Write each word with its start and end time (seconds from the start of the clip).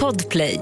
Podplay. 0.00 0.60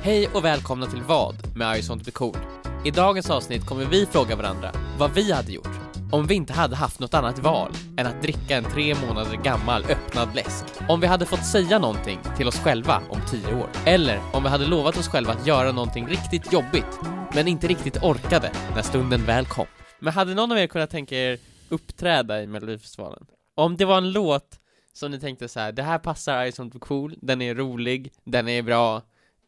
Hej 0.00 0.28
och 0.34 0.44
välkomna 0.44 0.86
till 0.86 1.02
Vad 1.02 1.56
med 1.56 1.78
I 1.78 1.82
sånt 1.82 2.02
blir 2.02 2.12
cool. 2.12 2.36
I 2.84 2.90
dagens 2.90 3.30
avsnitt 3.30 3.66
kommer 3.66 3.84
vi 3.84 4.06
fråga 4.06 4.36
varandra 4.36 4.72
vad 4.98 5.14
vi 5.14 5.32
hade 5.32 5.52
gjort 5.52 5.78
om 6.12 6.26
vi 6.26 6.34
inte 6.34 6.52
hade 6.52 6.76
haft 6.76 7.00
något 7.00 7.14
annat 7.14 7.38
val 7.38 7.72
än 7.96 8.06
att 8.06 8.22
dricka 8.22 8.56
en 8.56 8.64
tre 8.64 8.94
månader 8.94 9.36
gammal 9.36 9.84
öppnad 9.84 10.34
läsk. 10.34 10.64
Om 10.88 11.00
vi 11.00 11.06
hade 11.06 11.26
fått 11.26 11.46
säga 11.46 11.78
någonting 11.78 12.18
till 12.36 12.48
oss 12.48 12.58
själva 12.58 13.02
om 13.10 13.20
tio 13.30 13.54
år. 13.54 13.68
Eller 13.86 14.20
om 14.32 14.42
vi 14.42 14.48
hade 14.48 14.66
lovat 14.66 14.96
oss 14.96 15.08
själva 15.08 15.32
att 15.32 15.46
göra 15.46 15.72
någonting 15.72 16.06
riktigt 16.06 16.52
jobbigt, 16.52 17.00
men 17.34 17.48
inte 17.48 17.66
riktigt 17.66 18.02
orkade 18.02 18.52
när 18.74 18.82
stunden 18.82 19.24
väl 19.24 19.46
kom. 19.46 19.66
Men 19.98 20.12
hade 20.12 20.34
någon 20.34 20.52
av 20.52 20.58
er 20.58 20.66
kunnat 20.66 20.90
tänka 20.90 21.16
er 21.16 21.38
uppträda 21.68 22.42
i 22.42 22.46
Melodifestivalen? 22.46 23.26
Om 23.54 23.76
det 23.76 23.84
var 23.84 23.98
en 23.98 24.12
låt 24.12 24.58
som 24.98 25.10
ni 25.10 25.20
tänkte 25.20 25.48
så 25.48 25.60
här, 25.60 25.72
det 25.72 25.82
här 25.82 25.98
passar 25.98 26.44
I 26.44 26.52
sånt 26.52 26.72
blir 26.72 26.80
cool, 26.80 27.14
den 27.22 27.42
är 27.42 27.54
rolig, 27.54 28.12
den 28.24 28.48
är 28.48 28.62
bra, 28.62 28.96
eh, 28.96 29.00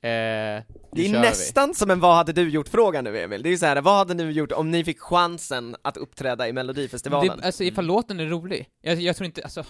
Det 0.02 0.62
är 0.92 0.96
kör 0.96 1.02
vi. 1.04 1.10
nästan 1.10 1.74
som 1.74 1.90
en 1.90 2.00
vad 2.00 2.16
hade 2.16 2.32
du 2.32 2.48
gjort 2.50 2.68
fråga 2.68 3.02
nu 3.02 3.18
Emil, 3.18 3.42
det 3.42 3.48
är 3.48 3.50
ju 3.50 3.58
så 3.58 3.66
här, 3.66 3.80
vad 3.80 3.96
hade 3.96 4.14
ni 4.14 4.32
gjort 4.32 4.52
om 4.52 4.70
ni 4.70 4.84
fick 4.84 5.00
chansen 5.00 5.76
att 5.82 5.96
uppträda 5.96 6.48
i 6.48 6.52
melodifestivalen? 6.52 7.38
Det, 7.38 7.44
alltså 7.46 7.64
ifall 7.64 7.86
låten 7.86 8.20
är 8.20 8.26
rolig, 8.26 8.68
jag, 8.82 9.00
jag 9.00 9.16
tror 9.16 9.26
inte, 9.26 9.42
alltså 9.42 9.64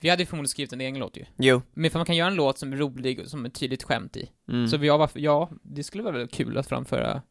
vi 0.00 0.08
hade 0.08 0.22
ju 0.22 0.26
förmodligen 0.26 0.48
skrivit 0.48 0.72
en 0.72 0.80
egen 0.80 0.98
låt 0.98 1.16
ju. 1.16 1.24
Jo. 1.36 1.62
Men 1.74 1.84
ifall 1.84 1.98
man 1.98 2.06
kan 2.06 2.16
göra 2.16 2.28
en 2.28 2.34
låt 2.34 2.58
som 2.58 2.72
är 2.72 2.76
rolig 2.76 3.20
och 3.20 3.26
som 3.26 3.44
är 3.44 3.48
tydligt 3.50 3.82
skämt 3.82 4.16
i. 4.16 4.30
Mm. 4.48 4.68
Så 4.68 4.76
jag 4.84 4.98
var, 4.98 5.10
ja, 5.14 5.50
det 5.62 5.84
skulle 5.84 6.02
vara 6.02 6.12
väldigt 6.12 6.34
kul 6.36 6.58
att 6.58 6.66
framföra, 6.66 7.22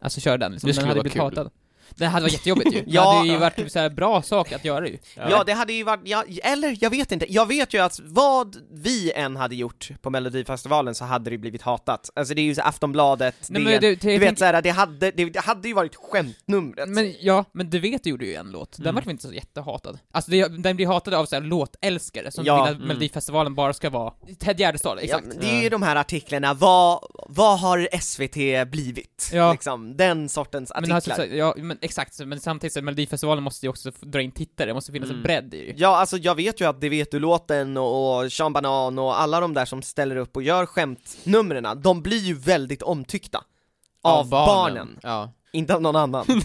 alltså 0.00 0.20
köra 0.20 0.36
den 0.38 0.52
liksom. 0.52 0.66
Det 0.66 0.70
Den 0.70 0.74
skulle 0.74 0.88
hade 0.88 0.98
vara 0.98 1.02
blivit 1.02 1.12
kul. 1.12 1.22
hatad. 1.22 1.50
Det 1.96 2.06
hade 2.06 2.22
varit 2.22 2.32
jättejobbigt 2.32 2.72
ju. 2.74 2.84
Ja. 2.86 3.10
Det 3.12 3.16
hade 3.18 3.28
ju 3.28 3.36
varit 3.38 3.72
så 3.72 3.78
här 3.78 3.90
bra 3.90 4.22
sak 4.22 4.52
att 4.52 4.64
göra 4.64 4.88
ju. 4.88 4.98
Ja. 5.16 5.44
det 5.44 5.52
hade 5.52 5.72
ju 5.72 5.84
varit, 5.84 6.00
ja, 6.04 6.24
eller 6.42 6.76
jag 6.80 6.90
vet 6.90 7.12
inte, 7.12 7.32
jag 7.32 7.46
vet 7.46 7.74
ju 7.74 7.78
att 7.78 8.00
vad 8.04 8.56
vi 8.72 9.12
än 9.12 9.36
hade 9.36 9.54
gjort 9.56 9.88
på 10.02 10.10
melodifestivalen 10.10 10.94
så 10.94 11.04
hade 11.04 11.30
det 11.30 11.38
blivit 11.38 11.62
hatat. 11.62 12.10
Alltså 12.16 12.34
det 12.34 12.40
är 12.40 12.44
ju 12.44 12.54
så 12.54 12.62
Aftonbladet, 12.62 13.34
Nej, 13.48 13.64
det, 13.64 13.70
men 13.70 13.80
du, 13.80 13.88
jag 14.12 14.18
vet 14.20 14.28
tänk- 14.28 14.38
såhär, 14.38 14.62
det 14.62 14.70
hade, 14.70 15.10
det, 15.10 15.24
det 15.24 15.40
hade 15.40 15.68
ju 15.68 15.74
varit 15.74 15.94
skämtnumret. 15.96 16.88
Men 16.88 17.14
ja, 17.20 17.44
men 17.52 17.70
du 17.70 17.78
vet 17.78 18.04
du 18.04 18.10
gjorde 18.10 18.26
ju 18.26 18.34
en 18.34 18.50
låt, 18.50 18.76
den 18.76 18.86
Mm. 18.86 18.94
väl 19.04 19.10
inte 19.10 19.26
så 19.26 19.32
jättehatad? 19.34 19.98
Alltså 20.12 20.30
det, 20.30 20.48
den 20.62 20.76
blir 20.76 20.86
hatad 20.86 21.14
av 21.14 21.26
så 21.26 21.34
här 21.36 21.42
låtälskare 21.42 22.30
som 22.30 22.44
Ja. 22.44 22.54
vill 22.64 22.70
att 22.72 22.76
Mm. 22.76 22.88
Melodifestivalen 22.88 23.54
bara 23.54 23.72
ska 23.72 23.90
vara 23.90 24.12
Ted 24.38 24.60
Gärdestad, 24.60 24.98
Ja, 24.98 25.02
exakt. 25.04 25.26
men 25.26 25.36
det 25.40 25.46
är 25.50 25.62
ju 25.62 25.68
de 25.68 25.82
här 25.82 25.96
artiklarna, 25.96 26.54
vad, 26.54 27.00
vad 27.28 27.58
har 27.60 27.88
SVT 28.00 28.64
blivit? 28.70 29.30
Ja. 29.32 29.52
Liksom, 29.52 29.96
den 29.96 30.28
sortens 30.28 30.72
Men, 30.74 30.92
artiklar. 30.92 31.14
alltså, 31.14 31.30
så, 31.30 31.36
ja, 31.36 31.54
men 31.56 31.78
exakt, 31.82 32.18
men 32.18 32.40
samtidigt 32.40 32.72
så 32.72 32.82
Melodifestivalen 32.82 33.44
måste 33.44 33.66
ju 33.66 33.70
också 33.70 33.90
dra 34.00 34.20
in 34.20 34.32
tittare, 34.32 34.66
det 34.66 34.74
måste 34.74 34.92
finnas 34.92 35.10
Mm. 35.10 35.16
en 35.18 35.22
bredd 35.22 35.54
ju. 35.54 35.74
Ja, 35.76 35.96
alltså 35.96 36.16
jag 36.16 36.34
vet 36.34 36.60
ju 36.60 36.68
att 36.68 36.80
Det 36.80 36.88
vet 36.88 37.10
du-låten 37.10 37.76
och, 37.76 38.20
och 38.24 38.32
Sean 38.32 38.52
Banan 38.52 38.98
och 38.98 39.20
alla 39.20 39.40
de 39.40 39.54
där 39.54 39.64
som 39.64 39.82
ställer 39.82 40.16
upp 40.16 40.36
och 40.36 40.42
gör 40.42 40.66
skämtnumren, 40.66 41.82
de 41.82 42.02
blir 42.02 42.18
ju 42.18 42.34
väldigt 42.34 42.82
omtyckta. 42.82 43.44
Av, 44.02 44.28
barnen. 44.28 44.98
Ja. 45.02 45.32
inte 45.52 45.74
av 45.74 45.82
någon 45.82 45.96
annan. 45.96 46.24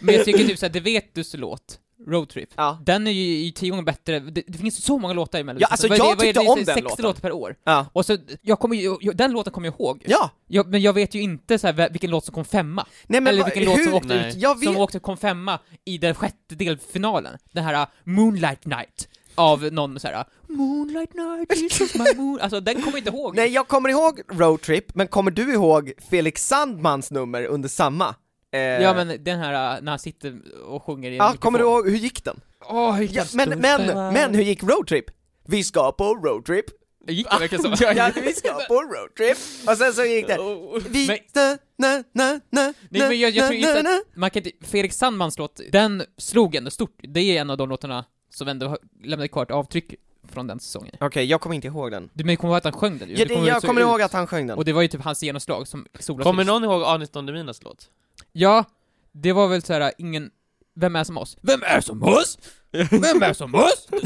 Men 0.00 0.14
jag 0.14 0.24
tycker 0.24 0.44
typ 0.44 0.58
såhär, 0.58 0.72
det 0.72 0.80
vet 0.80 1.14
du 1.14 1.24
låt, 1.36 1.78
Roadtrip, 2.08 2.50
ja. 2.56 2.78
den 2.86 3.06
är 3.06 3.10
ju 3.10 3.50
tio 3.50 3.70
gånger 3.70 3.82
bättre, 3.82 4.20
det, 4.20 4.42
det 4.46 4.58
finns 4.58 4.84
så 4.84 4.98
många 4.98 5.14
låtar 5.14 5.38
i 5.38 5.44
Ja, 5.58 5.66
alltså, 5.70 5.88
Vad 5.88 5.98
det- 5.98 6.04
jag 6.04 6.12
är 6.12 6.16
tyckte 6.16 6.40
det, 6.42 6.48
om 6.48 6.58
det 6.58 6.64
den 6.64 6.74
60 6.74 6.82
låten. 6.90 7.02
låtar 7.04 7.20
per 7.20 7.32
år. 7.32 7.56
Ja. 7.64 7.86
Och 7.92 8.06
så, 8.06 8.16
jag 8.42 8.58
kommer 8.58 8.76
ju, 8.76 8.96
jag, 9.00 9.16
den 9.16 9.32
låten 9.32 9.52
kommer 9.52 9.66
jag 9.68 9.74
ihåg. 9.80 10.04
Ja! 10.06 10.30
Jag, 10.46 10.66
men 10.68 10.80
jag 10.82 10.92
vet 10.92 11.14
ju 11.14 11.20
inte 11.22 11.58
så 11.58 11.66
här, 11.66 11.90
vilken 11.90 12.10
låt 12.10 12.24
som 12.24 12.34
kom 12.34 12.44
femma. 12.44 12.86
Nej 13.06 13.20
men 13.20 13.26
Eller 13.32 13.42
va- 13.42 13.50
vilken 13.54 13.72
låt 13.72 13.84
som 13.84 13.94
åkte 13.94 14.08
Nej. 14.08 14.28
ut, 14.28 14.36
Jag 14.36 14.58
som 14.64 14.72
vet, 14.72 14.80
åkte 14.82 14.98
kom 14.98 15.16
femma 15.16 15.58
i 15.84 15.98
den 15.98 16.14
sjätte 16.14 16.54
delfinalen. 16.54 17.36
Den 17.52 17.64
här 17.64 17.74
uh, 17.82 17.86
Moonlight 18.04 18.66
Night. 18.66 19.08
Av 19.34 19.72
någon 19.72 20.00
så 20.00 20.08
här. 20.08 20.14
uh, 20.18 20.56
Moonlight 20.56 21.14
Night, 21.14 21.52
is 21.80 21.94
my 21.94 22.04
moon. 22.16 22.38
Alltså 22.42 22.60
den 22.60 22.74
kommer 22.74 22.98
jag 22.98 22.98
inte 22.98 23.10
ihåg. 23.10 23.36
nej 23.36 23.48
jag 23.50 23.68
kommer 23.68 23.88
ihåg 23.88 24.20
Roadtrip, 24.32 24.94
men 24.94 25.08
kommer 25.08 25.30
du 25.30 25.52
ihåg 25.52 25.92
Felix 26.10 26.46
Sandmans 26.46 27.10
nummer 27.10 27.44
under 27.44 27.68
samma? 27.68 28.14
Eh, 28.58 28.82
Ja 28.82 28.94
men 28.94 29.24
den 29.24 29.38
här, 29.38 29.76
uh, 29.76 29.82
när 29.84 29.92
han 29.92 29.98
sitter 29.98 30.38
och 30.66 30.82
sjunger 30.82 31.10
i 31.10 31.16
Ja, 31.16 31.24
mikrofon. 31.24 31.38
kommer 31.38 31.58
du 31.58 31.64
ihåg, 31.64 31.88
hur 31.90 31.96
gick 31.96 32.24
den? 32.24 32.40
Hur 32.96 33.08
Ja, 33.16 33.24
men, 33.34 33.48
men, 33.60 33.86
men 34.12 34.34
hur 34.34 34.42
gick 34.42 34.62
Roadtrip? 34.62 35.04
Vi 35.46 35.64
ska 35.64 35.92
på 35.92 36.04
roadtrip, 36.14 36.64
Gick 37.08 37.30
det 37.30 37.38
verkligen 37.38 37.76
så? 37.76 37.84
ja, 37.96 38.10
vi 38.22 38.32
ska 38.34 38.52
på 38.68 38.74
roadtrip, 38.74 39.38
och 39.68 39.76
sen 39.76 39.92
så 39.92 40.04
gick 40.04 40.26
det 40.26 40.38
Vi, 40.88 41.06
Men- 41.06 41.18
na, 41.36 41.58
na, 41.76 42.04
na, 42.12 42.40
na, 42.50 42.74
Nej 42.90 43.08
men 43.08 43.20
jag, 43.20 43.30
jag 43.30 43.48
tror 43.48 43.60
na, 43.60 43.68
inte 43.68 43.82
na, 43.82 43.90
na. 43.90 43.96
att, 43.96 44.16
man 44.16 44.30
kan 44.30 44.42
inte, 44.42 44.66
Felix 44.66 44.96
Sandmans 44.96 45.38
låt, 45.38 45.60
den 45.72 46.02
slog 46.16 46.54
ändå 46.54 46.70
stort. 46.70 46.96
Det 47.02 47.20
är 47.20 47.40
en 47.40 47.50
av 47.50 47.56
de 47.56 47.68
låtarna 47.68 48.04
som 48.30 48.48
ändå 48.48 48.78
lämnade 49.04 49.28
kvar 49.28 49.42
ett 49.42 49.50
avtryck 49.50 49.94
från 50.32 50.46
den 50.46 50.60
säsongen. 50.60 50.94
Okej, 51.00 51.24
jag 51.24 51.40
kommer 51.40 51.54
inte 51.56 51.66
ihåg 51.66 51.90
den. 51.90 52.10
Du 52.14 52.24
men 52.24 52.36
kommer 52.36 52.52
ihåg 52.54 52.58
att 52.58 52.64
han 52.64 52.72
sjöng 52.72 52.98
den 52.98 53.08
ju? 53.08 53.14
Ja, 53.16 53.24
Det 53.24 53.34
kommer 53.34 53.48
jag 53.48 53.62
kommer 53.62 53.80
ut. 53.80 53.86
ihåg 53.86 54.02
att 54.02 54.12
han 54.12 54.26
sjöng 54.26 54.46
den. 54.46 54.56
Och 54.58 54.64
det 54.64 54.72
var 54.72 54.82
ju 54.82 54.88
typ 54.88 55.02
hans 55.02 55.22
genomslag 55.22 55.68
som 55.68 55.86
solartist. 56.00 56.24
Kommer 56.24 56.44
någon 56.44 56.64
ihåg 56.64 56.82
Anis 56.82 57.10
Don 57.10 57.26
Deminas 57.26 57.62
låt? 57.62 57.90
Ja, 58.32 58.64
det 59.12 59.32
var 59.32 59.48
väl 59.48 59.62
såhär, 59.62 59.92
ingen 59.98 60.30
Vem 60.80 60.96
är 60.96 61.04
som 61.04 61.16
oss? 61.16 61.36
Vem 61.42 61.62
är 61.62 61.80
som 61.80 62.02
oss? 62.02 62.38
Vem 62.90 63.22
är 63.22 63.32
som 63.32 63.54
oss? 63.54 63.88
Vem 63.90 64.00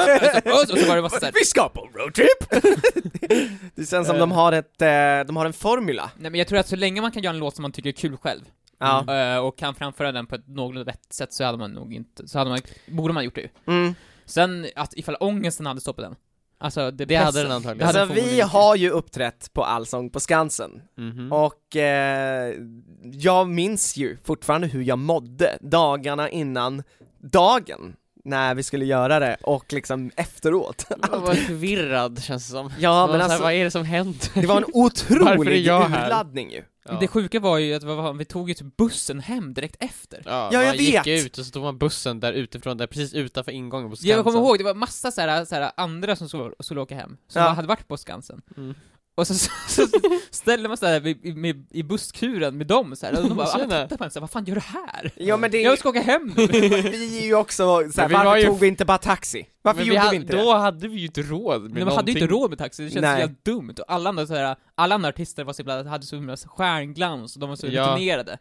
är 0.00 0.40
som 0.42 0.52
oss? 0.52 0.70
Och 0.72 0.78
så 0.78 0.88
var 0.88 0.96
det 0.96 1.02
massa 1.02 1.20
såhär 1.20 1.32
Vi 1.34 1.44
ska 1.44 1.68
på 1.68 1.88
roadtrip! 1.94 2.50
det 3.74 3.90
känns 3.90 4.08
som 4.08 4.18
de 4.18 4.32
har 4.32 4.52
ett, 4.52 4.82
eh, 4.82 5.26
de 5.26 5.36
har 5.36 5.46
en 5.46 5.52
formula. 5.52 6.10
Nej 6.16 6.30
men 6.30 6.38
jag 6.38 6.48
tror 6.48 6.58
att 6.58 6.68
så 6.68 6.76
länge 6.76 7.00
man 7.00 7.10
kan 7.12 7.22
göra 7.22 7.34
en 7.34 7.38
låt 7.40 7.54
som 7.54 7.62
man 7.62 7.72
tycker 7.72 7.88
är 7.88 7.92
kul 7.92 8.16
själv, 8.16 8.42
Ja. 8.78 9.14
eh, 9.34 9.38
och 9.38 9.58
kan 9.58 9.74
framföra 9.74 10.12
den 10.12 10.26
på 10.26 10.34
ett 10.34 10.48
någorlunda 10.48 10.92
rätt 10.92 11.12
sätt 11.12 11.32
så 11.32 11.44
hade 11.44 11.58
man 11.58 11.70
nog 11.70 11.94
inte, 11.94 12.28
så 12.28 12.38
hade 12.38 12.50
man, 12.50 12.60
borde 12.88 13.14
man 13.14 13.24
gjort 13.24 13.34
det 13.34 13.40
ju. 13.40 13.48
Mm. 13.66 13.94
Sen, 14.24 14.66
att 14.76 14.94
ifall 14.96 15.16
ångesten 15.20 15.66
hade 15.66 15.92
på 15.92 16.02
den, 16.02 16.14
alltså 16.58 16.90
det, 16.90 17.04
Det 17.04 17.16
hade 17.16 17.42
den 17.42 17.52
antagligen. 17.52 17.86
hade 17.86 18.00
Alltså 18.02 18.14
vi 18.14 18.40
har 18.40 18.76
ju 18.76 18.90
uppträtt 18.90 19.52
på 19.52 19.64
Allsång 19.64 20.10
på 20.10 20.20
Skansen, 20.20 20.82
Mhm. 20.96 21.32
och 21.32 21.76
eh, 21.76 22.54
jag 23.02 23.48
minns 23.48 23.96
ju 23.96 24.16
fortfarande 24.24 24.66
hur 24.66 24.82
jag 24.82 24.98
mådde 24.98 25.58
dagarna 25.60 26.30
innan 26.30 26.82
dagen 27.18 27.96
när 28.28 28.54
vi 28.54 28.62
skulle 28.62 28.84
göra 28.84 29.18
det, 29.18 29.36
och 29.42 29.72
liksom 29.72 30.10
efteråt. 30.16 30.84
Jag 31.12 31.18
var 31.20 31.34
förvirrad 31.34 32.22
känns 32.22 32.46
det 32.46 32.50
som. 32.52 32.72
Ja 32.78 33.06
men 33.06 33.18
var 33.18 33.18
så 33.18 33.22
här, 33.24 33.24
alltså, 33.24 33.42
vad 33.42 33.52
är 33.52 33.64
det 33.64 33.70
som 33.70 33.84
händer? 33.84 34.30
det 34.40 34.46
var 34.46 34.56
en 34.56 34.64
otrolig 34.72 35.66
jag 35.66 35.80
här? 35.80 36.06
urladdning 36.06 36.50
ju. 36.50 36.56
gjort. 36.90 37.00
Det 37.00 37.08
sjuka 37.08 37.40
var 37.40 37.58
ju 37.58 37.74
att 37.74 38.16
vi 38.20 38.24
tog 38.24 38.48
ju 38.48 38.54
typ 38.54 38.76
bussen 38.76 39.20
hem 39.20 39.54
direkt 39.54 39.76
efter. 39.80 40.22
Ja, 40.24 40.50
Ja, 40.52 40.62
jag 40.62 40.66
man 40.76 40.84
gick 40.84 41.06
vet. 41.06 41.24
ut 41.26 41.38
och 41.38 41.44
så 41.46 41.50
tog 41.52 41.62
man 41.62 41.78
bussen 41.78 42.20
där 42.20 42.32
utifrån, 42.32 42.76
där 42.76 42.86
precis 42.86 43.14
utanför 43.14 43.52
ingången 43.52 43.90
på 43.90 43.96
Skansen. 43.96 44.16
Jag 44.16 44.24
kommer 44.24 44.38
ihåg, 44.38 44.58
det 44.58 44.64
var 44.64 44.74
massa 44.74 45.10
såhär, 45.10 45.44
såhär 45.44 45.70
andra 45.76 46.16
som 46.16 46.28
skulle, 46.28 46.50
skulle 46.60 46.80
åka 46.80 46.94
hem, 46.94 47.16
som 47.28 47.42
Ja. 47.42 47.48
hade 47.48 47.68
varit 47.68 47.88
på 47.88 47.96
Skansen. 47.96 48.42
Mm. 48.56 48.74
Och 49.18 49.26
så, 49.26 49.34
så, 49.34 49.50
så 49.68 49.86
ställde 50.30 50.68
man 50.68 50.76
sig 50.76 51.00
där 51.00 51.26
i, 51.26 51.34
med, 51.34 51.66
i 51.70 51.82
busskuren 51.82 52.58
med 52.58 52.66
dem 52.66 52.96
så 52.96 53.06
här, 53.06 53.16
och 53.22 53.28
de 53.28 53.36
bara 53.36 53.46
alla 53.46 53.58
Tjena. 53.64 53.82
tittade 53.82 53.98
på 53.98 54.04
en 54.04 54.10
såhär, 54.10 54.20
vad 54.20 54.30
fan 54.30 54.44
gör 54.44 54.54
du 54.54 54.60
här? 54.60 55.10
Ja 55.16 55.36
men 55.36 55.50
det, 55.50 55.60
Jag 55.62 55.78
ska 55.78 55.88
åka 55.88 56.00
hem 56.00 56.32
nu! 56.36 56.46
vi 56.82 57.18
är 57.18 57.26
ju 57.26 57.34
också 57.34 57.78
vi 57.78 57.88
var 57.96 58.08
varför 58.08 58.36
ju- 58.36 58.46
tog 58.46 58.58
vi 58.60 58.66
inte 58.66 58.84
bara 58.84 58.98
taxi? 58.98 59.46
Varför 59.62 59.78
Men 59.80 59.86
gjorde 59.88 59.98
hade, 60.00 60.10
vi 60.10 60.16
inte 60.16 60.36
Då 60.36 60.52
det? 60.52 60.58
hade 60.58 60.88
vi 60.88 60.96
ju 60.98 61.06
inte 61.06 61.22
råd 61.22 61.62
med 61.62 61.70
Men 61.72 61.84
man 61.84 61.96
hade 61.96 62.10
ju 62.10 62.18
inte 62.18 62.24
någonting. 62.26 62.42
råd 62.42 62.50
med 62.50 62.58
taxi, 62.58 62.84
det 62.84 62.90
känns 62.90 63.02
Nej. 63.02 63.14
så 63.16 63.20
jävla 63.20 63.34
dumt. 63.42 63.74
Och 63.78 63.84
alla 63.92 64.08
andra, 64.08 64.26
så 64.26 64.34
här, 64.34 64.56
alla 64.74 64.94
andra 64.94 65.08
artister 65.08 65.44
var 65.44 65.52
så 65.52 65.62
himla, 65.62 65.84
hade 65.84 66.06
så 66.06 66.16
himla 66.16 66.36
stjärnglans, 66.36 67.34
och 67.36 67.40
de 67.40 67.48
var 67.48 67.56
så 67.56 67.66
Ja. 67.66 67.82
rutinerade. 67.92 68.38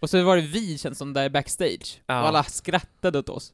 Och 0.00 0.10
så 0.10 0.22
var 0.22 0.36
det 0.36 0.42
vi, 0.42 0.78
känns 0.78 0.98
som, 0.98 1.12
där 1.12 1.28
backstage. 1.30 2.00
Ja. 2.06 2.22
Och 2.22 2.28
alla 2.28 2.42
skrattade 2.44 3.18
åt 3.18 3.28
oss. 3.28 3.52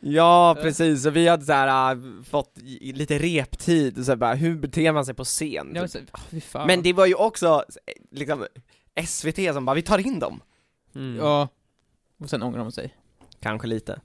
Ja 0.00 0.56
precis, 0.62 1.06
och 1.06 1.16
vi 1.16 1.28
hade 1.28 1.44
såhär 1.44 1.92
äh, 1.94 1.98
fått 2.30 2.58
i- 2.58 2.92
lite 2.92 3.18
reptid, 3.18 3.98
och 3.98 4.04
så 4.04 4.10
här, 4.10 4.16
bara, 4.16 4.34
hur 4.34 4.56
beter 4.56 4.92
man 4.92 5.04
sig 5.06 5.14
på 5.14 5.24
scen? 5.24 5.70
Jag 5.74 5.80
var 5.80 5.88
typ. 5.88 6.10
så, 6.10 6.16
ah, 6.16 6.20
fy 6.30 6.40
fan. 6.40 6.66
Men 6.66 6.82
det 6.82 6.92
var 6.92 7.06
ju 7.06 7.14
också, 7.14 7.64
liksom, 8.10 8.46
SVT 9.06 9.54
som 9.54 9.64
bara, 9.64 9.74
vi 9.74 9.82
tar 9.82 9.98
in 9.98 10.18
dem. 10.18 10.40
Mm. 10.94 11.16
Ja. 11.16 11.48
Och 12.20 12.30
sen 12.30 12.42
ångrar 12.42 12.58
de 12.58 12.72
sig. 12.72 12.94
Kanske 13.40 13.66
lite. 13.66 14.00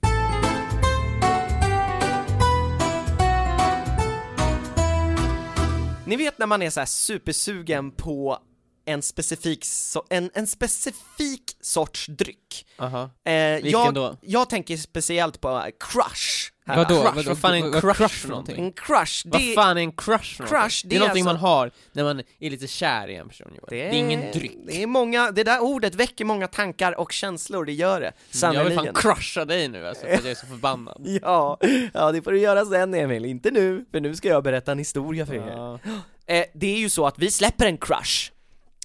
Ni 6.06 6.16
vet 6.16 6.38
när 6.38 6.46
man 6.46 6.62
är 6.62 6.70
så 6.70 6.80
här 6.80 6.86
supersugen 6.86 7.90
på 7.90 8.38
en 8.84 9.02
specifik, 9.02 9.64
so 9.64 10.02
en, 10.10 10.30
en 10.34 10.46
specifik 10.46 11.56
sorts 11.60 12.06
dryck. 12.06 12.66
Aha. 12.78 13.10
Eh, 13.24 13.32
jag, 13.34 13.94
då? 13.94 14.16
jag 14.20 14.50
tänker 14.50 14.76
speciellt 14.76 15.40
på 15.40 15.70
crush. 15.80 16.50
här. 16.66 16.76
Vadå? 16.76 17.02
crush, 17.02 17.14
Vadå? 17.16 17.28
vad 17.28 17.38
fan 17.38 17.54
är 17.54 17.56
en 17.56 17.72
crush 17.80 17.94
crush 17.96 18.14
för 18.14 18.28
någonting? 18.28 18.64
En 18.64 18.72
crush, 18.72 19.22
det, 19.24 19.30
Vad 19.30 19.54
fan 19.54 19.76
är 19.76 19.80
en 19.80 19.92
crush 19.92 20.36
för 20.36 20.44
Crush, 20.44 20.50
någonting? 20.52 20.88
det 20.88 20.88
Det 20.88 20.94
är 20.94 20.96
är 20.96 21.00
någonting 21.00 21.22
alltså- 21.28 21.44
man 21.46 21.50
har 21.50 21.70
när 21.92 22.04
man 22.04 22.22
är 22.40 22.50
lite 22.50 22.66
kär 22.66 23.08
i 23.08 23.16
en 23.16 23.28
person 23.28 23.46
Johan. 23.50 23.66
det 23.68 23.76
Det 23.76 23.88
är 23.88 23.92
ingen 23.92 24.32
dryck. 24.32 24.58
Det 24.66 24.82
är 24.82 24.86
många, 24.86 25.30
det 25.30 25.44
där 25.44 25.60
ordet 25.60 25.94
väcker 25.94 26.24
många 26.24 26.48
tankar 26.48 27.00
och 27.00 27.12
känslor, 27.12 27.64
det 27.64 27.72
gör 27.72 28.00
det. 28.00 28.06
Jag 28.06 28.12
vill 28.30 28.38
Sannerligen. 28.40 28.84
fan 28.84 28.94
crusha 28.94 29.44
dig 29.44 29.68
nu 29.68 29.86
alltså, 29.88 30.06
för 30.06 30.14
att 30.14 30.22
jag 30.24 30.30
är 30.30 30.34
så 30.34 30.46
förbannad. 30.46 31.02
Ja, 31.22 31.58
ja 31.94 32.12
det 32.12 32.22
får 32.22 32.32
du 32.32 32.38
göra 32.40 32.64
sen 32.64 32.94
Emil, 32.94 33.24
inte 33.24 33.50
nu, 33.50 33.84
för 33.90 34.00
nu 34.00 34.14
ska 34.16 34.28
jag 34.28 34.42
berätta 34.44 34.72
en 34.72 34.78
historia 34.78 35.26
för 35.26 35.34
er. 35.34 35.52
Ja. 35.56 35.78
Eh, 36.26 36.44
det 36.54 36.66
är 36.74 36.78
ju 36.78 36.90
så 36.90 37.06
att 37.06 37.18
vi 37.18 37.30
släpper 37.30 37.66
en 37.66 37.78
crush, 37.78 38.30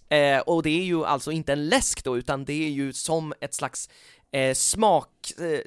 eh, 0.10 0.40
och 0.40 0.64
det 0.64 0.70
är 0.70 0.84
ju 0.84 1.06
alltså 1.06 1.32
inte 1.32 1.54
en 1.54 1.70
läsk 1.70 2.04
då, 2.04 2.18
utan 2.18 2.46
det 2.46 2.66
är 2.66 2.70
ju 2.70 2.94
som 2.94 3.34
ett 3.42 3.54
slags 3.54 3.90
eh, 4.32 4.54
smak 4.54 5.10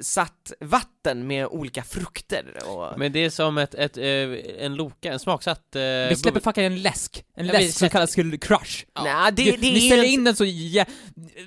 smaksatt 0.01 0.53
vatten 0.61 1.27
med 1.27 1.47
olika 1.47 1.83
frukter 1.83 2.57
och... 2.67 2.99
Men 2.99 3.13
det 3.13 3.25
är 3.25 3.31
som 3.31 3.59
ett, 3.59 3.75
ett, 3.75 3.97
eh, 3.97 4.05
en 4.65 4.75
Loka, 4.75 5.13
en 5.13 5.19
smaksatt... 5.19 5.77
eh, 5.77 5.81
Vi 6.09 6.17
släpper 6.17 6.41
fucking 6.41 6.65
en 6.65 6.83
läsk, 6.83 7.25
en 7.37 7.47
Ja, 7.47 7.53
vi 7.59 7.65
läsk 7.65 7.79
som 7.79 7.89
kallas 7.89 8.15
för 8.15 8.37
crush. 8.39 8.85
Ja. 8.95 9.05
Nej, 9.05 9.33
det, 9.33 9.51
Det, 9.51 9.73
ni 9.73 9.81
ställer 9.81 10.05
in 10.05 10.25
den 10.25 10.37
så, 10.37 10.45
ja, 10.45 10.85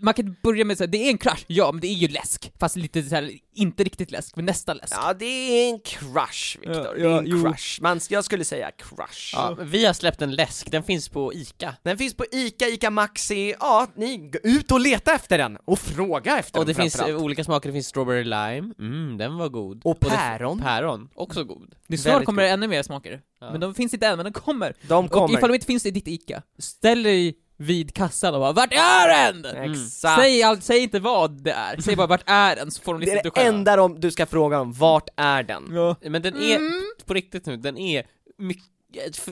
man 0.02 0.14
kan 0.14 0.36
börja 0.44 0.66
med 0.66 0.78
så 0.78 0.84
här, 0.84 0.88
det 0.88 0.98
är 0.98 1.10
en 1.10 1.18
crush, 1.18 1.44
ja 1.48 1.72
men 1.72 1.82
det 1.82 1.88
är 1.88 1.94
ju 1.94 2.08
läsk, 2.08 2.52
fast 2.60 2.76
lite 2.76 3.04
så 3.04 3.16
här, 3.16 3.32
inte 3.56 3.84
riktigt 3.84 4.12
läsk, 4.12 4.36
men 4.36 4.46
nästan 4.46 4.78
läsk. 4.78 4.94
Ja, 4.96 5.14
det 5.14 5.26
är 5.26 5.70
en 5.74 5.80
crush, 5.80 6.58
Viktor. 6.60 6.76
Ja, 6.86 6.94
det 6.94 7.02
är 7.02 7.10
ja, 7.10 7.18
en 7.18 7.26
jo. 7.28 7.44
crush. 7.44 7.82
Man, 7.82 8.00
jag 8.10 8.26
skulle 8.26 8.46
säga 8.46 8.72
crush. 8.72 9.34
Ja, 9.34 9.58
vi 9.62 9.86
har 9.86 9.94
släppt 9.94 10.22
en 10.22 10.32
läsk, 10.36 10.72
den 10.72 10.84
finns 10.84 11.10
på 11.10 11.34
ICA. 11.34 11.76
Den 11.84 11.98
finns 11.98 12.14
på 12.14 12.26
ICA, 12.32 12.66
ICA 12.68 12.90
Maxi, 12.90 13.56
ja, 13.60 13.88
ni, 13.96 14.32
ut 14.44 14.72
och 14.72 14.80
leta 14.80 15.14
efter 15.16 15.38
den! 15.38 15.58
Och 15.66 15.80
fråga 15.80 16.40
efter 16.40 16.60
Och 16.60 16.66
den 16.66 16.76
det 16.76 16.82
finns 16.82 17.00
eh, 17.00 17.16
olika 17.18 17.44
smaker, 17.44 17.70
det 17.70 17.74
finns 17.74 17.88
strawberry 17.88 18.05
lime, 18.13 18.74
mm, 18.80 19.18
den 19.18 19.38
var 19.38 19.50
god. 19.50 19.81
Och 19.84 20.00
päron. 20.00 20.60
päron, 20.60 21.10
också 21.16 21.44
god. 21.44 21.75
Det 21.88 21.98
snart 21.98 22.13
Väldigt 22.13 22.25
kommer 22.25 22.44
det 22.44 22.50
ännu 22.50 22.68
mer 22.68 22.84
smaker, 22.84 23.22
Ja. 23.40 23.52
men 23.52 23.62
de 23.62 23.74
finns 23.74 23.94
inte 23.94 24.07
än, 24.07 24.16
men 24.18 24.24
de 24.25 24.34
kommer. 24.34 24.74
De 24.88 25.06
Och 25.06 25.12
kommer. 25.12 25.38
ifall 25.38 25.50
de 25.50 25.56
inte 25.56 25.66
finns 25.68 25.86
i 25.86 25.92
ditt 25.92 26.07
ICA, 26.07 26.42
ställ 26.60 27.04
dig 27.04 27.38
vid 27.57 27.94
kassan 27.94 28.34
och 28.34 28.40
bara 28.40 28.52
'Vart 28.54 28.74
är 28.74 29.34
den?' 29.34 29.72
Exakt. 29.72 30.22
Säg, 30.22 30.44
allt, 30.44 30.63
säg 30.63 30.80
inte 30.84 31.00
vad 31.00 31.44
det 31.44 31.52
är, 31.52 31.81
säg 31.81 31.96
bara 31.96 32.07
'Vart 32.07 32.24
är 32.25 32.56
den?' 32.56 32.72
så 32.72 32.81
får 32.81 32.94
de 32.94 33.00
Det 33.00 33.06
lista 33.06 33.16
är 33.16 33.28
ut 33.28 33.34
det 33.36 33.42
själva. 33.42 33.57
enda 33.57 33.75
de, 33.75 34.00
du 34.00 34.12
ska 34.12 34.25
fråga 34.25 34.60
om, 34.60 34.74
vart 34.74 35.10
är 35.16 35.44
den? 35.44 35.63
Ja. 35.72 35.96
Men 36.01 36.22
den 36.22 36.36
är, 36.36 36.56
Mm. 36.56 36.84
på 37.06 37.13
riktigt 37.13 37.46
nu, 37.46 37.58
den 37.58 37.78
är 37.78 38.06
mycket, 38.38 38.66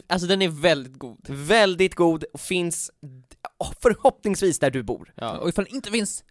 alltså 0.08 0.28
den 0.28 0.42
är 0.42 0.50
väldigt 0.50 0.98
god. 1.00 1.26
Väldigt 1.30 1.96
god, 1.96 2.24
och 2.34 2.40
finns 2.40 2.92
oh, 3.60 3.72
förhoppningsvis 3.82 4.60
där 4.60 4.72
du 4.72 4.84
bor. 4.84 5.14
Ja. 5.16 5.38
Och 5.38 5.50
ifall 5.50 5.66
den 5.66 5.76
inte 5.76 5.92
finns, 5.92 6.24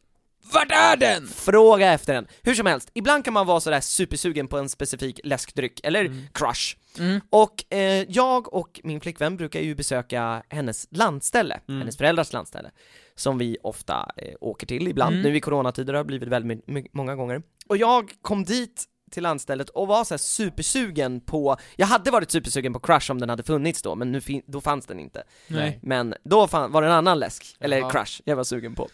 'Vart 0.53 0.71
är 0.73 0.97
den?' 0.97 1.27
Fråga 1.27 1.93
efter 1.93 2.15
den. 2.15 2.27
Hur 2.43 2.55
som 2.55 2.67
helst, 2.67 2.91
ibland 2.95 3.25
kan 3.25 3.35
man 3.35 3.47
vara 3.47 3.61
sådär 3.61 3.81
supersugen 3.81 4.49
på 4.49 4.59
en 4.59 4.69
specifik 4.69 5.21
läskdryck, 5.25 5.81
eller 5.85 6.05
Mm. 6.05 6.23
crush. 6.35 6.77
Mm. 6.99 7.21
Och 7.31 7.73
eh, 7.75 8.05
jag 8.09 8.55
och 8.55 8.81
min 8.85 9.01
flickvän 9.01 9.37
brukar 9.37 9.61
ju 9.61 9.75
besöka 9.75 10.43
hennes 10.49 10.87
landställe, 10.91 11.61
Mm. 11.69 11.81
hennes 11.81 11.97
föräldrars 11.97 12.33
landställe, 12.33 12.71
som 13.15 13.39
vi 13.39 13.57
ofta 13.63 14.11
eh, 14.17 14.35
åker 14.41 14.67
till 14.67 14.89
ibland, 14.89 15.15
Mm. 15.17 15.31
nu 15.31 15.37
i 15.37 15.41
coronatider 15.41 15.95
har 15.95 16.01
det 16.01 16.07
blivit 16.07 16.29
väldigt 16.29 16.95
många 16.95 17.15
gånger. 17.17 17.43
Och 17.67 17.77
jag 17.77 18.11
kom 18.23 18.45
dit 18.45 18.85
till 19.11 19.23
landstället 19.23 19.69
och 19.69 19.87
var 19.87 20.05
så 20.05 20.15
här 20.15 20.19
supersugen 20.19 21.21
på, 21.21 21.57
jag 21.77 21.87
hade 21.87 22.11
varit 22.11 22.31
supersugen 22.31 22.73
på 22.73 22.81
Crush 22.81 23.11
om 23.11 23.21
den 23.21 23.29
hade 23.29 23.43
funnits 23.43 23.83
då, 23.83 23.95
men 23.95 24.13
nu 24.13 24.21
fin- 24.21 24.43
då 24.47 24.61
fanns 24.61 24.87
den 24.87 24.99
inte. 24.99 25.23
Nej. 25.49 25.79
Men 25.83 26.15
då 26.25 26.49
fan, 26.49 26.73
var 26.73 26.83
det 26.83 26.89
en 26.89 26.95
annan 26.95 27.19
läsk, 27.19 27.57
eller 27.61 27.79
Jaha. 27.79 27.91
Crush, 27.91 28.21
jag 28.25 28.37
var 28.37 28.45
sugen 28.45 28.75
på. 28.75 28.89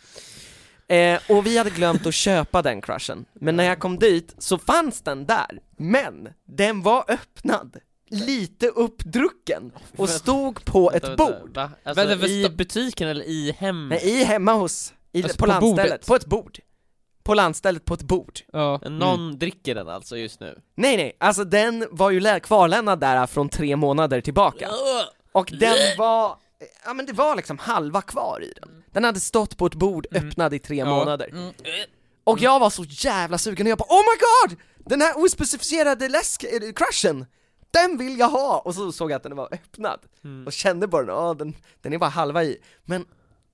Eh, 0.89 1.21
och 1.29 1.47
vi 1.47 1.59
hade 1.59 1.71
glömt 1.71 2.07
att 2.07 2.15
köpa 2.15 2.63
den 2.63 2.81
crushen, 2.81 3.25
men 3.35 3.57
när 3.57 3.65
jag 3.65 3.79
kom 3.79 3.99
dit 3.99 4.35
så 4.39 4.59
fanns 4.59 5.01
den 5.01 5.27
där, 5.27 5.61
men 5.77 6.29
den 6.45 6.83
var 6.83 7.05
öppnad, 7.09 7.77
lite 8.11 8.69
uppdrucken, 8.69 9.73
och 9.97 10.09
stod 10.09 10.65
på 10.65 10.93
ett 10.93 11.17
bord. 11.17 11.59
Alltså 11.59 12.07
Vänta, 12.07 12.27
i 12.27 12.49
butiken 12.51 13.09
eller 13.09 13.25
i 13.25 13.53
hem? 13.59 13.89
Nej, 13.89 14.01
i 14.03 14.25
hemma 14.25 14.53
hos, 14.53 14.93
i, 15.13 15.23
Alltså 15.23 15.39
på, 15.39 15.43
på 15.45 15.47
landstället, 15.47 16.07
på 16.07 16.15
ett 16.15 16.27
bord. 16.27 16.59
På 17.23 17.35
landstället 17.35 17.85
på 17.85 17.95
ett 17.95 18.03
bord. 18.03 18.39
Ja. 18.53 18.81
Någon 18.85 19.39
dricker 19.39 19.75
den 19.75 19.89
alltså 19.89 20.17
just 20.17 20.41
nu? 20.41 20.61
Nej 20.75 20.97
nej, 20.97 21.17
alltså 21.21 21.45
den 21.45 21.87
var 21.91 22.11
ju 22.11 22.21
lä- 22.21 22.41
kvarlämnad 22.41 23.01
där 23.01 23.27
från 23.27 23.49
tre 23.49 23.77
månader 23.77 24.21
tillbaka. 24.21 24.69
Och 25.33 25.53
den 25.61 25.77
var, 25.99 26.37
ja 26.85 26.95
men 26.95 27.07
det 27.07 27.13
var 27.13 27.37
liksom 27.37 27.59
halva 27.59 28.03
kvar 28.03 28.43
i 28.43 28.53
den. 28.61 28.83
Den 28.93 29.05
hade 29.05 29.21
stått 29.21 29.57
på 29.59 29.67
ett 29.67 29.75
bord 29.75 30.07
Mm. 30.11 30.29
öppnad 30.29 30.55
i 30.55 30.59
tre 30.59 30.85
månader. 30.85 31.29
Mm. 31.29 31.53
Och 32.25 32.41
jag 32.41 32.61
var 32.61 32.71
så 32.71 32.85
jävla 32.89 33.39
sugen 33.39 33.67
och 33.67 33.71
jag 33.71 33.79
bara 33.79 33.95
Oh 33.95 34.03
my 34.03 34.19
god! 34.55 34.59
Den 34.91 35.01
här 35.01 35.19
ospecifierade 35.25 36.09
läsk, 36.09 36.45
eh, 36.45 36.73
crushen, 36.75 37.27
den 37.71 37.99
vill 37.99 38.19
jag 38.19 38.29
ha! 38.29 38.59
Och 38.65 38.75
så 38.75 38.93
såg 38.93 39.11
jag 39.11 39.17
att 39.17 39.23
den 39.23 39.37
var 39.37 39.55
öppnad, 39.55 40.01
Mm. 40.25 40.47
och 40.47 40.53
kände 40.53 40.89
på 40.89 41.01
den, 41.01 41.09
ja 41.09 41.35
den, 41.35 41.55
den 41.83 41.93
är 41.93 41.99
bara 41.99 42.11
halva 42.11 42.45
i. 42.45 42.59
Men 42.85 43.05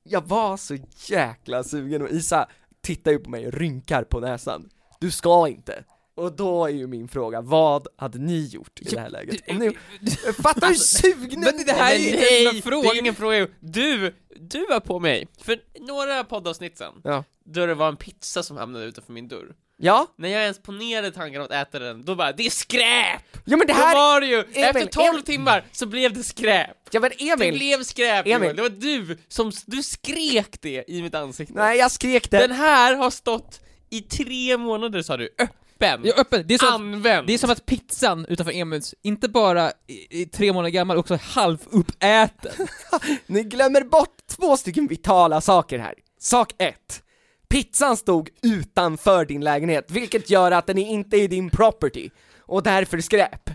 jag 0.02 0.20
var 0.28 0.56
så 0.56 0.76
jäkla 1.06 1.64
sugen 1.64 2.02
och 2.02 2.10
Isa 2.10 2.48
tittar 2.82 3.10
ju 3.10 3.18
på 3.18 3.30
mig 3.30 3.46
och 3.46 3.52
rynkar 3.52 4.02
på 4.04 4.20
näsan. 4.20 4.68
Du 5.00 5.10
ska 5.10 5.48
inte. 5.48 5.84
Och 6.16 6.32
då 6.36 6.64
är 6.66 6.70
ju 6.70 6.86
min 6.86 7.08
fråga, 7.08 7.40
vad 7.40 7.86
hade 7.96 8.18
ni 8.18 8.46
gjort 8.46 8.80
i 8.80 8.84
det 8.84 9.00
här 9.00 9.10
läget? 9.10 9.40
Om 9.50 9.58
ni, 9.58 9.76
fattar 10.42 10.68
hur 10.68 10.74
sugna 10.74 11.50
men 11.56 11.66
det 11.66 11.72
här 11.72 11.94
är 11.94 11.98
ju 11.98 12.08
inte 12.10 12.56
en 12.56 12.62
fråga. 12.62 12.82
det 12.90 12.96
är 12.96 13.00
ingen 13.00 13.14
fråga. 13.14 13.46
Du, 13.60 14.14
du 14.36 14.66
var 14.66 14.80
på 14.80 15.00
mig, 15.00 15.28
för 15.42 15.58
några 15.80 16.24
poddavsnitt 16.24 16.78
sen, 16.78 16.92
Ja. 17.04 17.24
då 17.44 17.66
det 17.66 17.74
var 17.74 17.88
en 17.88 17.96
pizza 17.96 18.42
som 18.42 18.56
hamnade 18.56 18.84
utanför 18.84 19.12
min 19.12 19.28
dörr. 19.28 19.54
Ja, 19.76 20.06
När 20.16 20.28
jag 20.28 20.42
ens 20.42 20.62
ponerade 20.62 21.10
tanken 21.12 21.40
om 21.40 21.44
att 21.44 21.52
äta 21.68 21.78
den, 21.78 22.04
då 22.04 22.14
bara 22.14 22.32
'Det 22.32 22.46
är 22.46 22.50
skräp!' 22.50 23.38
ja 23.44 23.56
men 23.56 23.66
det 23.66 23.72
Då 23.72 23.78
här, 23.78 23.94
var 23.94 24.20
det 24.20 24.26
ju, 24.26 24.40
efter 24.40 24.86
12 24.86 25.08
Emil. 25.08 25.22
timmar 25.22 25.64
så 25.72 25.86
blev 25.86 26.12
det 26.12 26.22
skräp! 26.22 26.70
ja 26.90 27.00
men 27.00 27.10
Det 27.18 27.28
Emil, 27.30 27.54
blev 27.54 27.82
skräp 27.82 28.26
Emil. 28.26 28.42
Joel, 28.46 28.56
det 28.56 28.62
var 28.62 28.68
du 28.68 29.18
som, 29.28 29.52
du 29.66 29.82
skrek 29.82 30.60
det 30.60 30.84
i 30.88 31.02
mitt 31.02 31.14
ansikte 31.14 31.54
nej 31.56 31.78
jag 31.78 31.90
skrek 31.90 32.30
det. 32.30 32.38
Den 32.38 32.52
här 32.52 32.94
har 32.94 33.10
stått 33.10 33.60
i 33.90 34.00
tre 34.00 34.56
månader 34.56 35.02
sa 35.02 35.16
du, 35.16 35.24
öppen, 35.38 35.56
Ja, 36.04 36.14
öppen. 36.16 36.44
Det 36.46 36.54
är, 36.54 36.58
som 36.58 36.68
att, 36.68 36.74
använd 36.74 37.26
det 37.26 37.34
är 37.34 37.38
som 37.38 37.50
att 37.50 37.66
pizzan 37.66 38.26
utanför 38.28 38.52
Emils, 38.52 38.94
inte 39.02 39.28
bara 39.28 39.72
är 39.86 40.24
tre 40.24 40.52
månader 40.52 40.70
gammal, 40.70 40.96
också 40.96 41.18
halvuppäten. 41.22 42.66
Ni 43.26 43.42
glömmer 43.42 43.80
bort 43.84 44.16
två 44.26 44.56
stycken 44.56 44.86
vitala 44.86 45.40
saker 45.40 45.78
här. 45.78 45.94
Sak 46.20 46.52
ett. 46.58 47.02
Pizzan 47.48 47.96
stod 47.96 48.28
utanför 48.42 49.24
din 49.24 49.40
lägenhet, 49.40 49.90
vilket 49.90 50.30
gör 50.30 50.50
att 50.50 50.66
den 50.66 50.78
inte 50.78 51.16
är 51.16 51.28
din 51.28 51.50
property, 51.50 52.10
och 52.38 52.62
därför 52.62 53.00
skräp. 53.00 53.50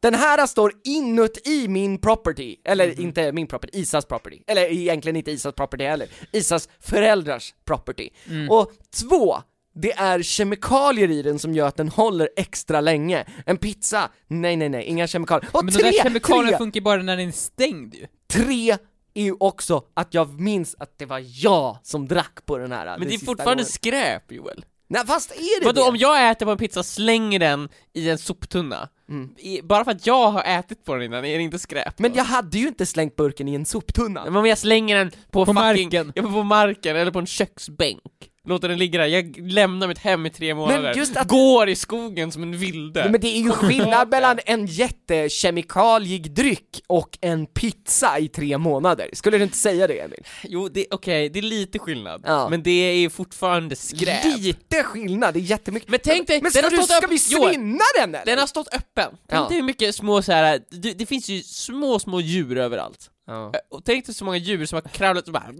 Den 0.00 0.14
här 0.14 0.46
står 0.46 0.72
inuti 0.84 1.68
min 1.68 1.98
property, 1.98 2.56
eller 2.64 3.00
inte 3.00 3.32
min 3.32 3.46
property, 3.46 3.78
Isas 3.78 4.04
property. 4.04 4.42
Eller 4.46 4.72
egentligen 4.72 5.16
inte 5.16 5.30
Isas 5.30 5.54
property 5.54 5.84
heller, 5.84 6.08
Isas 6.32 6.68
föräldrars 6.80 7.54
property. 7.64 8.10
Och 8.50 8.72
två, 9.00 9.36
det 9.74 9.92
är 9.92 10.22
kemikalier 10.22 11.10
i 11.10 11.22
den 11.22 11.38
som 11.38 11.54
gör 11.54 11.68
att 11.68 11.76
den 11.76 11.88
håller 11.88 12.28
extra 12.36 12.80
länge. 12.80 13.24
En 13.46 13.56
pizza, 13.56 14.10
nej 14.26 14.56
nej 14.56 14.68
nej, 14.68 14.84
inga 14.84 15.06
kemikalier. 15.06 15.50
Och 15.52 15.64
Men 15.64 15.74
tre, 15.74 15.82
de 15.82 15.96
där 15.96 16.02
kemikalierna 16.02 16.58
funkar 16.58 16.80
bara 16.80 17.02
när 17.02 17.16
den 17.16 17.28
är 17.28 17.32
stängd 17.32 17.94
ju. 17.94 18.06
Tre 18.26 18.76
är 19.14 19.22
ju 19.22 19.36
också 19.40 19.82
att 19.94 20.14
jag 20.14 20.40
minns 20.40 20.76
att 20.78 20.98
det 20.98 21.06
var 21.06 21.22
jag 21.44 21.78
som 21.82 22.08
drack 22.08 22.46
på 22.46 22.58
den 22.58 22.72
här 22.72 22.98
Men 22.98 23.08
det 23.08 23.14
är 23.14 23.18
fortfarande 23.18 23.62
gången. 23.62 23.72
skräp 23.72 24.32
Joel 24.32 24.64
Nej 24.88 25.06
fast 25.06 25.30
är 25.30 25.60
det 25.60 25.66
Vadå 25.66 25.82
det? 25.82 25.88
om 25.88 25.96
jag 25.96 26.30
äter 26.30 26.46
på 26.46 26.52
en 26.52 26.58
pizza, 26.58 26.82
slänger 26.82 27.38
den 27.38 27.68
i 27.92 28.10
en 28.10 28.18
soptunna? 28.18 28.88
Mm. 29.08 29.34
I, 29.38 29.62
bara 29.62 29.84
för 29.84 29.90
att 29.90 30.06
jag 30.06 30.30
har 30.30 30.42
ätit 30.42 30.84
på 30.84 30.94
den 30.94 31.02
innan, 31.02 31.24
är 31.24 31.38
det 31.38 31.42
inte 31.42 31.58
skräp? 31.58 31.98
Men 31.98 32.12
då? 32.12 32.18
jag 32.18 32.24
hade 32.24 32.58
ju 32.58 32.68
inte 32.68 32.86
slängt 32.86 33.16
burken 33.16 33.48
i 33.48 33.54
en 33.54 33.66
soptunna 33.66 34.24
Men 34.24 34.36
om 34.36 34.46
jag 34.46 34.58
slänger 34.58 34.96
den 34.96 35.10
på, 35.10 35.16
På 35.30 35.44
fucking, 35.46 35.54
marken. 35.54 36.12
Ja, 36.14 36.22
på 36.22 36.42
marken, 36.42 36.96
eller 36.96 37.10
på 37.10 37.18
en 37.18 37.26
köksbänk 37.26 38.30
Låter 38.46 38.68
den 38.68 38.78
ligga 38.78 39.00
där, 39.00 39.06
jag 39.06 39.36
lämnar 39.52 39.88
mitt 39.88 39.98
hem 39.98 40.26
i 40.26 40.30
tre 40.30 40.54
månader 40.54 41.02
att- 41.16 41.28
Går 41.28 41.68
i 41.68 41.76
skogen 41.76 42.32
som 42.32 42.42
en 42.42 42.58
vilde 42.58 43.00
Nej, 43.00 43.10
Men 43.12 43.20
det 43.20 43.28
är 43.28 43.40
ju 43.40 43.50
skillnad 43.50 44.08
mellan 44.10 44.38
en 44.46 44.66
jättekemikalieg 44.66 46.34
dryck 46.34 46.80
och 46.86 47.18
en 47.20 47.46
pizza 47.46 48.18
i 48.18 48.28
tre 48.28 48.58
månader, 48.58 49.08
skulle 49.12 49.38
du 49.38 49.44
inte 49.44 49.56
säga 49.56 49.86
det 49.86 49.98
Emil? 50.00 50.24
Jo, 50.42 50.68
okej, 50.90 51.28
det 51.28 51.38
är 51.38 51.42
lite 51.42 51.78
skillnad, 51.78 52.22
Ja. 52.26 52.48
men 52.48 52.62
det 52.62 52.70
är 52.70 53.08
fortfarande 53.08 53.76
skräp 53.76 54.24
Lite 54.38 54.82
skillnad, 54.82 55.34
det 55.34 55.40
är 55.40 55.42
jättemycket 55.42 55.88
Men 55.90 56.00
tänk 56.04 56.26
dig, 56.26 56.36
Men 56.42 56.52
den 56.52 56.52
ska, 56.52 56.62
har 56.62 56.70
du, 56.70 56.82
ska 56.82 57.06
vi 57.06 57.18
svinna 57.18 57.84
den 58.00 58.14
eller? 58.14 58.24
Den 58.24 58.38
har 58.38 58.46
stått 58.46 58.74
öppen. 58.74 59.10
Tänk 59.28 59.42
Ja. 59.42 59.48
dig 59.48 59.56
hur 59.56 59.62
mycket 59.64 59.94
små 59.94 60.22
så 60.22 60.32
här. 60.32 60.60
Det, 60.70 60.92
det 60.92 61.06
finns 61.06 61.28
ju 61.28 61.42
små, 61.42 61.98
små 61.98 62.20
djur 62.20 62.58
överallt. 62.58 63.10
Ja. 63.26 63.52
Och 63.70 63.84
tänk 63.84 64.06
dig 64.06 64.14
så 64.14 64.24
många 64.24 64.36
djur 64.36 64.66
som 64.66 64.76
har 64.76 64.90
kravlat 64.90 65.26
och 65.26 65.32
bara... 65.32 65.52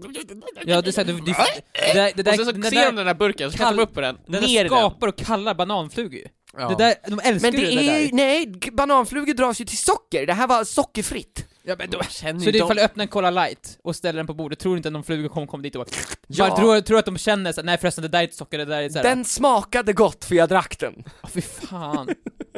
Ja, 0.65 0.81
det 0.81 0.89
är 0.89 0.91
såhär, 0.91 1.07
du, 1.07 1.13
du, 1.13 1.19
det 1.21 1.93
där, 1.93 2.11
det 2.15 2.23
där, 2.23 2.31
och 2.31 2.35
sen 2.37 2.45
så 2.45 2.51
den 2.51 2.63
ser 2.63 2.71
där, 2.71 2.85
de 2.85 2.95
den 2.95 3.07
här 3.07 3.13
burken, 3.13 3.51
så 3.51 3.57
kastar 3.57 3.75
de 3.75 3.81
upp 3.83 3.93
på 3.93 4.01
den, 4.01 4.17
den 4.27 4.43
ner 4.43 4.63
där 4.63 4.69
skapar 4.69 5.07
och 5.07 5.15
kallar 5.15 5.55
bananflugor 5.55 6.19
ju. 6.19 6.27
Ja. 6.57 6.69
Det 6.69 6.75
där, 6.75 6.95
de 7.07 7.19
älskar 7.23 7.51
Men 7.51 7.61
ju 7.61 7.65
det 7.67 7.75
det 7.75 7.89
är 7.89 8.01
där. 8.01 8.09
nej, 8.13 8.53
bananflugor 8.71 9.33
dras 9.33 9.61
ju 9.61 9.65
till 9.65 9.77
socker, 9.77 10.25
det 10.27 10.33
här 10.33 10.47
var 10.47 10.63
sockerfritt 10.63 11.45
Ja, 11.67 11.75
men 11.79 11.89
då, 11.89 12.01
känner 12.09 12.39
så 12.39 12.45
ju 12.45 12.51
det 12.51 12.57
är 12.57 12.59
de- 12.59 12.65
ifall 12.65 12.77
du 12.77 12.83
öppnar 12.83 13.01
en 13.03 13.07
Cola 13.07 13.29
light 13.29 13.77
och 13.83 13.95
ställer 13.95 14.17
den 14.17 14.27
på 14.27 14.33
bordet, 14.33 14.59
tror 14.59 14.71
du 14.73 14.77
inte 14.77 14.89
att 14.89 14.93
någon 14.93 15.03
fluga 15.03 15.29
kommer 15.29 15.47
komma 15.47 15.63
dit 15.63 15.75
och 15.75 15.85
bara... 15.85 15.97
Ja. 16.27 16.47
Bara, 16.47 16.57
tror, 16.57 16.81
tror 16.81 16.99
att 16.99 17.05
de 17.05 17.17
känner 17.17 17.51
så, 17.51 17.61
nej 17.61 17.77
förresten 17.77 18.01
det 18.01 18.07
där 18.07 18.19
är 18.19 18.23
inte 18.23 18.35
socker, 18.35 18.57
det 18.57 18.65
där 18.65 18.81
är 18.81 18.89
såhär... 18.89 19.03
Den 19.03 19.25
smakade 19.25 19.93
gott 19.93 20.25
för 20.25 20.35
jag 20.35 20.49
drack 20.49 20.79
den 20.79 21.03
Åh, 21.23 21.29
fy 21.29 21.41
fan. 21.41 22.09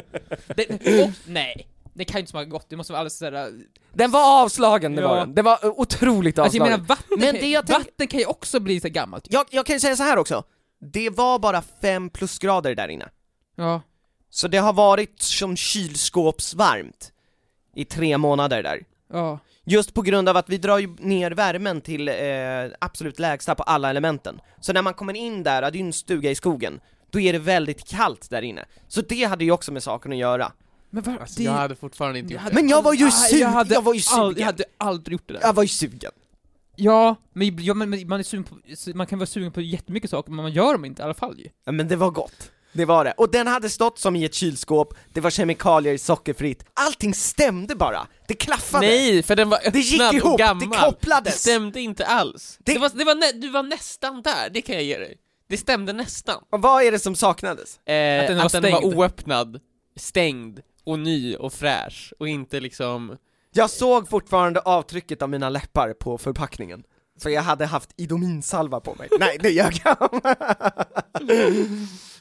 det, 0.56 0.70
och, 0.70 1.12
nej, 1.26 1.68
det 1.98 2.06
kan 2.06 2.16
ju 2.16 2.20
inte 2.20 2.30
smaka 2.32 2.46
gott, 2.46 2.66
det 2.70 2.76
måste 2.76 2.94
vara 2.94 3.00
alldeles 3.00 3.18
såhär... 3.18 3.54
Den 3.94 4.12
var 4.12 4.44
avslagen, 4.44 4.96
det 4.96 5.02
Ja. 5.02 5.08
var 5.08 5.18
den. 5.18 5.36
Det 5.36 5.42
var 5.42 5.66
uh, 5.66 5.72
otroligt 5.80 6.40
Alltså 6.40 6.58
jag 6.58 6.62
avslagen. 6.64 6.82
menar 6.82 6.88
vatten, 6.88 7.18
Men 7.20 7.34
det 7.36 7.48
jag 7.50 7.68
tänk- 7.68 7.78
vatten 7.86 8.08
kan 8.08 8.20
ju 8.20 8.26
också 8.26 8.60
bli 8.60 8.80
så 8.80 8.90
gammalt. 8.90 9.26
jag, 9.30 9.46
jag 9.50 9.66
kan 9.66 9.76
ju 9.76 9.80
säga 9.80 9.96
så 9.96 10.04
här 10.04 10.18
också, 10.18 10.44
det 10.94 11.10
var 11.10 11.40
bara 11.40 11.62
fem 11.82 12.10
plusgrader 12.10 12.76
där 12.76 12.88
inne. 12.88 13.10
Ja. 13.56 13.82
Så 14.30 14.48
det 14.48 14.58
har 14.58 14.74
varit 14.74 15.22
som 15.22 15.56
kylskåpsvarmt 15.58 17.12
i 17.76 17.86
tre 17.86 18.18
månader 18.18 18.64
där. 18.64 18.84
Ja. 19.14 19.40
Just 19.66 19.94
på 19.94 20.02
grund 20.02 20.30
av 20.30 20.38
att 20.38 20.50
vi 20.50 20.58
drar 20.58 20.78
ju 20.78 20.96
ner 21.00 21.32
värmen 21.32 21.82
till 21.82 22.08
eh, 22.10 22.16
absolut 22.80 23.20
lägsta 23.20 23.56
på 23.56 23.64
alla 23.64 23.90
elementen. 23.90 24.42
Så 24.62 24.74
när 24.74 24.82
man 24.82 24.94
kommer 24.94 25.14
in 25.14 25.44
där, 25.44 25.62
det 25.62 25.68
är 25.68 25.72
ju 25.80 25.86
en 25.86 25.94
stuga 25.94 26.32
i 26.32 26.36
skogen, 26.36 26.80
då 27.12 27.20
är 27.20 27.34
det 27.34 27.40
väldigt 27.40 27.88
kallt 27.90 28.30
där 28.30 28.42
inne. 28.42 28.66
Så 28.88 29.02
det 29.02 29.24
hade 29.24 29.46
ju 29.46 29.52
också 29.52 29.72
med 29.72 29.84
saken 29.84 30.12
att 30.12 30.18
göra. 30.18 30.52
Men 30.90 31.04
var, 31.04 31.18
Alltså, 31.18 31.42
jag 31.42 31.52
hade 31.52 31.76
fortfarande 31.76 32.20
inte 32.20 32.34
gjort 32.34 32.42
det. 32.48 32.54
Men 32.54 32.70
jag 32.70 32.82
var 32.82 32.94
ju 32.94 33.08
Ah, 33.08 33.12
sugen, 33.12 33.42
jag, 33.42 33.50
hade 33.50 33.74
jag 33.74 33.82
var 33.82 33.94
ju 33.94 34.02
sugen. 34.02 34.36
jag 34.38 34.46
hade 34.46 34.64
aldrig 34.78 35.12
gjort 35.14 35.28
det 35.28 35.34
där. 35.34 35.42
Jag 35.42 35.54
var 35.54 35.64
ju 35.64 35.70
sugen. 35.70 36.12
Ja, 36.76 37.16
men, 37.34 37.64
ja, 37.64 37.74
men 37.74 38.08
man, 38.08 38.20
är 38.20 38.24
sugen 38.24 38.44
på, 38.44 38.56
man 38.98 39.08
kan 39.08 39.20
vara 39.20 39.28
sugen 39.28 39.52
på 39.52 39.62
jättemycket 39.62 40.10
saker, 40.10 40.32
men 40.32 40.44
man 40.44 40.52
gör 40.52 40.74
dem 40.74 40.86
inte 40.86 41.02
i 41.02 41.06
alla 41.06 41.14
fall 41.14 41.40
ju. 41.40 41.48
Ja, 41.66 41.72
men 41.72 41.88
det 41.88 41.96
var 41.96 42.12
gott. 42.12 42.52
Det 42.74 42.86
var 42.86 43.06
det. 43.06 43.12
Och 43.18 43.32
den 43.32 43.48
hade 43.48 43.70
stått 43.70 44.00
som 44.00 44.16
i 44.16 44.26
ett 44.26 44.34
kylskåp, 44.34 44.94
det 45.14 45.22
var 45.22 45.30
kemikalier, 45.30 45.98
sockerfritt, 45.98 46.66
allting 46.74 47.14
stämde 47.14 47.76
bara. 47.76 48.08
Det 48.28 48.34
klaffade. 48.34 48.88
Nej, 48.88 49.24
för 49.24 49.36
den 49.36 49.50
var 49.50 49.58
öppnad 49.58 49.74
Det 49.74 49.80
gick 49.80 50.14
ihop, 50.14 50.24
och 50.32 50.38
det 50.38 50.44
gammal. 50.44 50.78
kopplades. 50.80 51.34
Det 51.34 51.40
stämde 51.40 51.82
inte 51.82 52.06
alls. 52.06 52.58
Det- 52.60 52.74
Det... 52.74 52.80
var, 52.80 52.90
det 52.96 53.04
var. 53.04 53.34
Du 53.42 53.50
var 53.50 53.64
nästan 53.64 54.22
där, 54.22 54.50
det 54.50 54.62
kan 54.62 54.76
jag 54.76 54.84
ge 54.84 54.98
dig. 54.98 55.18
Det 55.50 55.58
stämde 55.58 55.94
nästan. 55.94 56.44
Och 56.50 56.62
vad 56.62 56.84
är 56.84 56.92
det 56.92 57.00
som 57.00 57.16
saknades? 57.16 57.78
Eh, 57.88 58.22
Att 58.22 58.28
den 58.28 58.40
att 58.40 58.54
var 58.54 58.62
den 58.62 58.72
var 58.72 58.86
oöppnad, 58.86 59.60
stängd 59.96 60.60
och 60.88 61.00
ny 61.00 61.36
och 61.36 61.54
fräsch 61.54 62.14
och 62.20 62.28
inte 62.28 62.60
liksom... 62.60 63.18
Jag 63.52 63.70
såg 63.70 64.10
fortfarande 64.10 64.60
avtrycket 64.60 65.22
av 65.22 65.30
mina 65.30 65.50
läppar 65.50 65.94
på 65.94 66.18
förpackningen. 66.18 66.84
Så 67.20 67.30
jag 67.30 67.42
hade 67.42 67.66
haft 67.66 67.90
Idominsalva 67.98 68.80
på 68.80 68.96
mig. 68.96 69.10
Nej, 69.20 69.38
det 69.42 69.50
jag. 69.52 69.74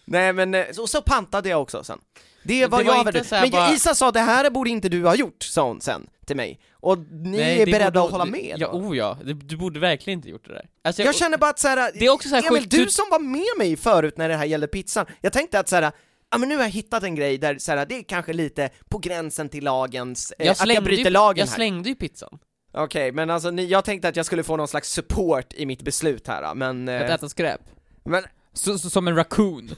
Nej 0.05 0.33
men, 0.33 0.55
eh, 0.55 0.65
så, 0.73 0.87
så 0.87 1.03
pantade 1.03 1.49
jag 1.49 1.63
också 1.63 1.85
sen. 1.85 1.99
Det 2.43 2.61
Men 2.61 2.71
var 2.71 2.79
det 2.79 2.85
var 2.85 3.13
jag 3.15 3.27
så 3.27 3.35
här 3.35 3.43
Men 3.43 3.51
bara- 3.51 3.73
Isa 3.73 3.95
sa 3.95 4.11
det 4.11 4.21
här 4.21 4.51
borde 4.51 4.71
inte 4.71 4.89
du 4.89 5.05
ha 5.05 5.15
gjort, 5.15 5.43
sa 5.43 5.67
hon 5.69 5.81
sen 5.81 6.07
till 6.27 6.37
mig. 6.37 6.61
Och 6.73 6.99
ni 6.99 7.31
Nej, 7.37 7.63
är 7.63 7.67
det 7.67 7.73
beredda 7.73 7.91
borde- 7.91 8.05
att 8.07 8.11
hålla 8.13 8.25
det- 8.25 8.31
med 8.31 8.55
Ja, 8.59 8.69
då? 8.73 8.79
oh 8.79 8.97
ja. 8.97 9.19
Du, 9.25 9.33
du 9.35 9.57
borde 9.57 9.81
verkligen 9.81 10.19
inte 10.19 10.29
gjort 10.29 10.47
det 10.47 10.53
där. 10.53 10.69
Alltså, 10.85 11.03
Jag 11.03 11.15
känner 11.15 11.39
bara 11.39 11.51
att 11.51 11.59
såhär, 11.59 11.91
Det 11.95 12.07
är 12.07 12.11
också 12.11 12.29
så 12.29 12.35
här 12.35 12.43
Emil, 12.49 12.61
sjukt, 12.61 12.71
du 12.71 12.85
du- 12.85 12.91
som 12.91 13.05
var 13.11 13.19
med 13.19 13.59
mig 13.59 13.77
förut 13.77 14.17
när 14.19 14.29
det 14.29 14.37
här 14.37 14.45
gällde 14.45 14.67
pizzan, 14.67 15.07
jag 15.21 15.33
tänkte 15.33 15.59
att 15.61 15.69
såhär, 15.69 15.93
ja 16.31 16.39
men 16.39 16.49
nu 16.49 16.57
har 16.57 16.63
jag 16.63 16.71
hittat 16.71 17.03
en 17.03 17.15
grej 17.15 17.39
där 17.39 17.59
såhär, 17.59 17.87
det 17.87 17.99
är 17.99 18.03
kanske 18.03 18.33
lite 18.33 18.71
på 18.89 18.99
gränsen 18.99 19.49
till 19.49 19.65
lagens, 19.65 20.33
eh, 20.39 20.47
jag 20.47 20.53
att 20.53 20.75
jag 20.75 20.85
bryter 20.85 21.05
ju, 21.05 21.11
lagen 21.11 21.39
jag 21.41 21.47
här. 21.47 21.55
slängde 21.55 21.89
ju 21.89 21.95
pizzan. 21.95 22.39
Okej, 22.75 23.13
men 23.13 23.31
alltså 23.31 23.51
ni, 23.51 23.67
jag 23.67 23.85
tänkte 23.85 24.09
att 24.09 24.17
jag 24.17 24.27
skulle 24.27 24.43
få 24.43 24.57
någon 24.57 24.69
slags 24.69 24.91
support 24.91 25.53
i 25.55 25.67
mitt 25.67 25.83
beslut 25.83 26.29
här, 26.29 26.55
men... 26.55 26.89
Att 26.89 27.03
Eh, 27.03 27.15
äta 27.15 27.29
skräp. 27.29 27.61
men, 28.05 28.25
Så, 28.53 28.79
så, 28.79 28.91
som 28.91 29.09
en 29.09 29.17
raccoon. 29.17 29.67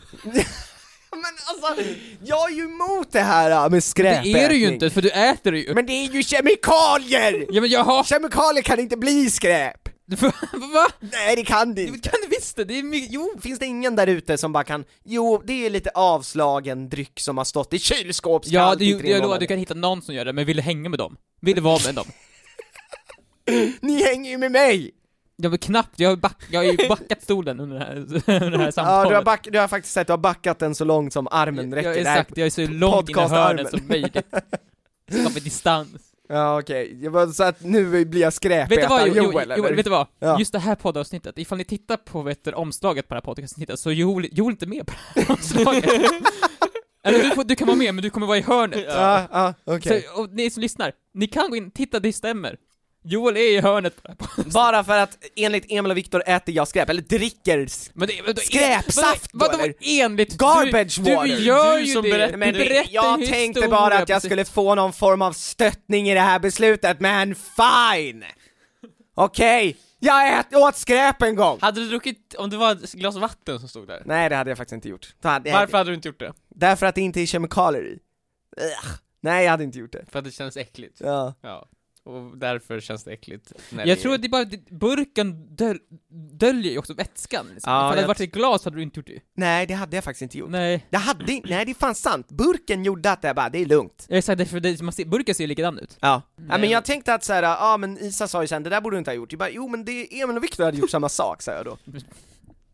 men 1.10 1.34
alltså, 1.46 1.82
jag 2.24 2.50
är 2.50 2.54
ju 2.56 2.64
emot 2.64 3.12
det 3.12 3.20
här 3.20 3.50
eh, 3.50 3.70
med 3.70 3.84
skräpätning! 3.84 4.32
Det 4.32 4.44
är 4.44 4.48
du 4.48 4.56
ju 4.56 4.68
inte, 4.68 4.90
för 4.90 5.02
du 5.02 5.10
äter 5.10 5.52
det 5.52 5.58
ju. 5.58 5.74
Men 5.74 5.86
det 5.86 5.92
är 5.92 6.10
ju 6.12 6.22
kemikalier! 6.22 7.46
Ja 7.50 7.60
men 7.60 7.70
jaha! 7.70 8.04
Kemikalier 8.04 8.62
kan 8.62 8.80
inte 8.80 8.96
bli 8.96 9.30
skräp! 9.30 9.87
Va? 10.74 10.86
Nej 11.00 11.36
det 11.36 11.44
kan 11.44 11.74
det 11.74 11.82
inte! 11.84 12.08
kan 12.10 12.18
du 12.22 12.28
visst 12.28 12.56
det, 12.56 12.64
det 12.64 12.78
är 12.78 12.82
mycket, 12.82 13.12
jo! 13.12 13.30
Finns 13.40 13.58
det 13.58 13.66
ingen 13.66 13.96
där 13.96 14.06
ute 14.06 14.38
som 14.38 14.52
bara 14.52 14.64
kan, 14.64 14.84
jo 15.04 15.42
det 15.46 15.66
är 15.66 15.70
lite 15.70 15.90
avslagen 15.94 16.88
dryck 16.88 17.20
som 17.20 17.38
har 17.38 17.44
stått 17.44 17.74
i 17.74 17.78
kylskåpskallt 17.78 18.52
Ja, 18.52 18.74
det, 18.74 18.84
i 18.84 18.98
tre 19.00 19.10
jag 19.10 19.22
lovar, 19.22 19.38
du 19.38 19.46
kan 19.46 19.58
hitta 19.58 19.74
någon 19.74 20.02
som 20.02 20.14
gör 20.14 20.24
det, 20.24 20.32
men 20.32 20.46
vill 20.46 20.56
du 20.56 20.62
hänga 20.62 20.88
med 20.88 20.98
dem? 20.98 21.16
Vill 21.40 21.54
du 21.54 21.60
vara 21.60 21.78
med 21.86 21.94
dem? 21.94 22.06
Ni 23.80 24.02
hänger 24.04 24.30
ju 24.30 24.38
med 24.38 24.52
mig! 24.52 24.90
Jag 25.36 25.50
vill 25.50 25.60
knappt, 25.60 26.00
jag 26.00 26.08
har, 26.08 26.16
back, 26.16 26.36
jag 26.50 26.60
har 26.60 26.64
ju 26.72 26.76
backat 26.88 27.22
stolen 27.22 27.60
under 27.60 27.78
det 27.78 27.84
här, 27.84 27.96
under 27.96 28.50
det 28.50 28.58
här 28.58 28.64
Ja, 28.66 28.72
samtalet. 28.72 29.10
du 29.10 29.14
har, 29.14 29.22
back, 29.22 29.48
du 29.52 29.58
har 29.58 29.68
faktiskt 29.68 29.94
sett, 29.94 30.06
du 30.06 30.12
har 30.12 30.18
backat 30.18 30.58
den 30.58 30.74
så 30.74 30.84
långt 30.84 31.12
som 31.12 31.28
armen 31.30 31.74
räcker. 31.74 31.88
jag, 31.92 32.04
här- 32.04 32.18
exakt, 32.20 32.36
jag 32.36 32.46
är 32.46 32.50
så 32.50 32.66
långt 32.66 33.08
in 33.08 33.18
i 33.18 33.20
hörnet 33.20 33.70
som 33.70 33.80
möjligt. 33.88 34.16
Skapa 35.12 35.40
distans. 35.40 35.90
Ja 36.28 36.58
okej, 36.60 36.98
Jag 37.04 37.10
var 37.10 37.26
så 37.26 37.42
att 37.42 37.62
nu 37.64 38.04
blir 38.04 38.20
jag 38.20 38.26
Vet 38.26 38.32
du 38.32 38.36
skräpätare 38.36 38.88
vad, 38.88 39.08
jo, 39.08 39.14
jo, 39.16 39.22
Joel 39.22 39.54
jo, 39.56 39.64
eller? 39.64 39.76
vet 39.76 39.84
du 39.84 39.90
vad? 39.90 40.06
Ja. 40.18 40.38
Just 40.38 40.52
det 40.52 40.58
här 40.58 40.74
poddavsnittet, 40.74 41.38
ifall 41.38 41.58
ni 41.58 41.64
tittar 41.64 41.96
på 41.96 42.22
vet 42.22 42.44
du, 42.44 42.52
omslaget 42.52 43.08
på 43.08 43.14
det 43.14 43.16
här 43.16 43.24
poddavsnittet, 43.24 43.80
så 43.80 43.90
är 43.90 43.94
Joel, 43.94 44.28
Joel 44.32 44.50
inte 44.50 44.66
med 44.66 44.86
på 44.86 44.92
det 45.14 45.20
här 45.20 45.30
omslaget. 45.30 45.84
Eller 47.04 47.22
du, 47.22 47.30
får, 47.30 47.44
du 47.44 47.54
kan 47.54 47.66
vara 47.66 47.76
med, 47.76 47.94
men 47.94 48.02
du 48.02 48.10
kommer 48.10 48.26
vara 48.26 48.38
i 48.38 48.42
hörnet. 48.42 48.84
Ja, 48.88 49.54
ja. 49.64 49.80
Så, 49.80 50.20
och 50.22 50.30
ni 50.32 50.50
som 50.50 50.60
lyssnar, 50.60 50.92
ni 51.14 51.26
kan 51.26 51.50
gå 51.50 51.56
in, 51.56 51.70
titta, 51.70 52.00
det 52.00 52.12
stämmer. 52.12 52.56
Joel 53.04 53.36
är 53.36 53.40
i 53.40 53.60
hörnet 53.60 53.96
på 53.96 54.02
det 54.02 54.08
här 54.08 54.14
poddavsnittet. 54.16 54.52
Bara 54.52 54.84
för 54.84 54.98
att 54.98 55.18
enligt 55.36 55.66
Emil 55.68 55.90
och 55.90 55.96
Viktor 55.96 56.22
äter 56.26 56.54
jag 56.54 56.68
skräp, 56.68 56.88
eller 56.90 57.02
dricker 57.02 57.68
Men 57.92 58.08
det, 58.08 58.22
vadå, 58.26 58.40
Skräpsaft 58.40 59.30
Vadå, 59.32 59.52
då, 59.52 59.58
vadå 59.58 59.64
eller? 59.64 59.74
enligt? 60.04 60.38
Garbage 60.38 60.98
du, 61.00 61.14
water. 61.14 61.28
Du 61.28 61.42
gör 61.42 61.76
Du 61.78 61.84
ju 61.84 61.92
som 61.92 62.02
det, 62.02 62.10
berättar- 62.10 62.36
Men 62.36 62.52
du 62.52 62.58
berättar 62.58 62.90
jag 62.92 63.26
tänkte 63.26 63.68
bara 63.68 63.94
att 63.98 64.08
jag 64.08 64.16
precis. 64.16 64.28
skulle 64.28 64.44
få 64.44 64.74
någon 64.74 64.92
form 64.92 65.22
av 65.22 65.32
stöttning 65.32 66.08
i 66.10 66.14
det 66.14 66.20
här 66.20 66.38
beslutet, 66.38 67.00
men 67.00 67.34
fine! 67.34 68.24
Okej, 69.14 69.76
jag 69.98 70.38
ät, 70.38 70.54
åt 70.54 70.76
skräp 70.76 71.22
en 71.22 71.36
gång! 71.36 71.58
Hade 71.60 71.80
du 71.80 71.88
druckit, 71.88 72.34
om 72.38 72.50
det 72.50 72.56
var 72.56 72.72
ett 72.72 72.92
glas 72.92 73.16
vatten 73.16 73.58
som 73.60 73.68
stod 73.68 73.86
där? 73.86 74.02
Nej 74.04 74.28
det 74.28 74.36
hade 74.36 74.50
jag 74.50 74.58
faktiskt 74.58 74.74
inte 74.74 74.88
gjort. 74.88 75.14
Då 75.22 75.28
hade 75.28 75.52
Varför 75.52 75.78
hade 75.78 75.90
du 75.90 75.94
inte 75.94 76.08
gjort 76.08 76.18
det? 76.20 76.32
Därför 76.48 76.86
att 76.86 76.94
det 76.94 77.00
inte 77.00 77.20
är 77.20 77.26
kemikalier 77.26 77.82
i. 77.82 77.98
Ugh. 78.60 78.94
Nej 79.20 79.44
jag 79.44 79.50
hade 79.50 79.64
inte 79.64 79.78
gjort 79.78 79.92
det. 79.92 80.04
För 80.10 80.18
att 80.18 80.24
det 80.24 80.30
känns 80.30 80.56
äckligt. 80.56 80.96
Ja. 81.00 81.34
Ja. 81.42 81.68
Och 82.08 82.38
därför 82.38 82.80
känns 82.80 83.04
det 83.04 83.12
äckligt. 83.12 83.52
när 83.70 83.86
Jag 83.86 83.98
det 83.98 84.02
tror 84.02 84.14
att 84.14 84.22
det 84.22 84.26
är 84.26 84.30
bara, 84.30 84.44
det, 84.44 84.70
burken 84.70 85.56
döl, 85.56 85.78
döljer 86.32 86.72
ju 86.72 86.78
också 86.78 86.94
vätskan 86.94 87.46
liksom. 87.54 87.72
Ja, 87.72 87.78
Ifall 87.78 87.90
det 87.90 87.96
hade 87.96 88.08
varit 88.08 88.20
ett 88.20 88.32
glas 88.32 88.64
hade 88.64 88.76
du 88.76 88.82
inte 88.82 88.98
gjort 89.00 89.06
det. 89.06 89.20
Nej 89.34 89.66
det 89.66 89.74
hade 89.74 89.96
jag 89.96 90.04
faktiskt 90.04 90.22
inte 90.22 90.38
gjort. 90.38 90.50
Nej. 90.50 90.86
Det 90.90 90.96
hade, 90.96 91.24
nej 91.26 91.64
det 91.64 91.70
är 91.70 91.74
fan 91.74 91.94
sant. 91.94 92.28
Burken 92.28 92.84
gjorde 92.84 93.10
att 93.10 93.24
jag 93.24 93.36
bara, 93.36 93.48
det 93.48 93.58
är 93.58 93.66
lugnt. 93.66 94.06
Jag 94.08 94.24
sa 94.24 94.34
det 94.34 94.46
för 94.46 94.60
det, 94.60 94.82
man 94.82 94.92
ser, 94.92 95.04
burken 95.04 95.34
ser 95.34 95.44
ju 95.44 95.48
likadan 95.48 95.78
ut. 95.78 95.96
Ja. 96.00 96.22
ja 96.36 96.42
men 96.48 96.60
Nej. 96.60 96.70
jag 96.70 96.84
tänkte 96.84 97.14
att 97.14 97.24
såhär, 97.24 97.42
ja 97.42 97.76
men 97.76 97.98
Isa 97.98 98.28
sa 98.28 98.42
ju 98.42 98.48
sen, 98.48 98.62
det 98.62 98.70
där 98.70 98.80
borde 98.80 98.96
du 98.96 98.98
inte 98.98 99.10
ha 99.10 99.16
gjort. 99.16 99.32
Jag 99.32 99.38
bara, 99.38 99.50
jo 99.50 99.68
men 99.68 99.84
det, 99.84 100.20
Emil 100.20 100.36
och 100.36 100.44
Viktor 100.44 100.64
hade 100.64 100.76
gjort 100.78 100.90
samma 100.90 101.08
sak, 101.08 101.42
sa 101.42 101.52
jag 101.52 101.64
då. 101.64 101.78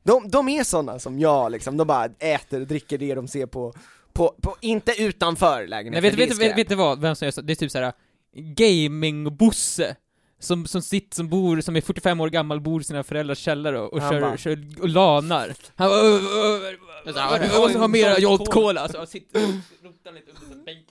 De, 0.02 0.30
de 0.30 0.48
är 0.48 0.64
såna 0.64 0.98
som 0.98 1.18
jag 1.18 1.52
liksom, 1.52 1.76
de 1.76 1.86
bara 1.86 2.04
äter 2.18 2.60
och 2.60 2.66
dricker 2.66 2.98
det 2.98 3.14
de 3.14 3.28
ser 3.28 3.46
på, 3.46 3.74
på, 4.12 4.34
på 4.42 4.56
inte 4.60 5.02
utanför 5.02 5.58
Nej, 5.58 5.68
lägenheten, 5.68 6.02
vet, 6.02 6.16
det 6.16 6.22
är 6.22 6.26
vet, 6.26 6.30
vet, 6.30 6.36
skräp. 6.36 6.58
vet 6.58 6.68
du 6.68 6.74
vad, 6.74 7.00
vem 7.00 7.16
som 7.16 7.26
gör 7.26 7.32
så? 7.32 7.40
Det 7.40 7.52
är 7.52 7.54
typ 7.54 7.70
såhär 7.70 7.92
gaming-bosse 8.34 9.96
som, 10.40 10.66
som 10.66 10.82
sitter, 10.82 11.14
som 11.16 11.28
bor, 11.28 11.60
som 11.60 11.76
är 11.76 11.80
45 11.80 12.20
år 12.20 12.28
gammal, 12.28 12.60
bor 12.60 12.80
i 12.80 12.84
sina 12.84 13.04
föräldrars 13.04 13.38
källare 13.38 13.80
och, 13.80 13.92
och 13.92 14.00
Han 14.02 14.12
kör, 14.12 14.20
bara- 14.20 14.36
kör 14.36 14.58
och 14.80 14.88
lanar. 14.88 15.54
Han 15.76 15.88
bara, 15.88 16.00
"Ö, 16.00 16.18
ö, 16.18 16.70
ö, 17.06 17.58
och 17.64 17.70
så 17.70 17.78
har 17.78 17.88
mera 17.88 18.18
Jolt 18.18 18.50
Cola, 18.50 18.80
alltså, 18.80 18.98
och 18.98 19.08
sitter 19.08 19.44
och 19.44 19.50
rotar 19.84 20.12
lite 20.12 20.30
under 20.44 20.64
bänk. 20.64 20.86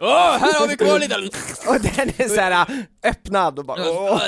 Åh, 0.00 0.38
här 0.38 0.60
har 0.60 0.68
vi 0.68 0.76
kvar 0.76 0.98
lite! 0.98 1.16
Och 1.68 1.80
den 1.80 2.08
är 2.16 2.28
såhär 2.28 2.66
öppnad 3.04 3.58
och 3.58 3.64
bara, 3.64 3.90
åh. 3.90 4.20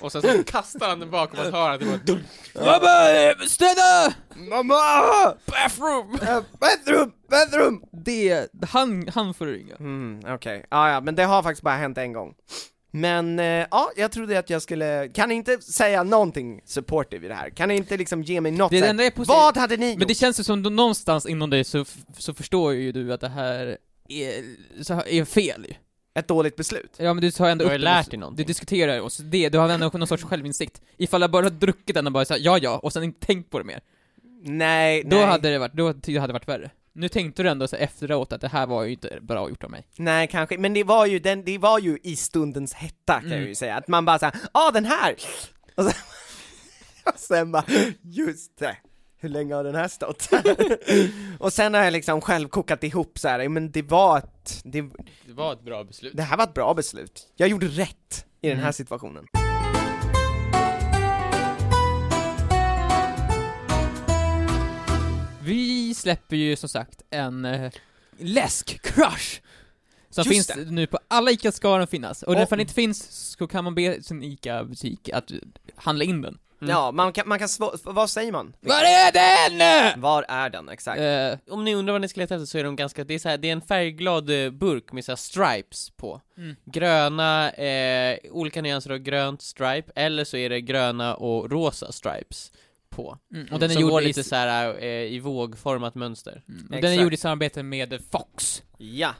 Och 0.00 0.12
sen 0.12 0.22
så 0.22 0.44
kastar 0.44 0.88
han 0.88 1.00
den 1.00 1.10
bakom 1.10 1.40
ett 1.40 1.52
hörn, 1.52 1.78
det 1.78 1.84
bara 1.86 1.96
dunk. 1.96 2.22
Mamma, 2.54 3.46
städa! 3.48 4.14
Mamma! 4.50 5.34
Bathroom! 5.46 6.14
Äh, 6.14 6.40
Bathroom! 6.60 7.12
Bathroom! 7.30 7.82
Det, 8.04 8.46
han, 8.68 9.08
han 9.14 9.34
får 9.34 9.46
du 9.46 9.52
ringa. 9.58 9.74
Mm, 9.76 10.34
okej. 10.34 10.64
Ja, 10.70 10.90
ja, 10.90 11.00
men 11.00 11.14
det 11.14 11.24
har 11.24 11.42
faktiskt 11.42 11.62
bara 11.62 11.76
hänt 11.76 11.98
en 11.98 12.12
gång. 12.12 12.34
Men, 12.90 13.38
eh, 13.38 13.66
ja, 13.70 13.90
jag 13.96 14.12
trodde 14.12 14.38
att 14.38 14.50
jag 14.50 14.62
skulle, 14.62 15.08
kan 15.08 15.28
ni 15.28 15.34
inte 15.34 15.58
säga 15.58 16.02
någonting 16.02 16.60
supportive 16.64 17.26
i 17.26 17.28
det 17.28 17.34
här? 17.34 17.50
Kan 17.50 17.68
ni 17.68 17.76
inte 17.76 17.96
liksom 17.96 18.22
ge 18.22 18.40
mig 18.40 18.52
något 18.52 18.70
Det 18.70 18.86
enda 18.86 19.04
är 19.04 19.10
positivt- 19.10 19.28
Vad 19.36 19.56
hade 19.56 19.76
ni 19.76 19.86
Men 19.86 19.98
gjort? 20.00 20.08
det 20.08 20.14
känns 20.14 20.40
ju 20.40 20.44
som 20.44 20.62
någonstans 20.62 21.26
inom 21.26 21.50
dig 21.50 21.64
så, 21.64 21.84
så 22.18 22.34
förstår 22.34 22.72
ju 22.74 22.92
du 22.92 23.12
att 23.12 23.20
det 23.20 23.28
här 23.28 23.76
är, 24.08 24.44
så 24.82 24.94
här 24.94 25.08
är 25.08 25.24
fel 25.24 25.66
ju. 25.68 25.74
Ett 26.16 26.28
dåligt 26.28 26.56
beslut? 26.56 26.94
Ja 26.96 27.14
men 27.14 27.20
du 27.22 27.30
tar 27.30 27.48
ändå 27.48 27.64
Du 27.64 27.68
har 27.68 27.74
upp 27.74 27.80
det, 27.80 27.84
lärt 27.84 28.10
dig 28.10 28.18
någonting. 28.18 28.36
Du 28.36 28.44
diskuterar 28.46 29.00
och 29.00 29.12
så 29.12 29.22
det, 29.22 29.48
du 29.48 29.58
har 29.58 29.68
ändå 29.68 29.90
någon 29.94 30.06
sorts 30.06 30.24
självinsikt. 30.24 30.80
Ifall 30.96 31.20
jag 31.20 31.30
bara 31.30 31.48
druckit 31.50 31.94
den 31.94 32.06
och 32.06 32.12
bara 32.12 32.24
såhär, 32.24 32.40
ja 32.44 32.58
ja, 32.58 32.78
och 32.78 32.92
sen 32.92 33.02
inte 33.02 33.26
tänkt 33.26 33.50
på 33.50 33.58
det 33.58 33.64
mer. 33.64 33.80
Nej, 34.42 35.02
Då 35.06 35.16
nej. 35.16 35.26
hade 35.26 35.50
det 35.50 35.58
varit, 35.58 35.72
då 35.74 36.18
hade 36.20 36.32
varit 36.32 36.48
värre. 36.48 36.70
Nu 36.92 37.08
tänkte 37.08 37.42
du 37.42 37.48
ändå 37.48 37.68
så 37.68 37.76
efteråt 37.76 38.32
att 38.32 38.40
det 38.40 38.48
här 38.48 38.66
var 38.66 38.84
ju 38.84 38.92
inte 38.92 39.18
bra 39.22 39.48
gjort 39.48 39.64
av 39.64 39.70
mig. 39.70 39.86
Nej, 39.96 40.28
kanske, 40.28 40.58
men 40.58 40.74
det 40.74 40.84
var 40.84 41.06
ju, 41.06 41.18
den, 41.18 41.44
det 41.44 41.58
var 41.58 41.78
ju 41.78 41.98
i 42.02 42.16
stundens 42.16 42.74
hetta 42.74 43.14
kan 43.20 43.26
Mm. 43.26 43.38
jag 43.38 43.48
ju 43.48 43.54
säga, 43.54 43.76
att 43.76 43.88
man 43.88 44.04
bara 44.04 44.18
såhär, 44.18 44.34
ah 44.52 44.70
den 44.70 44.84
här! 44.84 45.14
Och 45.74 45.84
sen, 45.84 45.92
och 47.14 47.18
sen 47.20 47.52
bara, 47.52 47.64
just 48.02 48.58
det, 48.58 48.76
hur 49.26 49.32
länge 49.32 49.54
har 49.54 49.64
den 49.64 49.74
här 49.74 49.88
stått? 49.88 50.28
och 51.38 51.52
sen 51.52 51.74
har 51.74 51.84
jag 51.84 51.92
liksom 51.92 52.20
själv 52.20 52.48
kokat 52.48 52.84
ihop 52.84 53.18
så 53.18 53.28
här, 53.28 53.48
men 53.48 53.70
det 53.70 53.82
var 53.82 54.18
ett, 54.18 54.60
det, 54.64 54.80
Det 55.26 55.32
var 55.32 55.52
ett 55.52 55.62
bra 55.64 55.84
beslut. 55.84 56.12
det 56.16 56.22
här 56.22 56.36
var 56.36 56.44
ett 56.44 56.54
bra 56.54 56.74
beslut. 56.74 57.26
Jag 57.36 57.48
gjorde 57.48 57.66
rätt 57.66 58.26
i 58.40 58.48
den 58.48 58.56
här 58.56 58.62
Mm. 58.64 58.72
situationen. 58.72 59.26
Vi 65.44 65.94
släpper 65.94 66.36
ju 66.36 66.56
som 66.56 66.68
sagt 66.68 67.02
en 67.10 67.44
uh, 67.44 67.70
läsk-crush! 68.18 69.40
Som 70.10 70.24
Just 70.32 70.52
finns 70.54 70.70
nu 70.70 70.86
på 70.86 70.98
alla 71.08 71.30
ICA 71.30 71.52
ska 71.52 71.78
den 71.78 71.86
finnas, 71.86 72.22
och 72.22 72.32
ifall 72.32 72.46
den 72.48 72.60
inte 72.60 72.74
finns 72.74 73.02
så 73.36 73.46
kan 73.46 73.64
man 73.64 73.74
be 73.74 74.02
sin 74.02 74.22
ICA-butik 74.22 75.08
att 75.12 75.30
handla 75.74 76.04
in 76.04 76.22
den. 76.22 76.38
Mm. 76.60 76.70
Ja, 76.70 76.92
man 76.92 77.12
kan, 77.12 77.28
man 77.28 77.38
kan 77.38 77.48
vad 77.82 78.10
säger 78.10 78.32
man? 78.32 78.56
Var 78.60 78.74
är 78.74 79.12
den? 79.12 80.00
Var 80.00 80.24
är 80.28 80.50
den 80.50 80.68
exakt? 80.68 81.00
Eh, 81.00 81.54
Om 81.54 81.64
ni 81.64 81.74
undrar 81.74 81.92
vad 81.92 82.00
ni 82.00 82.08
ska 82.08 82.20
leta 82.20 82.34
efter 82.34 82.46
så 82.46 82.58
är 82.58 82.64
de 82.64 82.76
ganska, 82.76 83.04
det 83.04 83.14
är 83.14 83.18
så 83.18 83.28
här, 83.28 83.38
det 83.38 83.48
är 83.48 83.52
en 83.52 83.60
färgglad 83.60 84.30
eh, 84.44 84.50
burk 84.50 84.92
med 84.92 85.04
så 85.04 85.12
här 85.12 85.16
stripes 85.16 85.90
på. 85.90 86.20
Mm. 86.36 86.56
Gröna, 86.64 87.50
eh, 87.50 88.18
olika 88.30 88.62
nyanser 88.62 88.90
av 88.90 88.98
grönt 88.98 89.42
stripe, 89.42 89.92
eller 89.94 90.24
så 90.24 90.36
är 90.36 90.50
det 90.50 90.60
gröna 90.60 91.14
och 91.14 91.50
rosa 91.50 91.92
stripes 91.92 92.52
på. 92.90 93.18
Mm, 93.34 93.52
och 93.52 93.60
den 93.60 93.70
är 93.70 93.74
som 93.74 93.82
gjord 93.82 94.02
i, 94.02 94.06
lite 94.06 94.24
såhär 94.24 94.82
eh, 94.82 94.88
i 94.88 95.18
vågformat 95.18 95.94
mönster. 95.94 96.42
mm, 96.48 96.66
och 96.74 96.80
den 96.80 96.92
är 96.92 97.02
gjord 97.02 97.14
i 97.14 97.16
samarbete 97.16 97.62
med 97.62 98.00
Fox. 98.10 98.62
Ja. 98.78 99.14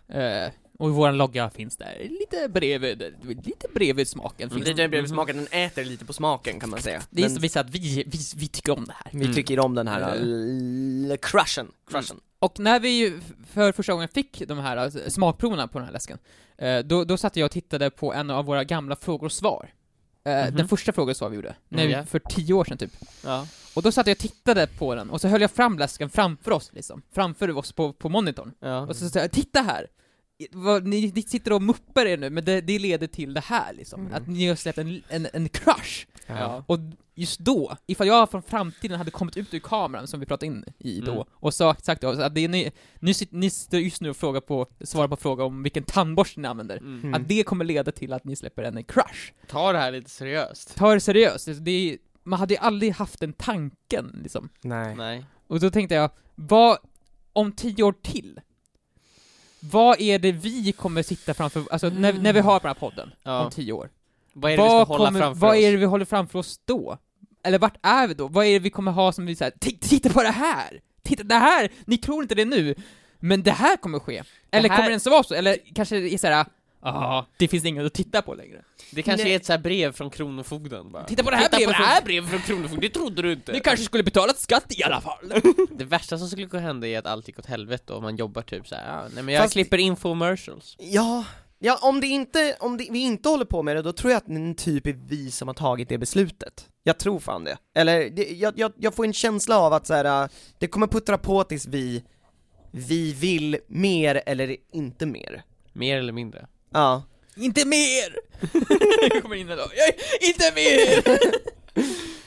Eh, 0.80 0.86
och 0.86 0.90
vår 0.94 1.12
logga 1.12 1.50
finns 1.50 1.76
där, 1.76 2.06
lite 2.20 2.48
bredvid, 2.48 3.02
lite 3.44 3.66
bredvid 3.74 4.08
smaken 4.08 4.50
finns 4.50 4.66
Lite 4.68 4.88
bredvid 4.88 5.10
smaken, 5.10 5.36
den 5.36 5.46
äter 5.50 5.84
lite 5.84 6.04
på 6.04 6.12
smaken 6.12 6.60
kan 6.60 6.70
man 6.70 6.82
säga. 6.82 7.02
Det 7.10 7.20
är 7.20 7.22
Den- 7.26 7.34
som 7.34 7.42
visar 7.42 7.60
att 7.60 7.70
vi, 7.70 8.04
vi, 8.06 8.18
vi 8.36 8.48
tycker 8.48 8.72
om 8.72 8.84
det 8.84 8.92
här. 8.96 9.10
Vi 9.12 9.20
Mm. 9.24 9.34
tycker 9.34 9.58
om 9.60 9.74
den 9.74 9.88
här 9.88 10.16
Mm. 10.16 11.16
crushen, 11.22 11.72
crushen. 11.90 12.20
Och 12.38 12.60
när 12.60 12.80
vi 12.80 13.20
för 13.52 13.72
första 13.72 13.92
gången 13.92 14.08
fick 14.08 14.42
de 14.48 14.58
här 14.58 14.76
alltså, 14.76 15.10
smakproverna 15.10 15.68
på 15.68 15.78
den 15.78 15.86
här 15.86 15.92
läsken, 15.92 16.18
eh, 16.58 16.78
då, 16.78 17.04
då 17.04 17.16
satt 17.16 17.36
jag 17.36 17.44
och 17.44 17.50
tittade 17.50 17.90
på 17.90 18.12
en 18.14 18.30
av 18.30 18.44
våra 18.44 18.64
gamla 18.64 18.96
frågor 18.96 19.24
och 19.26 19.32
svar. 19.32 19.72
Eh, 20.24 20.46
Mhm. 20.46 20.56
Den 20.56 20.68
första 20.68 20.92
frågan 20.92 21.10
och 21.10 21.16
svar 21.16 21.28
vi 21.28 21.36
gjorde, 21.36 21.54
när 21.68 21.84
Mm, 21.86 22.00
vi, 22.00 22.06
för 22.06 22.18
tio 22.18 22.54
år 22.54 22.64
sedan 22.64 22.78
typ. 22.78 22.90
Ja. 23.24 23.46
Och 23.74 23.82
då 23.82 23.92
satt 23.92 24.06
jag 24.06 24.14
och 24.14 24.18
tittade 24.18 24.66
på 24.66 24.94
den, 24.94 25.10
och 25.10 25.20
så 25.20 25.28
höll 25.28 25.40
jag 25.40 25.50
fram 25.50 25.78
läsken 25.78 26.10
framför 26.10 26.50
oss 26.50 26.70
liksom, 26.72 27.02
framför 27.12 27.56
oss 27.56 27.72
på, 27.72 27.92
på 27.92 28.08
monitorn. 28.08 28.52
ja. 28.60 28.80
Och 28.80 28.96
så 28.96 29.08
sa 29.08 29.18
jag, 29.18 29.30
titta 29.32 29.60
här! 29.62 29.86
Vad, 30.52 30.86
ni, 30.86 31.12
ni 31.14 31.22
sitter 31.22 31.52
och 31.52 31.62
muppar 31.62 32.06
er 32.06 32.16
nu, 32.16 32.30
men 32.30 32.44
det, 32.44 32.60
det 32.60 32.78
leder 32.78 33.06
till 33.06 33.34
det 33.34 33.40
här 33.40 33.72
liksom, 33.72 34.00
Mm. 34.00 34.14
att 34.14 34.26
ni 34.28 34.48
har 34.48 34.56
släppt 34.56 34.78
en, 34.78 35.02
en, 35.08 35.26
en 35.32 35.48
crush. 35.48 36.06
Ja. 36.26 36.64
Och 36.66 36.78
just 37.14 37.38
då, 37.40 37.76
ifall 37.86 38.06
jag 38.06 38.30
från 38.30 38.42
framtiden 38.42 38.98
hade 38.98 39.10
kommit 39.10 39.36
ut 39.36 39.54
ur 39.54 39.58
kameran 39.58 40.06
som 40.06 40.20
vi 40.20 40.26
pratade 40.26 40.46
in 40.46 40.64
i 40.78 41.00
då, 41.00 41.12
Mm. 41.12 41.24
och 41.32 41.54
sagt, 41.54 41.84
sagt 41.84 42.04
att 42.04 42.34
det 42.34 42.40
är 42.44 42.48
ni, 42.48 42.72
ni, 43.00 43.14
sitter, 43.14 43.36
ni 43.36 43.50
sitter 43.50 43.78
just 43.78 44.00
nu 44.00 44.10
och 44.10 44.16
frågar 44.16 44.40
på, 44.40 44.66
svarar 44.80 45.08
på 45.08 45.16
fråga 45.16 45.44
om 45.44 45.62
vilken 45.62 45.82
tandborste 45.82 46.40
ni 46.40 46.48
använder, 46.48 46.76
Mm. 46.76 47.00
Mm. 47.00 47.14
att 47.14 47.28
det 47.28 47.42
kommer 47.42 47.64
leda 47.64 47.92
till 47.92 48.12
att 48.12 48.24
ni 48.24 48.36
släpper 48.36 48.62
en 48.62 48.84
crush. 48.84 49.32
Ta 49.48 49.72
det 49.72 49.78
här 49.78 49.92
lite 49.92 50.10
seriöst. 50.10 50.76
Ta 50.76 50.94
det 50.94 51.00
seriöst, 51.00 51.48
det 51.60 51.70
är, 51.70 51.98
man 52.22 52.38
hade 52.38 52.54
ju 52.54 52.60
aldrig 52.60 52.92
haft 52.92 53.20
den 53.20 53.32
tanken 53.32 54.20
liksom. 54.22 54.48
Nej. 54.60 54.94
Nej. 54.96 55.24
Och 55.46 55.60
då 55.60 55.70
tänkte 55.70 55.94
jag, 55.94 56.10
vad, 56.34 56.78
om 57.32 57.52
tio 57.52 57.82
år 57.82 57.94
till, 58.02 58.40
vad 59.70 60.00
är 60.00 60.18
det 60.18 60.32
vi 60.32 60.72
kommer 60.72 61.02
sitta 61.02 61.34
framför, 61.34 61.64
alltså 61.70 61.88
när, 61.88 62.12
när 62.12 62.32
vi 62.32 62.40
har 62.40 62.58
på 62.60 62.66
den 62.66 62.74
här 62.76 62.80
podden, 62.80 63.10
Ja. 63.22 63.44
om 63.44 63.50
tio 63.50 63.72
år? 63.72 63.90
Vad 64.32 64.52
är 64.52 64.56
det 64.56 64.62
vi 64.62 64.68
ska 64.68 64.78
vad 64.78 64.88
hålla 64.88 65.06
kommer, 65.06 65.20
framför 65.20 65.40
vad 65.40 65.50
oss? 65.50 65.62
är 65.62 65.70
det 65.72 65.76
vi 65.76 65.84
håller 65.84 66.04
framför 66.04 66.38
oss 66.38 66.60
då? 66.64 66.98
Eller 67.44 67.58
vart 67.58 67.76
är 67.82 68.08
vi 68.08 68.14
då? 68.14 68.28
Vad 68.28 68.46
är 68.46 68.52
det 68.52 68.58
vi 68.58 68.70
kommer 68.70 68.92
ha 68.92 69.12
som 69.12 69.26
vi 69.26 69.36
säger, 69.36 69.52
titta 69.80 70.08
på 70.08 70.22
det 70.22 70.30
här! 70.30 70.80
Titta, 71.02 71.22
det 71.22 71.34
här! 71.34 71.70
Ni 71.84 71.98
tror 71.98 72.22
inte 72.22 72.34
det 72.34 72.44
nu, 72.44 72.74
men 73.18 73.42
det 73.42 73.50
här 73.50 73.76
kommer 73.76 73.98
ske. 73.98 74.22
Eller 74.50 74.68
här- 74.68 74.76
kommer 74.76 74.88
det 74.88 74.92
ens 74.92 75.06
vara 75.06 75.22
så? 75.22 75.34
Eller 75.34 75.56
kanske 75.74 75.96
det 75.98 76.14
är 76.14 76.18
såhär, 76.18 76.46
ja, 76.82 77.26
det 77.36 77.48
finns 77.48 77.64
inget 77.64 77.86
att 77.86 77.94
titta 77.94 78.22
på 78.22 78.34
längre. 78.34 78.62
Det 78.92 79.02
kanske 79.02 79.24
Nej. 79.24 79.32
är 79.32 79.36
ett 79.36 79.44
så 79.46 79.52
här 79.52 79.58
brev 79.60 79.92
från 79.92 80.10
Kronofogden 80.10 80.92
bara. 80.92 81.04
Titta 81.04 81.22
på 81.24 81.30
det 81.30 81.36
här 81.36 81.44
Titta 81.44 81.56
brevet 81.56 81.66
på 81.76 81.82
det 81.82 81.84
från- 81.84 81.86
här 81.94 82.02
brevet 82.04 82.30
från 82.30 82.40
Kronofogden, 82.40 82.80
det 82.80 82.88
trodde 82.88 83.22
du 83.22 83.32
inte! 83.32 83.52
Ni 83.52 83.60
kanske 83.60 83.84
skulle 83.84 84.02
betalat 84.04 84.38
skatt 84.38 84.64
i 84.68 84.82
alla 84.82 85.00
fall. 85.00 85.32
Det 85.70 85.84
värsta 85.84 86.18
som 86.18 86.28
skulle 86.28 86.46
kunna 86.46 86.62
hända 86.62 86.86
är 86.86 86.98
att 86.98 87.06
allt 87.06 87.28
gick 87.28 87.38
åt 87.38 87.46
helvete 87.46 87.92
och 87.92 88.02
man 88.02 88.16
jobbar 88.16 88.42
typ 88.42 88.68
såhär, 88.68 88.96
ja, 89.02 89.08
nej 89.14 89.22
men 89.22 89.34
jag 89.34 89.42
Fast- 89.42 89.52
klipper 89.52 89.78
infomercials. 89.78 90.76
Ja, 90.78 91.24
ja 91.58 91.78
om 91.82 92.00
det 92.00 92.06
inte, 92.06 92.56
om 92.60 92.76
det, 92.76 92.88
vi 92.90 92.98
inte 92.98 93.28
håller 93.28 93.44
på 93.44 93.62
med 93.62 93.76
det, 93.76 93.82
då 93.82 93.92
tror 93.92 94.10
jag 94.12 94.18
att 94.18 94.28
en 94.28 94.54
typ 94.54 94.86
är 94.86 94.92
vi 95.06 95.30
som 95.30 95.48
har 95.48 95.54
tagit 95.54 95.88
det 95.88 95.98
beslutet. 95.98 96.68
Jag 96.82 96.98
tror 96.98 97.18
fan 97.20 97.44
det. 97.44 97.58
Eller, 97.76 98.10
det, 98.10 98.22
jag, 98.22 98.54
jag, 98.58 98.72
jag 98.76 98.94
får 98.94 99.04
en 99.04 99.12
känsla 99.12 99.58
av 99.58 99.72
att 99.72 99.86
så 99.86 99.94
här, 99.94 100.22
äh, 100.24 100.28
det 100.58 100.66
kommer 100.66 100.86
puttra 100.86 101.18
på 101.18 101.44
tills 101.44 101.66
vi, 101.66 102.04
vi 102.70 103.12
vill 103.12 103.58
mer 103.68 104.22
eller 104.26 104.56
inte 104.72 105.06
mer. 105.06 105.42
Mer 105.72 105.98
eller 105.98 106.12
mindre. 106.12 106.46
Ja. 106.76 107.02
inte 107.36 107.64
mer! 107.64 108.16
jag 109.10 109.22
kommer 109.22 109.36
in 109.36 109.50
idag, 109.50 109.70
jag, 109.76 109.88
inte 110.28 110.52
mer! 110.54 111.02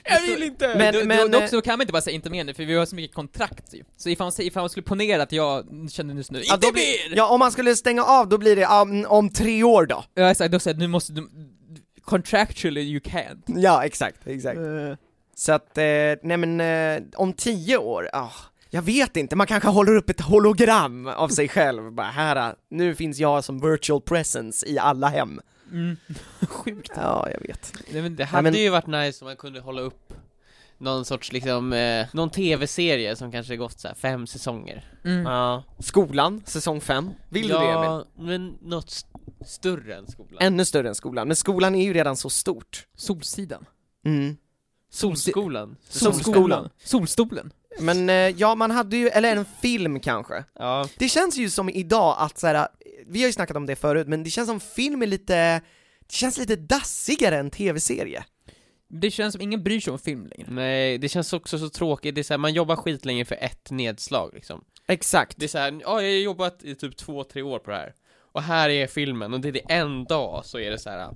jag 0.03 0.21
vill 0.21 0.43
inte! 0.43 0.75
Men- 0.77 0.93
då, 0.93 1.05
men, 1.05 1.31
dock 1.31 1.49
så 1.49 1.61
kan 1.61 1.73
man 1.73 1.81
inte 1.81 1.91
bara 1.93 2.01
säga 2.01 2.15
inte 2.15 2.29
mer 2.29 2.43
nu, 2.43 2.53
för 2.53 2.65
vi 2.65 2.75
har 2.75 2.85
så 2.85 2.95
mycket 2.95 3.15
kontrakt 3.15 3.73
ju. 3.73 3.83
Så 3.97 4.09
ifall 4.09 4.25
man, 4.37 4.45
ifall 4.45 4.61
man 4.63 4.69
skulle 4.69 4.83
ponera 4.83 5.23
att 5.23 5.31
jag 5.31 5.67
känner 5.91 6.13
just 6.15 6.31
nu, 6.31 6.41
Ja, 6.45 6.53
inte 6.53 6.71
mer! 6.73 7.15
Ja, 7.17 7.27
om 7.27 7.39
man 7.39 7.51
skulle 7.51 7.75
stänga 7.75 8.03
av, 8.03 8.29
då 8.29 8.37
blir 8.37 8.55
det 8.55 8.65
um, 8.65 9.05
om 9.07 9.29
tre 9.29 9.63
år 9.63 9.85
då. 9.85 10.03
Ja 10.13 10.31
exakt, 10.31 10.51
då 10.51 10.59
säger 10.59 10.77
nu 10.77 10.87
måste 10.87 11.13
du, 11.13 11.29
contractually 12.01 12.81
you 12.81 12.99
can't. 12.99 13.43
Ja, 13.45 13.83
exakt, 13.85 14.27
exakt. 14.27 14.57
Eh, 14.59 14.95
Så 15.35 15.51
att, 15.51 15.77
eh, 15.77 15.83
nej 16.23 16.37
men 16.37 16.61
eh, 16.61 17.03
om 17.15 17.33
tio 17.33 17.77
år, 17.77 18.09
ah, 18.13 18.31
jag 18.69 18.81
vet 18.81 19.17
inte, 19.17 19.35
man 19.35 19.47
kanske 19.47 19.69
håller 19.69 19.95
upp 19.95 20.09
ett 20.09 20.21
hologram 20.21 21.07
av 21.07 21.27
sig 21.29 21.47
själv, 21.49 21.91
bara 21.91 22.07
här, 22.07 22.55
nu 22.69 22.95
finns 22.95 23.19
jag 23.19 23.43
som 23.43 23.59
virtual 23.71 24.01
presence 24.01 24.65
i 24.69 24.79
alla 24.79 25.07
hem. 25.07 25.39
Mm. 25.71 25.97
Sjukt. 26.49 26.91
Ja, 26.95 27.27
jag 27.33 27.41
vet. 27.47 27.73
Nej, 27.91 28.01
men 28.01 28.15
Det 28.15 28.23
hade 28.25 28.43
men- 28.51 28.53
ju 28.61 28.69
varit 28.69 28.87
nice 28.87 29.25
om 29.25 29.29
man 29.29 29.35
kunde 29.37 29.59
hålla 29.59 29.81
upp 29.81 30.13
någon 30.77 31.05
sorts 31.05 31.31
liksom, 31.31 31.73
eh, 31.73 32.07
någon 32.13 32.29
tv-serie 32.29 33.15
som 33.15 33.31
kanske 33.31 33.57
gått 33.57 33.79
så 33.79 33.87
här 33.87 33.95
fem 33.95 34.27
säsonger. 34.27 34.91
mm. 35.03 35.23
Ja. 35.25 35.63
Skolan, 35.79 36.41
säsong 36.45 36.81
fem. 36.81 37.09
Vill 37.29 37.47
du 37.47 37.53
det 37.53 37.59
Emil? 37.59 37.69
Ja, 37.83 38.05
men 38.17 38.57
något 38.61 38.89
st- 38.89 39.09
större 39.45 39.95
än 39.95 40.07
skolan. 40.07 40.37
Ännu 40.39 40.65
större 40.65 40.87
än 40.89 40.95
skolan, 40.95 41.27
men 41.27 41.35
skolan 41.35 41.75
är 41.75 41.83
ju 41.83 41.93
redan 41.93 42.15
så 42.17 42.29
stort. 42.29 42.87
Solsidan. 42.95 43.65
Mm. 44.05 44.37
Solskolan. 44.91 45.75
Solskolan. 45.89 46.69
Solstolen. 46.83 47.51
Men 47.79 48.09
eh, 48.09 48.15
ja, 48.15 48.55
man 48.55 48.71
hade 48.71 48.97
ju, 48.97 49.07
eller 49.07 49.35
en 49.35 49.45
film 49.61 49.99
kanske. 49.99 50.43
Ja, 50.55 50.87
Det 50.97 51.09
känns 51.09 51.37
ju 51.37 51.49
som 51.49 51.69
idag 51.69 52.15
att 52.19 52.37
så 52.37 52.47
här, 52.47 52.67
vi 53.07 53.19
har 53.19 53.27
ju 53.27 53.33
snackat 53.33 53.57
om 53.57 53.65
det 53.65 53.75
förut, 53.75 54.07
men 54.07 54.23
det 54.23 54.29
känns 54.29 54.47
som 54.49 54.59
film 54.59 55.01
är 55.01 55.07
lite, 55.07 55.61
det 55.99 56.11
känns 56.13 56.37
lite 56.37 56.55
dassigare 56.55 57.37
än 57.37 57.49
tv-serie. 57.49 58.23
Det 58.87 59.11
känns 59.11 59.33
som 59.33 59.41
ingen 59.41 59.63
bryr 59.63 59.79
sig 59.79 59.93
om 59.93 59.99
film 59.99 60.25
längre. 60.35 60.47
nej, 60.51 60.97
det 60.97 61.09
känns 61.09 61.33
också 61.33 61.59
så 61.59 61.69
tråkigt, 61.69 62.15
det 62.15 62.21
är 62.21 62.23
så 62.23 62.33
här, 62.33 62.37
man 62.37 62.53
jobbar 62.53 62.75
skitlänge 62.75 63.25
för 63.25 63.35
ett 63.35 63.71
nedslag 63.71 64.31
liksom. 64.33 64.63
Exakt. 64.87 65.37
Det 65.37 65.45
är 65.45 65.47
så 65.47 65.57
här, 65.57 65.71
ja 65.71 66.01
jag 66.01 66.09
har 66.09 66.23
jobbat 66.23 66.63
i 66.63 66.75
typ 66.75 66.97
två, 66.97 67.23
tre 67.23 67.41
år 67.41 67.59
på 67.59 67.71
det 67.71 67.77
här. 67.77 67.93
Och 68.31 68.41
här 68.41 68.69
är 68.69 68.87
filmen, 68.87 69.33
och 69.33 69.39
det 69.39 69.47
är 69.47 69.51
det 69.51 69.71
en 69.73 70.05
dag 70.05 70.45
så 70.45 70.59
är 70.59 70.71
det 70.71 70.79
så 70.79 70.89
här. 70.89 71.09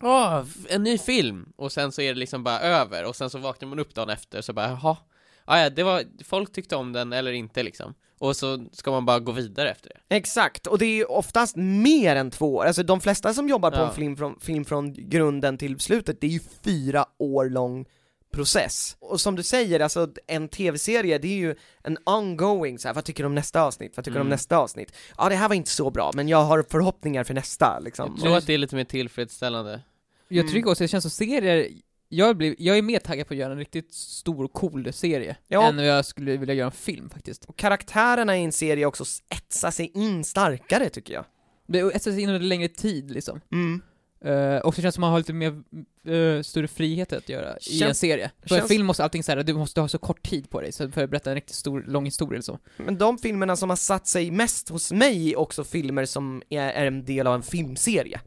Åh, 0.00 0.44
en 0.68 0.82
ny 0.82 0.98
film! 0.98 1.52
Och 1.56 1.72
sen 1.72 1.92
så 1.92 2.02
är 2.02 2.14
det 2.14 2.18
liksom 2.20 2.44
bara 2.44 2.60
över, 2.60 3.04
och 3.04 3.16
sen 3.16 3.30
så 3.30 3.38
vaknar 3.38 3.68
man 3.68 3.78
upp 3.78 3.94
dagen 3.94 4.10
efter 4.10 4.38
och 4.38 4.44
så 4.44 4.52
bara, 4.52 4.68
jaha, 4.68 4.96
ja, 5.46 5.60
ja, 5.60 5.70
det 5.70 5.82
var, 5.82 6.04
folk 6.24 6.52
tyckte 6.52 6.76
om 6.76 6.92
den 6.92 7.12
eller 7.12 7.32
inte 7.32 7.62
liksom. 7.62 7.94
Och 8.18 8.36
så 8.36 8.64
ska 8.72 8.90
man 8.90 9.04
bara 9.06 9.20
gå 9.20 9.32
vidare 9.32 9.70
efter 9.70 9.88
det. 10.08 10.16
Exakt, 10.16 10.66
och 10.66 10.78
det 10.78 10.86
är 10.86 10.94
ju 10.94 11.04
oftast 11.04 11.56
mer 11.56 12.16
än 12.16 12.30
två 12.30 12.54
år, 12.54 12.64
alltså 12.64 12.82
de 12.82 13.00
flesta 13.00 13.34
som 13.34 13.48
jobbar 13.48 13.70
på 13.70 13.76
Ja. 13.76 13.88
en 13.88 13.94
film 13.94 14.16
från, 14.16 14.40
film 14.40 14.64
från 14.64 14.92
grunden 15.10 15.58
till 15.58 15.80
slutet, 15.80 16.20
det 16.20 16.26
är 16.26 16.30
ju 16.30 16.40
fyra 16.64 17.06
år 17.18 17.44
lång 17.48 17.84
process. 18.32 18.96
Och 19.00 19.20
som 19.20 19.36
du 19.36 19.42
säger, 19.42 19.80
alltså 19.80 20.08
en 20.26 20.48
tv-serie, 20.48 21.18
det 21.18 21.28
är 21.28 21.36
ju 21.36 21.54
en 21.82 21.98
ongoing, 22.04 22.78
så 22.78 22.88
här, 22.88 22.94
vad 22.94 23.04
tycker 23.04 23.22
du 23.22 23.26
om 23.26 23.34
nästa 23.34 23.62
avsnitt? 23.62 23.92
Vad 23.96 24.04
tycker 24.04 24.14
du 24.14 24.20
om 24.20 24.26
Mm. 24.26 24.34
nästa 24.34 24.56
avsnitt? 24.56 24.92
Ja, 25.18 25.28
det 25.28 25.34
här 25.34 25.48
var 25.48 25.54
inte 25.54 25.70
så 25.70 25.90
bra, 25.90 26.10
men 26.14 26.28
jag 26.28 26.44
har 26.44 26.64
förhoppningar 26.70 27.24
för 27.24 27.34
nästa, 27.34 27.78
liksom. 27.78 28.12
Jag 28.16 28.22
tror 28.24 28.36
att 28.36 28.46
det 28.46 28.54
är 28.54 28.58
lite 28.58 28.76
mer 28.76 28.84
tillfredsställande. 28.84 29.80
Jag 30.28 30.38
Mm. 30.42 30.52
tycker 30.52 30.70
också 30.70 30.84
det 30.84 30.88
känns 30.88 31.02
som 31.04 31.10
serier, 31.10 31.68
jag, 32.16 32.36
blir, 32.36 32.54
jag 32.58 32.78
är 32.78 32.82
mer 32.82 32.98
taggad 32.98 33.26
på 33.28 33.34
att 33.34 33.38
göra 33.38 33.52
en 33.52 33.58
riktigt 33.58 33.94
stor 33.94 34.44
och 34.44 34.52
cool 34.52 34.92
serie, 34.92 35.36
Ja. 35.48 35.68
än 35.68 35.78
jag 35.78 36.04
skulle 36.04 36.36
vilja 36.36 36.54
göra 36.54 36.66
en 36.66 36.72
film 36.72 37.10
faktiskt. 37.10 37.44
Och 37.44 37.56
karaktärerna 37.56 38.38
i 38.38 38.44
en 38.44 38.52
serie 38.52 38.86
också 38.86 39.04
etsar 39.28 39.70
sig 39.70 39.90
in 39.94 40.24
starkare, 40.24 40.88
tycker 40.88 41.14
jag. 41.14 41.24
Det 41.68 41.78
etsar 41.78 42.12
sig 42.12 42.20
in 42.22 42.28
under 42.28 42.40
längre 42.40 42.68
tid 42.68 43.10
liksom. 43.10 43.40
Mm. 43.52 43.82
Uh, 44.24 44.56
och 44.58 44.72
det 44.76 44.82
känns 44.82 44.94
som 44.94 45.00
man 45.00 45.10
har 45.10 45.18
lite 45.18 45.32
mer, 45.32 45.62
eh, 46.08 46.42
större 46.42 46.68
frihet 46.68 47.12
att 47.12 47.28
göra 47.28 47.56
i 47.58 47.72
en 47.72 47.78
Känns- 47.78 47.98
serie. 47.98 48.30
För 48.46 48.54
en 48.54 48.58
känns- 48.60 48.68
film 48.70 48.86
måste 48.86 49.04
allting 49.04 49.22
såhär, 49.22 49.42
du 49.42 49.54
måste 49.54 49.80
ha 49.80 49.88
så 49.88 49.98
kort 49.98 50.22
tid 50.22 50.50
på 50.50 50.60
dig 50.60 50.72
för 50.72 50.84
att 50.84 51.10
berätta 51.10 51.30
en 51.30 51.34
riktigt 51.34 51.56
stor, 51.56 51.84
lång 51.86 52.04
historia 52.04 52.34
eller 52.36 52.42
så. 52.42 52.58
Men 52.76 52.98
de 52.98 53.18
filmerna 53.18 53.56
som 53.56 53.68
har 53.70 53.76
satt 53.76 54.06
sig 54.06 54.30
mest 54.30 54.68
hos 54.68 54.92
mig 54.92 55.30
är 55.32 55.38
också 55.38 55.64
filmer 55.64 56.04
som 56.04 56.42
är, 56.48 56.60
är 56.70 56.86
en 56.86 57.04
del 57.04 57.26
av 57.26 57.34
en 57.34 57.42
filmserie. 57.42 58.20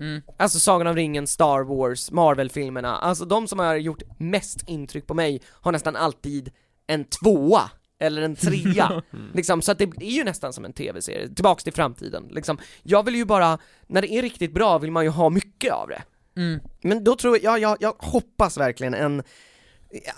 Mm. 0.00 0.22
Alltså 0.36 0.58
Sagan 0.58 0.86
om 0.86 0.96
ringen, 0.96 1.26
Star 1.26 1.62
Wars, 1.62 2.10
Marvel-filmerna, 2.10 2.96
alltså 2.96 3.24
de 3.24 3.48
som 3.48 3.58
har 3.58 3.74
gjort 3.76 4.02
mest 4.18 4.68
intryck 4.68 5.06
på 5.06 5.14
mig 5.14 5.40
har 5.50 5.72
nästan 5.72 5.96
alltid 5.96 6.50
en 6.86 7.04
tvåa, 7.04 7.70
eller 8.00 8.22
en 8.22 8.36
trea, 8.36 9.02
Mm. 9.12 9.30
liksom, 9.34 9.62
så 9.62 9.72
att 9.72 9.78
det 9.78 9.84
är 9.84 10.10
ju 10.10 10.24
nästan 10.24 10.52
som 10.52 10.64
en 10.64 10.72
tv-serie, 10.72 11.28
tillbaks 11.28 11.64
till 11.64 11.72
framtiden, 11.72 12.28
liksom. 12.30 12.58
Jag 12.82 13.02
vill 13.04 13.14
ju 13.14 13.24
bara, 13.24 13.58
när 13.86 14.02
det 14.02 14.12
är 14.12 14.22
riktigt 14.22 14.54
bra 14.54 14.78
vill 14.78 14.90
man 14.92 15.04
ju 15.04 15.10
ha 15.10 15.30
mycket 15.30 15.72
av 15.72 15.88
det. 15.88 16.02
Mm. 16.36 16.60
Men 16.82 17.04
då 17.04 17.16
tror 17.16 17.38
jag, 17.42 17.58
jag, 17.58 17.76
jag 17.80 17.94
hoppas 17.98 18.58
verkligen 18.58 18.94
en 18.94 19.22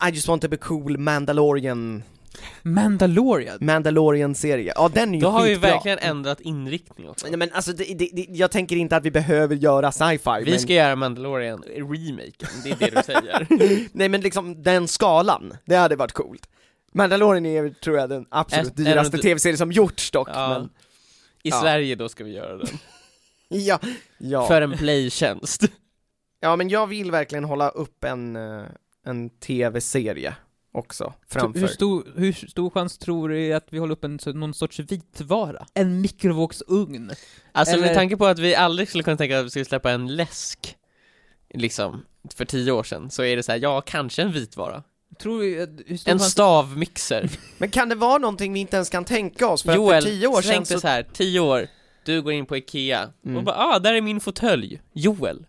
I 0.08 0.10
just 0.12 0.28
want 0.28 0.42
to 0.42 0.48
be 0.48 0.56
cool 0.56 0.98
Mandalorian, 0.98 2.02
Mandalorian. 2.62 3.58
Mandalorian-serie, 3.60 4.72
ja 4.76 4.88
den 4.94 5.08
är 5.10 5.14
ju 5.14 5.20
Då 5.20 5.28
har 5.28 5.42
vi 5.42 5.48
skitbra. 5.48 5.70
verkligen 5.70 5.98
ändrat 5.98 6.40
inriktning 6.40 7.08
också. 7.08 7.26
Nej 7.26 7.36
men 7.36 7.52
alltså, 7.52 7.72
det, 7.72 7.84
det, 7.84 8.10
det, 8.12 8.26
jag 8.28 8.50
tänker 8.50 8.76
inte 8.76 8.96
att 8.96 9.04
vi 9.04 9.10
behöver 9.10 9.56
göra 9.56 9.92
sci-fi, 9.92 10.44
Vi 10.44 10.50
men, 10.50 10.60
ska 10.60 10.72
göra 10.72 10.96
Mandalorian 10.96 11.62
remaken, 11.62 12.48
det 12.64 12.70
är 12.70 12.76
det 12.78 12.90
du 12.96 13.02
säger. 13.02 13.46
nej 13.92 14.08
men 14.08 14.20
liksom 14.20 14.62
den 14.62 14.88
skalan, 14.88 15.56
det 15.64 15.74
hade 15.76 15.96
varit 15.96 16.12
coolt. 16.12 16.48
Mandalorian 16.94 17.46
är 17.46 17.70
tror 17.70 17.98
jag 17.98 18.08
den 18.10 18.26
absolut 18.30 18.78
är 18.78 18.84
dyraste 18.84 19.16
det- 19.16 19.22
tv-serie 19.22 19.56
som 19.56 19.72
gjorts 19.72 20.10
dock, 20.10 20.28
Ja. 20.32 20.48
men 20.48 20.62
I 21.42 21.48
Ja. 21.50 21.60
Sverige 21.60 21.94
då 21.94 22.08
ska 22.08 22.24
vi 22.24 22.32
göra 22.32 22.56
den. 22.56 22.66
ja, 23.48 23.78
ja. 24.18 24.46
För 24.46 24.62
en 24.62 24.72
playtjänst. 24.72 25.64
ja 26.40 26.56
men 26.56 26.68
jag 26.68 26.86
vill 26.86 27.10
verkligen 27.10 27.44
hålla 27.44 27.68
upp 27.68 28.04
en, 28.04 28.36
eh, 28.36 28.62
en 29.06 29.30
tv-serie. 29.30 30.34
Också 30.78 31.12
framför. 31.28 31.60
Hur 31.60 31.66
stor, 31.66 32.12
hur 32.16 32.32
stor 32.32 32.70
chans 32.70 32.98
tror 32.98 33.28
du 33.28 33.52
att 33.52 33.66
vi 33.70 33.78
håller 33.78 33.92
upp 33.92 34.04
en, 34.04 34.18
någon 34.26 34.54
sorts 34.54 34.78
vitvara? 34.80 35.66
En 35.74 36.00
mikrovågsugn? 36.00 37.10
Alltså 37.52 37.74
Eller- 37.74 37.86
med 37.86 37.94
tanke 37.94 38.16
på 38.16 38.26
att 38.26 38.38
vi 38.38 38.54
aldrig 38.54 38.88
skulle 38.88 39.04
kunna 39.04 39.16
tänka 39.16 39.38
att 39.38 39.46
vi 39.46 39.50
skulle 39.50 39.64
släppa 39.64 39.90
en 39.90 40.16
läsk, 40.16 40.76
liksom, 41.54 42.04
för 42.34 42.44
tio 42.44 42.72
år 42.72 42.82
sedan, 42.82 43.10
så 43.10 43.22
är 43.22 43.36
det 43.36 43.42
så 43.42 43.52
här, 43.52 43.58
ja, 43.58 43.80
kanske 43.80 44.22
en 44.22 44.32
vitvara. 44.32 44.82
Tror 45.18 45.42
hur 45.42 45.96
stor 45.96 46.12
En 46.12 46.18
chans... 46.18 46.32
stavmixer. 46.32 47.30
Men 47.58 47.70
kan 47.70 47.88
det 47.88 47.94
vara 47.94 48.18
någonting 48.18 48.52
vi 48.52 48.60
inte 48.60 48.76
ens 48.76 48.90
kan 48.90 49.04
tänka 49.04 49.48
oss? 49.48 49.62
För 49.62 49.74
Joel, 49.74 49.98
att 49.98 50.04
för 50.04 50.10
tio 50.10 50.26
år 50.26 50.42
sedan 50.42 50.66
så... 50.66 50.80
så 50.80 50.88
här, 50.88 51.06
tio 51.12 51.40
år, 51.40 51.66
du 52.04 52.22
går 52.22 52.32
in 52.32 52.46
på 52.46 52.56
Ikea, 52.56 53.10
Mm. 53.24 53.36
och 53.36 53.42
bara 53.44 53.56
ah, 53.56 53.78
där 53.78 53.94
är 53.94 54.00
min 54.00 54.20
fåtölj, 54.20 54.80
Joel. 54.92 55.46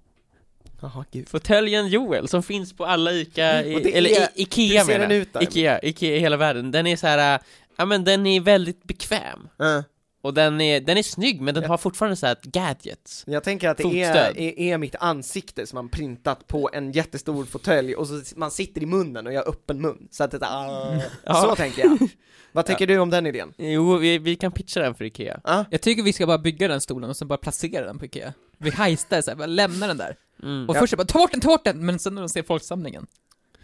Jaha, 0.82 1.06
gud. 1.12 1.30
Fåtöljen 1.30 1.88
Joel, 1.88 2.28
som 2.28 2.44
finns 2.44 2.74
på 2.74 2.86
alla 2.86 3.12
Ica, 3.12 3.64
i, 3.64 3.76
Och 3.76 3.82
det 3.82 3.98
eller 3.98 4.10
är- 4.10 4.24
i, 4.36 4.42
Ikea 4.42 4.86
menar 4.86 5.00
den 5.08 5.12
jag. 5.12 5.22
ut? 5.22 5.36
Ikea, 5.42 5.80
Ikea 5.84 6.16
i 6.16 6.20
hela 6.20 6.38
världen, 6.38 6.72
den 6.72 6.88
är 6.88 6.96
så 6.96 7.08
här, 7.08 7.36
äh, 7.36 7.42
ja 7.78 7.86
men 7.86 8.04
den 8.04 8.26
är 8.26 8.42
väldigt 8.42 8.84
bekväm. 8.84 9.40
Uh. 9.62 9.82
Och 10.22 10.34
den 10.34 10.62
är, 10.62 10.82
den 10.82 10.98
är 10.98 11.04
snygg, 11.04 11.42
men 11.42 11.54
den 11.54 11.64
Ja. 11.64 11.70
har 11.70 11.78
fortfarande 11.78 12.16
så 12.16 12.26
här 12.28 12.38
gadgets. 12.44 13.24
Jag 13.28 13.44
tänker 13.44 13.70
att 13.70 13.78
det 13.78 14.02
är, 14.04 14.38
är, 14.40 14.60
är 14.60 14.78
mitt 14.78 14.96
ansikte 15.00 15.68
som 15.68 15.76
man 15.78 15.90
printat 15.90 16.48
på 16.48 16.70
en 16.74 16.92
jättestor 16.92 17.46
fåtölj 17.46 17.96
och 17.96 18.08
så 18.08 18.22
man 18.36 18.52
sitter 18.52 18.84
i 18.84 18.86
munnen 18.86 19.28
och 19.28 19.34
jag 19.34 19.42
har 19.42 19.50
öppen 19.50 19.82
mun. 19.82 20.08
Så 20.12 20.24
att 20.24 20.32
det 20.32 20.38
är, 20.38 21.04
Ja. 21.26 21.34
Så 21.42 21.56
tänker 21.56 21.82
jag. 21.82 21.98
Vad 22.52 22.66
tänker 22.66 22.88
du 22.88 22.98
om 22.98 23.10
den 23.10 23.26
idén? 23.28 23.54
Jo, 23.58 23.98
vi, 23.98 24.18
vi 24.18 24.36
kan 24.36 24.52
pitcha 24.52 24.80
den 24.80 24.96
för 24.96 25.06
Ikea. 25.06 25.40
Ah? 25.44 25.64
Jag 25.72 25.82
tycker 25.82 26.04
vi 26.04 26.14
ska 26.14 26.28
bara 26.28 26.38
bygga 26.38 26.68
den 26.68 26.82
stolen 26.82 27.10
och 27.10 27.18
sen 27.18 27.28
bara 27.28 27.38
placera 27.38 27.86
den 27.86 28.00
på 28.00 28.06
Ikea. 28.06 28.34
Vi 28.60 28.70
heistar 28.70 29.22
såhär, 29.22 29.36
bara 29.38 29.46
lämna 29.48 29.88
den 29.88 29.98
där. 29.98 30.16
Mm. 30.44 30.70
Och 30.70 30.76
Ja. 30.76 30.80
först 30.80 30.98
bara 30.98 31.06
'ta 31.06 31.20
bort 31.20 31.32
den, 31.32 31.42
ta 31.42 31.48
bort 31.48 31.64
den!' 31.64 31.86
Men 31.86 32.00
sen 32.00 32.16
när 32.16 32.22
de 32.22 32.30
ser 32.30 32.44
folksamlingen, 32.44 33.08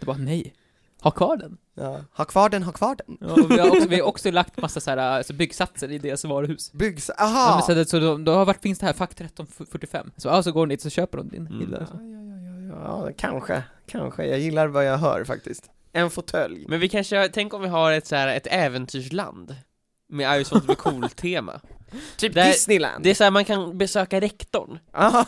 det 0.00 0.06
bara 0.06 0.16
'nej, 0.16 0.54
ha 1.00 1.10
kvar 1.10 1.36
den' 1.36 1.56
Ja. 1.74 2.00
Ha 2.12 2.24
kvar 2.24 2.48
den, 2.48 2.62
ha 2.62 2.72
kvar 2.72 2.96
den. 3.06 3.18
ja, 3.20 3.32
och 3.42 3.50
vi, 3.50 3.58
har 3.58 3.68
också, 3.70 3.88
vi 3.88 3.96
har 4.00 4.06
också 4.06 4.30
lagt 4.30 4.60
massa 4.62 4.80
så 4.80 4.90
här, 4.90 4.96
alltså 4.98 5.32
byggsatser 5.32 5.90
i 5.90 5.98
deras 5.98 6.24
varuhus. 6.24 6.72
Byggs, 6.72 7.10
Ja, 7.18 7.24
aha! 7.24 7.54
men 7.54 7.62
så, 7.62 7.74
det- 7.74 7.86
så 7.88 7.98
då, 7.98 8.16
då 8.18 8.32
har 8.34 8.44
vart 8.44 8.62
finns 8.62 8.78
det 8.78 8.86
här? 8.86 8.92
Fack 8.92 9.10
1345. 9.10 10.10
Så, 10.16 10.28
ja, 10.28 10.42
så 10.42 10.52
går 10.52 10.66
de 10.66 10.74
dit 10.74 10.82
så 10.82 10.90
köper 10.90 11.18
de 11.18 11.28
din 11.28 11.46
Mm. 11.46 11.60
hylla. 11.60 11.78
Ja, 11.80 11.86
ja, 11.92 12.76
ja, 12.76 12.84
ja, 12.84 13.06
ja, 13.06 13.12
kanske, 13.18 13.62
kanske. 13.86 14.26
Jag 14.26 14.38
gillar 14.38 14.66
vad 14.66 14.84
jag 14.84 14.98
hör 14.98 15.24
faktiskt. 15.24 15.70
En 15.92 16.10
fåtölj. 16.10 16.64
Men 16.68 16.80
vi 16.80 16.88
kanske, 16.88 17.28
tänk 17.28 17.54
om 17.54 17.62
vi 17.62 17.68
har 17.68 17.92
ett 17.92 18.06
så 18.06 18.16
här, 18.16 18.28
ett 18.36 18.46
äventyrsland 18.50 19.56
med 20.08 20.36
I 20.36 20.38
just 20.38 20.52
want 20.52 20.64
to 20.64 20.68
be 20.68 20.74
cool-tema. 20.74 21.60
Typ 22.16 22.34
Där- 22.34 22.46
Disneyland. 22.46 23.04
Det 23.04 23.10
är 23.10 23.14
så 23.14 23.24
här, 23.24 23.30
man 23.30 23.44
kan 23.44 23.78
besöka 23.78 24.20
rektorn. 24.20 24.78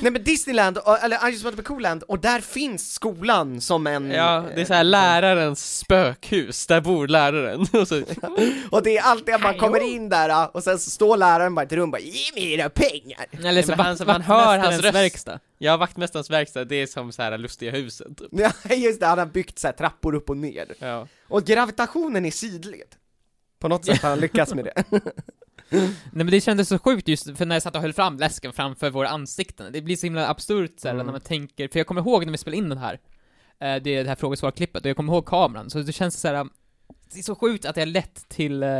Nej 0.00 0.12
men 0.12 0.24
Disneyland, 0.24 0.78
och- 0.78 0.98
eller 1.04 1.28
I 1.28 1.30
just 1.30 1.44
want 1.44 1.56
to 1.56 1.62
be 1.62 1.66
cool 1.68 1.82
land, 1.82 2.02
och 2.02 2.18
där 2.18 2.40
finns 2.40 2.92
skolan 2.92 3.60
som 3.60 3.86
en... 3.86 4.10
Ja, 4.10 4.44
det 4.54 4.60
är 4.60 4.64
så 4.64 4.72
här 4.74 4.80
eh, 4.80 4.84
lärarens 4.84 5.78
spökhus, 5.78 6.66
där 6.66 6.80
bor 6.80 7.08
läraren. 7.08 7.60
Och 7.80 7.88
så, 7.88 8.02
Och 8.70 8.82
det 8.82 8.98
är 8.98 9.02
alltid 9.02 9.34
att 9.34 9.42
man 9.42 9.58
kommer 9.58 9.80
in 9.94 10.08
där 10.08 10.56
och 10.56 10.62
sen 10.64 10.78
så 10.78 10.90
står 10.90 11.16
läraren 11.16 11.54
bara 11.54 11.62
i 11.62 11.66
ett 11.66 11.72
rum 11.72 11.82
och 11.82 11.88
bara 11.90 12.00
'Ge 12.00 12.32
mig 12.34 12.52
era 12.52 12.68
pengar' 12.68 13.46
Eller 13.48 13.62
så 13.62 13.74
han- 13.74 13.96
så 13.98 14.04
man 14.04 14.22
hör 14.22 14.58
hans 14.58 14.80
röst. 14.82 14.94
verkstad. 14.94 15.38
ja, 15.58 15.76
vaktmästarens 15.76 16.30
verkstad, 16.30 16.64
det 16.64 16.76
är 16.76 16.86
som 16.86 17.12
så 17.12 17.22
här 17.22 17.38
lustiga 17.38 17.70
huset. 17.70 18.06
Typ. 18.18 18.28
Ja 18.30 18.74
just 18.74 19.00
det, 19.00 19.06
han 19.06 19.18
har 19.18 19.26
byggt 19.26 19.58
så 19.58 19.66
här 19.68 19.72
trappor 19.72 20.14
upp 20.14 20.30
och 20.30 20.36
ner. 20.36 20.66
Ja. 20.78 21.06
Och 21.28 21.44
gravitationen 21.44 22.24
är 22.26 22.30
sidled. 22.30 22.88
På 23.62 23.68
något 23.68 23.84
sätt 23.84 24.02
har 24.02 24.10
han 24.10 24.20
lyckats 24.20 24.54
med 24.54 24.64
det. 24.64 24.84
Nej 25.70 25.90
men 26.12 26.26
det 26.26 26.40
kändes 26.40 26.68
så 26.68 26.78
sjukt 26.78 27.08
just 27.08 27.36
för 27.38 27.46
när 27.46 27.54
jag 27.54 27.62
satt 27.62 27.74
och 27.76 27.82
höll 27.82 27.92
fram 27.92 28.16
läsken 28.16 28.52
framför 28.52 28.90
våra 28.90 29.08
ansikten. 29.08 29.72
Det 29.72 29.82
blir 29.82 29.96
så 29.96 30.06
himla 30.06 30.28
absurt 30.28 30.80
så 30.80 30.88
här, 30.88 30.94
Mm. 30.94 31.06
när 31.06 31.12
man 31.12 31.20
tänker, 31.20 31.68
för 31.68 31.78
jag 31.78 31.86
kommer 31.86 32.00
ihåg 32.00 32.24
när 32.24 32.32
vi 32.32 32.38
spelade 32.38 32.56
in 32.58 32.68
den 32.68 32.78
här, 32.78 32.94
eh, 33.60 33.82
det, 33.82 34.02
det 34.02 34.08
här 34.08 34.14
frågesvarklippet, 34.16 34.82
och 34.84 34.88
jag 34.88 34.96
kommer 34.96 35.12
ihåg 35.12 35.26
kameran, 35.26 35.70
så 35.70 35.78
det 35.78 35.92
känns 35.92 36.20
så 36.20 36.28
här. 36.28 36.46
det 37.12 37.18
är 37.18 37.22
så 37.22 37.34
sjukt 37.34 37.64
att 37.64 37.74
det 37.74 37.80
har 37.80 37.86
lett 37.86 38.28
till, 38.28 38.62
eh, 38.62 38.70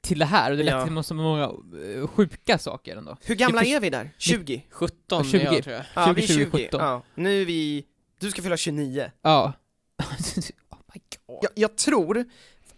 till 0.00 0.18
det 0.18 0.24
här, 0.24 0.50
och 0.50 0.56
det 0.56 0.62
har 0.62 0.64
lett 0.64 0.90
Ja. 0.90 0.94
till 0.96 1.04
så 1.04 1.14
många 1.14 1.44
eh, 1.44 2.06
sjuka 2.08 2.58
saker 2.58 2.96
ändå. 2.96 3.16
Hur 3.24 3.34
gamla 3.34 3.60
Det 3.60 3.72
är 3.72 3.80
vi 3.80 3.90
där? 3.90 4.10
20? 4.18 4.66
17 4.70 5.24
20. 5.24 5.38
är 5.38 5.52
jag, 5.52 5.64
tror 5.64 5.76
jag. 5.76 5.84
Ja, 5.94 6.12
vi 6.16 6.22
är 6.22 6.26
20, 6.26 6.34
20. 6.44 6.50
17. 6.64 6.80
Ja, 6.80 7.02
nu 7.14 7.40
är 7.42 7.44
vi... 7.46 7.84
Du 8.20 8.30
ska 8.30 8.42
fylla 8.42 8.56
29. 8.56 9.10
Ja. 9.22 9.52
oh 10.02 10.78
my 10.94 11.00
god. 11.26 11.38
Jag, 11.42 11.50
jag 11.54 11.76
tror 11.76 12.24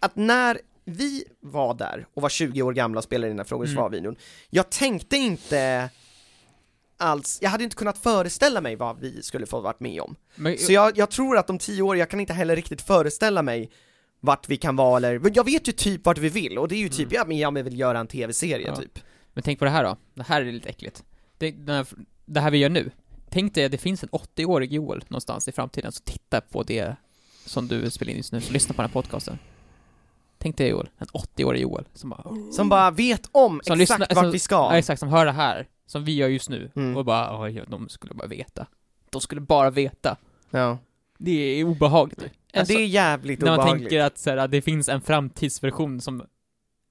att 0.01 0.17
när 0.17 0.61
vi 0.85 1.25
var 1.41 1.75
där 1.75 2.07
och 2.15 2.23
var 2.23 2.29
20 2.29 2.63
år 2.63 2.73
gamla 2.73 2.99
och 2.99 3.05
spelade 3.05 3.31
in 3.31 3.37
den 3.37 3.39
här 3.45 3.49
frågor 3.49 3.65
och 3.65 3.69
Mm. 3.69 3.77
svar-videon, 3.77 4.17
jag 4.51 4.71
tänkte 4.71 5.17
inte 5.17 5.91
alls, 6.97 7.39
jag 7.43 7.51
hade 7.51 7.65
inte 7.65 7.77
kunnat 7.77 7.99
föreställa 7.99 8.61
mig 8.61 8.77
vad 8.77 9.01
vi 9.01 9.23
skulle 9.23 9.47
få 9.47 9.61
varit 9.61 9.81
med 9.81 10.01
om. 10.01 10.17
Men, 10.35 10.59
Så 10.59 10.73
jag, 10.73 10.99
jag 10.99 11.11
tror 11.11 11.39
att 11.39 11.51
om 11.51 11.59
10 11.59 11.83
år, 11.83 11.97
jag 11.97 12.11
kan 12.11 12.21
inte 12.21 12.33
heller 12.33 12.57
riktigt 12.57 12.83
föreställa 12.83 13.43
mig 13.43 13.71
vart 14.21 14.49
vi 14.49 14.57
kan 14.57 14.77
vara 14.77 14.97
eller, 14.97 15.19
men 15.19 15.33
jag 15.35 15.45
vet 15.45 15.69
ju 15.69 15.73
typ 15.73 16.07
vart 16.07 16.19
vi 16.19 16.29
vill 16.29 16.59
och 16.59 16.69
det 16.69 16.75
är 16.75 16.79
ju 16.79 16.89
typ, 16.89 17.13
ja 17.13 17.25
men 17.25 17.39
jag 17.39 17.53
vill 17.63 17.79
göra 17.79 17.99
en 17.99 18.07
tv-serie 18.07 18.67
Ja. 18.67 18.77
typ. 18.77 18.99
men 19.33 19.43
tänk 19.43 19.59
på 19.59 19.65
det 19.65 19.71
här 19.71 19.85
då, 19.85 19.97
det 20.15 20.23
här 20.23 20.43
är 20.43 20.53
lite 20.53 20.69
äckligt. 20.69 21.05
Det, 21.39 21.55
här, 21.69 21.87
det 22.25 22.41
här 22.41 22.51
vi 22.51 22.59
gör 22.59 22.69
nu, 22.69 22.91
tänk 23.31 23.55
dig 23.55 23.65
att 23.65 23.73
det 23.73 23.79
finns 23.79 24.03
en 24.03 24.09
80-årig 24.09 24.73
Joel 24.73 25.05
någonstans 25.09 25.49
i 25.49 25.53
framtiden 25.53 25.93
som 25.93 26.05
tittar 26.05 26.41
på 26.41 26.63
det 26.63 26.97
som 27.47 27.69
du 27.69 27.91
spelar 27.91 28.11
in 28.11 28.17
just 28.17 28.33
nu, 28.33 28.41
så 28.41 28.53
lyssna 28.53 28.75
på 28.75 28.83
den 28.83 28.89
här 28.91 28.93
podcasten. 28.93 29.39
Tänk 30.45 30.57
dig 30.57 30.69
Joel, 30.69 30.89
en 30.99 31.07
80-årig 31.07 31.63
Joel 31.63 31.85
som 31.95 32.11
bara 32.11 32.25
Som 32.53 32.69
bara 32.69 32.91
vet 32.91 33.29
om 33.33 33.61
Som 33.65 33.81
exakt 33.81 34.01
lyssnar- 34.01 34.15
vart 34.15 34.25
som- 34.25 34.33
vi 34.33 34.39
ska. 34.39 34.55
Ja 34.55 34.79
exakt, 34.79 35.01
som 35.01 35.09
hör 35.09 35.27
det 35.27 35.33
här, 35.33 35.67
som 35.87 36.05
vi 36.05 36.15
gör 36.15 36.29
just 36.29 36.49
nu, 36.49 36.71
Mm. 36.77 36.97
och 36.97 37.05
bara 37.05 37.41
oj, 37.43 37.63
de 37.69 37.89
skulle 37.89 38.15
bara 38.15 38.27
veta. 38.29 38.67
De 39.11 39.21
skulle 39.21 39.41
bara 39.41 39.71
veta. 39.71 40.17
Ja. 40.51 40.79
Det 41.19 41.61
är 41.61 41.65
obehagligt. 41.65 42.23
Ja, 42.53 42.61
Alltså, 42.61 42.75
det 42.75 42.81
är 42.83 42.87
jävligt 42.87 43.41
när 43.41 43.47
man 43.47 43.59
obehagligt. 43.59 43.89
tänker 43.89 44.05
att, 44.05 44.19
så 44.19 44.31
här, 44.31 44.37
att 44.37 44.51
det 44.51 44.63
finns 44.63 44.89
en 44.89 45.01
framtidsversion 45.01 46.01
som 46.01 46.23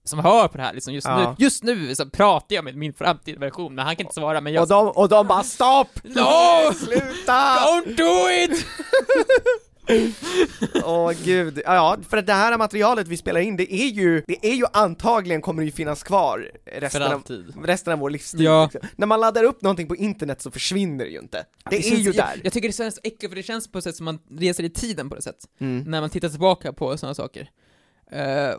som 0.06 0.20
hör 0.20 0.48
på 0.48 0.58
det 0.58 0.64
här 0.64 0.74
liksom 0.74 0.94
just 0.94 1.08
Ja. 1.08 1.36
nu, 1.40 1.44
just 1.46 1.64
nu 1.64 1.96
så 1.96 2.10
pratar 2.10 2.56
jag 2.56 2.64
med 2.64 2.76
min 2.76 2.94
framtidsversion, 2.94 3.76
men 3.76 3.86
han 3.86 3.96
kan 3.96 4.04
inte 4.06 4.16
svara 4.16 4.42
men 4.42 4.54
jag 4.54 4.62
Och 4.62 4.68
de, 4.70 4.88
och 4.88 5.10
de 5.10 5.28
bara 5.28 5.44
stopp! 5.44 5.88
No! 6.04 6.74
Sluta! 6.74 7.56
Don't 7.58 7.96
do 7.98 8.30
it! 8.54 8.66
Åh 10.84 11.12
gud, 11.24 11.62
ja 11.66 11.98
för 12.10 12.18
att 12.18 12.26
det 12.26 12.34
här 12.34 12.58
materialet 12.58 13.08
vi 13.08 13.18
spelar 13.18 13.40
in, 13.40 13.58
det 13.58 13.74
är 13.74 13.88
ju, 13.88 14.24
det 14.28 14.46
är 14.48 14.54
ju 14.54 14.66
antagligen 14.74 15.42
kommer 15.42 15.62
det 15.62 15.66
ju 15.66 15.72
finnas 15.72 16.04
kvar 16.04 16.52
För 16.74 16.82
resten 16.82 17.02
av, 17.04 17.12
alltid. 17.12 17.54
resten 17.66 17.94
av 17.94 18.00
vår 18.00 18.10
livstid 18.10 18.42
Ja. 18.42 18.64
liksom. 18.74 18.90
När 18.96 19.08
man 19.08 19.20
laddar 19.20 19.44
upp 19.44 19.62
någonting 19.62 19.88
på 19.88 19.96
internet 19.96 20.42
så 20.42 20.52
försvinner 20.52 21.06
det 21.06 21.12
ju 21.12 21.20
inte. 21.20 21.46
Det, 21.70 21.76
är 21.78 21.82
känns- 21.82 22.00
ju 22.00 22.12
där. 22.12 22.32
Jag, 22.36 22.46
jag 22.46 22.54
tycker 22.54 22.68
det 22.70 22.74
känns 22.74 22.96
så 22.96 23.02
äckligt 23.04 23.30
för 23.32 23.36
det 23.36 23.44
känns 23.44 23.68
på 23.72 23.78
ett 23.78 23.84
sätt 23.84 23.96
som 23.96 24.06
man 24.06 24.20
reser 24.40 24.64
i 24.64 24.70
tiden 24.70 25.10
på 25.10 25.16
ett 25.16 25.24
sätt, 25.24 25.46
Mm. 25.60 25.84
när 25.92 26.02
man 26.02 26.10
tittar 26.10 26.30
tillbaka 26.30 26.74
på 26.74 26.98
sådana 26.98 27.14
saker. 27.16 27.50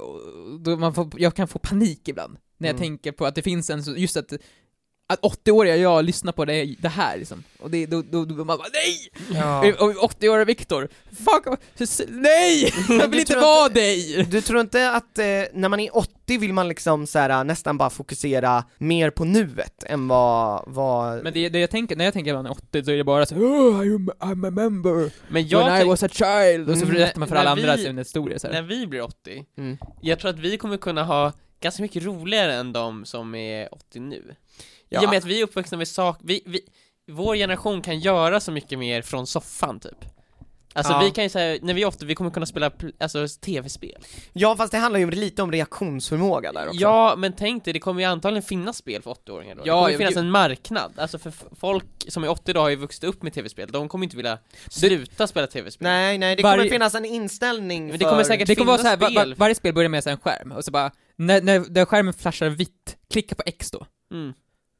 Och 0.00 0.60
då 0.60 0.76
man 0.76 0.94
får, 0.94 1.10
jag 1.16 1.34
kan 1.34 1.48
få 1.48 1.58
panik 1.58 2.08
ibland, 2.08 2.36
när 2.58 2.68
jag 2.68 2.74
Mm. 2.76 2.82
tänker 2.82 3.12
på 3.12 3.26
att 3.26 3.34
det 3.34 3.42
finns 3.42 3.70
en, 3.70 3.82
just 3.96 4.16
att 4.16 4.32
att 5.06 5.20
80-åriga 5.20 5.76
jag 5.76 6.04
lyssnar 6.04 6.32
på 6.32 6.44
det, 6.44 6.64
det 6.78 6.88
här 6.88 7.16
liksom, 7.16 7.44
och 7.58 7.70
det, 7.70 7.86
då, 7.86 8.02
då, 8.02 8.24
då 8.24 8.34
man 8.34 8.46
bara 8.58 8.68
nej! 8.72 9.10
Ja. 9.40 9.58
Och 9.78 10.10
80-åriga 10.10 10.44
Viktor, 10.44 10.88
fuck, 11.24 11.58
nej! 12.08 12.72
Jag 12.88 13.08
vill 13.08 13.20
inte 13.20 13.36
vara 13.36 13.68
dig! 13.68 14.24
Du 14.30 14.40
tror 14.40 14.60
inte 14.60 14.90
att 14.90 15.18
eh, 15.18 15.24
när 15.52 15.68
man 15.68 15.80
är 15.80 15.96
80 15.96 16.38
vill 16.38 16.52
man 16.52 16.68
liksom 16.68 17.06
så 17.06 17.18
här, 17.18 17.44
nästan 17.44 17.78
bara 17.78 17.90
fokusera 17.90 18.64
mer 18.78 19.10
på 19.10 19.24
nuet 19.24 19.84
än 19.86 20.08
vad, 20.08 20.64
vad... 20.66 21.22
Men 21.22 21.32
det, 21.32 21.48
det 21.48 21.58
jag 21.58 21.70
tänker, 21.70 21.96
när 21.96 22.04
jag 22.04 22.14
tänker 22.14 22.30
att 22.34 22.38
man 22.38 22.46
är 22.46 22.50
80 22.52 22.84
så 22.84 22.90
är 22.90 22.96
det 22.96 23.04
bara 23.04 23.26
så 23.26 23.34
oh, 23.34 23.80
I'm, 23.80 24.08
I'm 24.20 24.46
a 24.48 24.50
member, 24.50 25.10
Men 25.28 25.48
jag 25.48 25.64
when 25.70 25.82
I 25.82 25.84
was 25.88 26.02
a 26.02 26.08
child, 26.08 26.70
och 26.70 26.76
så 26.78 26.84
Mm, 26.84 26.94
berättar 26.96 27.18
man 27.18 27.28
för 27.28 27.34
när 27.34 27.40
alla 27.42 27.54
vi- 27.54 27.62
andra 27.62 27.76
sin 27.76 27.98
historia 27.98 28.38
så 28.38 28.46
när 28.46 28.54
här. 28.54 28.62
vi 28.62 28.86
blir 28.86 29.00
80, 29.02 29.44
Mm. 29.58 29.76
jag 30.02 30.18
tror 30.18 30.30
att 30.30 30.38
vi 30.38 30.58
kommer 30.58 30.76
kunna 30.76 31.04
ha 31.04 31.32
ganska 31.60 31.82
mycket 31.82 32.02
roligare 32.04 32.54
än 32.54 32.72
de 32.72 33.04
som 33.04 33.34
är 33.34 33.74
80 33.74 34.00
nu. 34.00 34.34
Ja. 34.94 35.02
I 35.02 35.06
och 35.06 35.10
med 35.10 35.18
att 35.18 35.24
vi 35.24 35.40
är 35.40 35.44
uppvuxna 35.44 35.78
med 35.78 35.88
sak, 35.88 36.18
vi, 36.22 36.42
vi, 36.46 36.60
vår 37.10 37.36
generation 37.36 37.82
kan 37.82 37.98
göra 38.00 38.40
så 38.40 38.52
mycket 38.52 38.78
mer 38.78 39.02
från 39.02 39.26
soffan 39.26 39.80
typ. 39.80 40.04
Alltså 40.76 40.92
Ja. 40.92 41.00
vi 41.04 41.10
kan 41.10 41.24
ju 41.24 41.30
säga, 41.30 41.58
när 41.62 41.74
vi 41.74 41.82
är 41.82 41.86
80, 41.86 42.04
vi 42.04 42.14
kommer 42.14 42.30
kunna 42.30 42.46
spela 42.46 42.70
alltså, 43.00 43.26
tv-spel. 43.40 44.04
Ja 44.32 44.56
fast 44.56 44.72
det 44.72 44.78
handlar 44.78 45.00
ju 45.00 45.10
lite 45.10 45.42
om 45.42 45.52
reaktionsförmåga 45.52 46.52
där 46.52 46.66
också. 46.68 46.80
Ja, 46.80 47.14
men 47.18 47.32
tänk 47.32 47.64
dig, 47.64 47.72
det 47.72 47.78
kommer 47.80 48.00
ju 48.00 48.06
antagligen 48.06 48.42
finnas 48.42 48.76
spel 48.76 49.02
för 49.02 49.10
80-åringar 49.10 49.54
då. 49.54 49.62
det 49.62 49.68
Ja, 49.68 49.76
kommer 49.80 49.90
ju 49.90 49.98
finnas 49.98 50.16
en 50.16 50.30
marknad. 50.30 50.92
Alltså 50.96 51.18
för 51.18 51.32
folk 51.60 51.84
som 52.08 52.24
är 52.24 52.28
80 52.30 52.50
idag 52.50 52.60
har 52.60 52.68
ju 52.68 52.76
vuxit 52.76 53.04
upp 53.04 53.22
med 53.22 53.32
tv-spel, 53.34 53.68
de 53.72 53.88
kommer 53.88 54.04
inte 54.04 54.16
vilja 54.16 54.38
sluta 54.70 55.26
spela 55.26 55.46
tv-spel. 55.46 55.84
Nej, 55.84 56.18
nej, 56.18 56.36
det 56.36 56.42
Varje- 56.42 56.56
kommer 56.58 56.70
finnas 56.70 56.94
en 56.94 57.04
inställning 57.04 57.86
Men 57.86 57.92
det 57.98 58.04
för... 58.04 58.10
kommer 58.10 58.24
säkert 58.24 58.46
Det 58.48 58.54
kommer 58.54 58.72
vara 58.72 58.82
så 58.82 58.88
här, 58.88 58.96
va, 58.96 59.08
va, 59.14 59.20
spel. 59.20 59.34
varje 59.34 59.54
spel 59.54 59.74
börjar 59.74 59.88
med 59.88 60.06
en 60.06 60.18
skärm, 60.18 60.52
och 60.52 60.64
så 60.64 60.70
bara, 60.70 60.90
när, 61.16 61.42
när, 61.42 61.64
när 61.70 61.84
skärmen 61.84 62.14
flashar 62.14 62.48
vitt, 62.48 62.96
klicka 63.10 63.34
på 63.34 63.42
X 63.46 63.70
då. 63.70 63.86
Mm. 64.12 64.32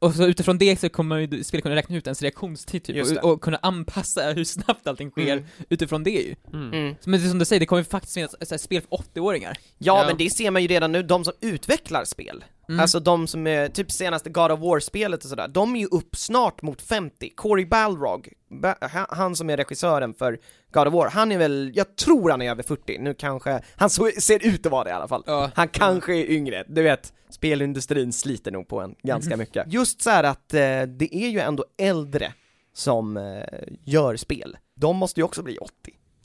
Och 0.04 0.14
så 0.14 0.26
utifrån 0.26 0.58
det 0.58 0.80
så 0.80 0.88
kommer 0.88 1.16
ju 1.18 1.44
spelet 1.44 1.62
kunna 1.62 1.74
räkna 1.76 1.96
ut 1.96 2.06
ens 2.06 2.22
reaktionstid 2.22 2.84
typ, 2.84 3.22
och, 3.22 3.32
och 3.32 3.40
kunna 3.40 3.58
anpassa 3.62 4.22
hur 4.36 4.44
snabbt 4.44 4.86
allting 4.86 5.10
sker 5.10 5.32
Mm. 5.32 5.44
utifrån 5.68 6.02
det 6.04 6.10
ju. 6.10 6.34
Mm. 6.52 6.72
Mm. 6.72 6.94
Men 7.04 7.20
det 7.20 7.28
som 7.28 7.38
du 7.38 7.44
säger, 7.44 7.60
det 7.60 7.66
kommer 7.66 7.80
ju 7.80 7.84
faktiskt 7.84 8.14
finnas 8.14 8.30
så 8.30 8.36
här, 8.50 8.58
spel 8.58 8.82
för 8.82 8.96
80-åringar. 8.96 9.56
Ja, 9.78 10.00
Ja. 10.00 10.06
men 10.06 10.16
det 10.16 10.30
ser 10.30 10.50
man 10.50 10.62
ju 10.62 10.68
redan 10.68 10.92
nu, 10.92 11.02
de 11.02 11.24
som 11.24 11.34
utvecklar 11.40 12.04
spel 12.04 12.44
Mm. 12.68 12.80
Alltså 12.80 13.00
de 13.00 13.26
som 13.26 13.46
är, 13.46 13.68
typ 13.68 13.90
senaste 13.90 14.30
God 14.30 14.50
of 14.52 14.60
War-spelet 14.60 15.24
och 15.24 15.30
sådär, 15.30 15.48
de 15.48 15.76
är 15.76 15.80
ju 15.80 15.86
upp 15.86 16.16
snart 16.16 16.62
mot 16.62 16.82
50. 16.82 17.30
Cory 17.36 17.66
Balrog, 17.66 18.32
ba- 18.62 18.74
ha- 18.88 19.06
han 19.10 19.36
som 19.36 19.50
är 19.50 19.56
regissören 19.56 20.14
för 20.14 20.38
God 20.72 20.86
of 20.88 20.94
War, 20.94 21.08
han 21.10 21.32
är 21.32 21.38
väl, 21.38 21.72
jag 21.74 21.96
tror 21.96 22.30
han 22.30 22.42
är 22.42 22.50
över 22.50 22.62
40, 22.62 22.98
nu 22.98 23.14
kanske, 23.14 23.60
han 23.76 23.90
så, 23.90 24.10
ser 24.18 24.46
ut 24.46 24.66
att 24.66 24.72
vara 24.72 24.84
det 24.84 24.90
i 24.90 24.92
alla 24.92 25.08
fall. 25.08 25.22
Ja. 25.26 25.50
Han 25.54 25.68
kanske 25.68 26.14
är 26.14 26.30
yngre, 26.30 26.64
du 26.68 26.82
vet, 26.82 27.12
spelindustrin 27.30 28.12
sliter 28.12 28.50
nog 28.50 28.68
på 28.68 28.80
en 28.80 28.94
ganska 29.02 29.36
mycket. 29.36 29.72
Just 29.72 30.02
så 30.02 30.10
här 30.10 30.24
att 30.24 30.54
eh, 30.54 30.60
det 30.82 31.08
är 31.16 31.28
ju 31.28 31.38
ändå 31.40 31.64
äldre 31.78 32.32
som 32.74 33.16
eh, 33.16 33.22
gör 33.84 34.16
spel. 34.16 34.56
De 34.76 34.96
måste 34.96 35.20
ju 35.20 35.24
också 35.24 35.42
bli 35.42 35.58
80. 35.58 35.72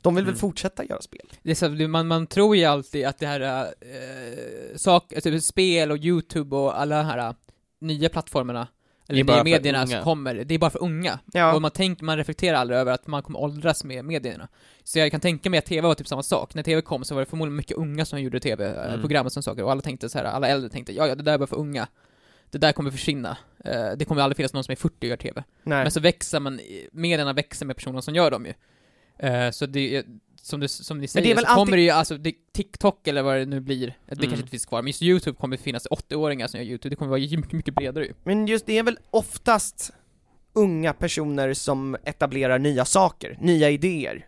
De 0.02 0.14
vill 0.14 0.24
väl 0.24 0.32
Mm. 0.32 0.38
fortsätta 0.40 0.84
göra 0.84 1.02
spel? 1.02 1.26
Det 1.42 1.50
är 1.50 1.54
så, 1.54 1.68
man, 1.68 2.06
man 2.06 2.26
tror 2.26 2.56
ju 2.56 2.64
alltid 2.64 3.06
att 3.06 3.18
det 3.18 3.26
här, 3.26 3.40
äh, 3.40 4.76
sak, 4.76 5.12
alltså 5.12 5.40
spel 5.40 5.90
och 5.90 5.98
YouTube 5.98 6.56
och 6.56 6.80
alla 6.80 6.96
de 6.98 7.04
här 7.04 7.18
äh, 7.28 7.34
nya 7.80 8.08
plattformarna, 8.08 8.68
eller 9.08 9.24
bara 9.24 9.42
nya 9.42 9.44
medierna 9.56 9.86
som 9.86 10.02
kommer, 10.02 10.34
det 10.34 10.54
är 10.54 10.58
bara 10.58 10.70
för 10.70 10.82
unga. 10.82 11.18
Ja. 11.32 11.54
Och 11.54 11.62
man 11.62 11.70
tänker, 11.70 12.04
man 12.04 12.16
reflekterar 12.16 12.56
aldrig 12.56 12.78
över 12.80 12.92
att 12.92 13.06
man 13.06 13.22
kommer 13.22 13.38
åldras 13.40 13.84
med 13.84 14.04
medierna. 14.04 14.48
Så 14.84 14.98
jag 14.98 15.10
kan 15.10 15.20
tänka 15.20 15.50
mig 15.50 15.58
att 15.58 15.64
TV 15.66 15.80
var 15.88 15.94
typ 15.94 16.08
samma 16.08 16.22
sak. 16.22 16.54
När 16.54 16.62
TV 16.62 16.82
kom 16.82 17.04
så 17.04 17.14
var 17.14 17.22
det 17.22 17.26
förmodligen 17.26 17.56
mycket 17.56 17.76
unga 17.76 18.04
som 18.04 18.20
gjorde 18.20 18.38
Mm. 18.38 18.56
TV-program 18.56 19.26
och 19.26 19.32
sådana 19.32 19.42
saker, 19.42 19.62
och 19.64 19.70
alla 19.70 19.80
tänkte 19.80 20.08
så 20.08 20.18
här, 20.18 20.24
alla 20.24 20.48
äldre 20.48 20.70
tänkte 20.70 20.92
ja, 20.92 21.06
ja, 21.06 21.14
det 21.14 21.22
där 21.22 21.32
är 21.32 21.38
bara 21.38 21.46
för 21.46 21.56
unga. 21.56 21.88
Det 22.50 22.58
där 22.58 22.72
kommer 22.72 22.90
försvinna. 22.90 23.36
Eh, 23.64 23.90
det 23.96 24.04
kommer 24.04 24.22
aldrig 24.22 24.36
finnas 24.36 24.52
någon 24.52 24.64
som 24.64 24.72
är 24.72 24.76
40 24.76 24.94
och 25.00 25.04
gör 25.04 25.16
TV. 25.16 25.44
Nej. 25.62 25.82
Men 25.82 25.90
så 25.90 26.00
växer 26.00 26.40
man, 26.40 26.60
medierna 26.92 27.32
växer 27.32 27.66
med 27.66 27.76
personerna 27.76 28.02
som 28.02 28.14
gör 28.14 28.30
dem 28.30 28.46
ju. 28.46 28.52
Eh, 29.22 29.50
så 29.50 29.66
det 29.66 30.06
som, 30.42 30.60
du, 30.60 30.68
som 30.68 30.98
ni 30.98 31.08
säger, 31.08 31.24
det 31.26 31.30
är 31.30 31.34
väl 31.34 31.44
så 31.44 31.48
kommer 31.48 31.60
alltid- 31.60 31.74
det 31.74 31.82
ju, 31.82 31.90
alltså, 31.90 32.16
det, 32.16 32.34
TikTok 32.52 33.08
eller 33.08 33.22
vad 33.22 33.36
det 33.36 33.46
nu 33.46 33.60
blir, 33.60 33.86
det 33.86 34.12
Mm. 34.12 34.18
kanske 34.22 34.36
inte 34.36 34.50
finns 34.50 34.66
kvar, 34.66 34.82
men 34.82 34.86
just 34.88 35.02
YouTube 35.02 35.36
kommer 35.36 35.56
det 35.56 35.62
finnas 35.62 35.86
80-åringar 35.90 36.46
som 36.46 36.60
gör 36.60 36.66
YouTube, 36.66 36.90
det 36.92 36.96
kommer 36.96 37.10
vara 37.10 37.20
mycket, 37.20 37.52
mycket 37.52 37.74
bredare 37.74 38.04
ju. 38.04 38.12
Men 38.24 38.46
just 38.46 38.66
det 38.66 38.78
är 38.78 38.82
väl 38.82 38.98
oftast 39.10 39.90
unga 40.52 40.92
personer 40.92 41.54
som 41.54 41.96
etablerar 42.04 42.58
nya 42.58 42.84
saker, 42.84 43.36
nya 43.40 43.70
idéer. 43.70 44.26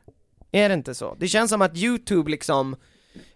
Är 0.53 0.69
det 0.69 0.75
inte 0.75 0.95
så? 0.95 1.17
Det 1.21 1.29
känns 1.29 1.51
som 1.51 1.63
att 1.63 1.77
YouTube 1.77 2.31
liksom, 2.31 2.77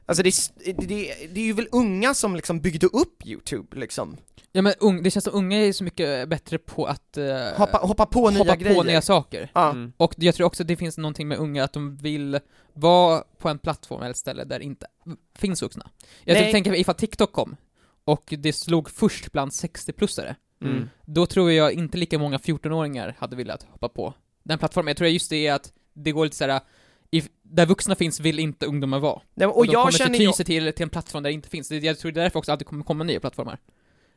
alltså 0.06 0.22
det, 0.22 0.28
är- 0.28 0.72
det, 0.72 0.86
det, 1.32 1.40
är 1.40 1.44
ju 1.44 1.52
väl 1.52 1.68
unga 1.72 2.14
som 2.14 2.36
liksom 2.36 2.60
byggde 2.60 2.86
upp 2.86 3.26
YouTube 3.26 3.76
liksom. 3.80 4.16
Ja 4.52 4.62
men 4.62 4.72
ung, 4.80 5.02
det 5.02 5.10
känns 5.10 5.24
som 5.24 5.34
unga 5.34 5.58
är 5.58 5.72
så 5.72 5.84
mycket 5.84 6.28
bättre 6.28 6.58
på 6.58 6.86
att 6.86 7.16
eh, 7.16 7.36
Hoppa, 7.56 7.78
hoppa 7.78 8.06
på 8.06 8.30
nya 8.30 8.38
hoppa 8.38 8.56
grejer. 8.56 8.74
på 8.76 8.82
nya 8.82 9.02
saker. 9.02 9.50
Ja. 9.54 9.70
Mm. 9.70 9.92
Och 9.96 10.14
jag 10.16 10.34
tror 10.34 10.46
också 10.46 10.62
att 10.62 10.68
det 10.68 10.76
finns 10.76 10.98
någonting 10.98 11.28
med 11.28 11.38
unga, 11.38 11.64
att 11.64 11.72
de 11.72 11.96
vill 11.96 12.38
vara 12.72 13.24
på 13.38 13.48
en 13.48 13.58
plattform 13.58 14.02
eller 14.02 14.14
ställe 14.14 14.44
där 14.44 14.58
det 14.58 14.64
inte 14.64 14.86
finns 15.38 15.62
vuxna. 15.62 15.90
Jag 16.24 16.34
Nej. 16.34 16.42
Nej. 16.42 16.52
tänker 16.52 16.74
ifall 16.74 16.94
TikTok 16.94 17.32
kom, 17.32 17.56
och 18.04 18.34
det 18.38 18.52
slog 18.52 18.90
först 18.90 19.32
bland 19.32 19.50
60-plussare, 19.50 20.34
Mm. 20.60 20.88
då 21.04 21.26
tror 21.26 21.52
jag 21.52 21.72
inte 21.72 21.98
lika 21.98 22.18
många 22.18 22.36
14-åringar 22.38 23.16
hade 23.18 23.36
velat 23.36 23.62
hoppa 23.62 23.88
på 23.88 24.14
den 24.42 24.58
plattformen. 24.58 24.88
Jag 24.88 24.96
tror 24.96 25.10
just 25.10 25.30
det 25.30 25.46
är 25.46 25.54
att 25.54 25.72
det 25.94 26.12
går 26.12 26.24
lite 26.24 26.36
såhär, 26.36 26.60
if, 27.10 27.28
där 27.42 27.66
vuxna 27.66 27.94
finns 27.94 28.20
vill 28.20 28.38
inte 28.38 28.66
ungdomar 28.66 28.98
vara. 29.00 29.20
Nej, 29.34 29.46
Och, 29.46 29.56
och 29.58 29.66
de 29.66 29.72
jag 29.72 29.80
kommer 29.82 29.92
känner 29.92 30.18
ju, 30.18 30.32
sig 30.32 30.44
till, 30.44 30.72
till 30.72 30.82
en 30.82 30.88
plattform 30.90 31.22
där 31.22 31.30
det 31.30 31.34
inte 31.34 31.48
finns. 31.48 31.68
Det- 31.68 31.76
Jag 31.78 31.98
tror 31.98 32.12
det 32.12 32.20
är 32.20 32.22
därför 32.22 32.38
också 32.38 32.52
alltid 32.52 32.66
kommer 32.66 32.84
komma 32.84 33.04
nya 33.04 33.20
plattformar. 33.20 33.58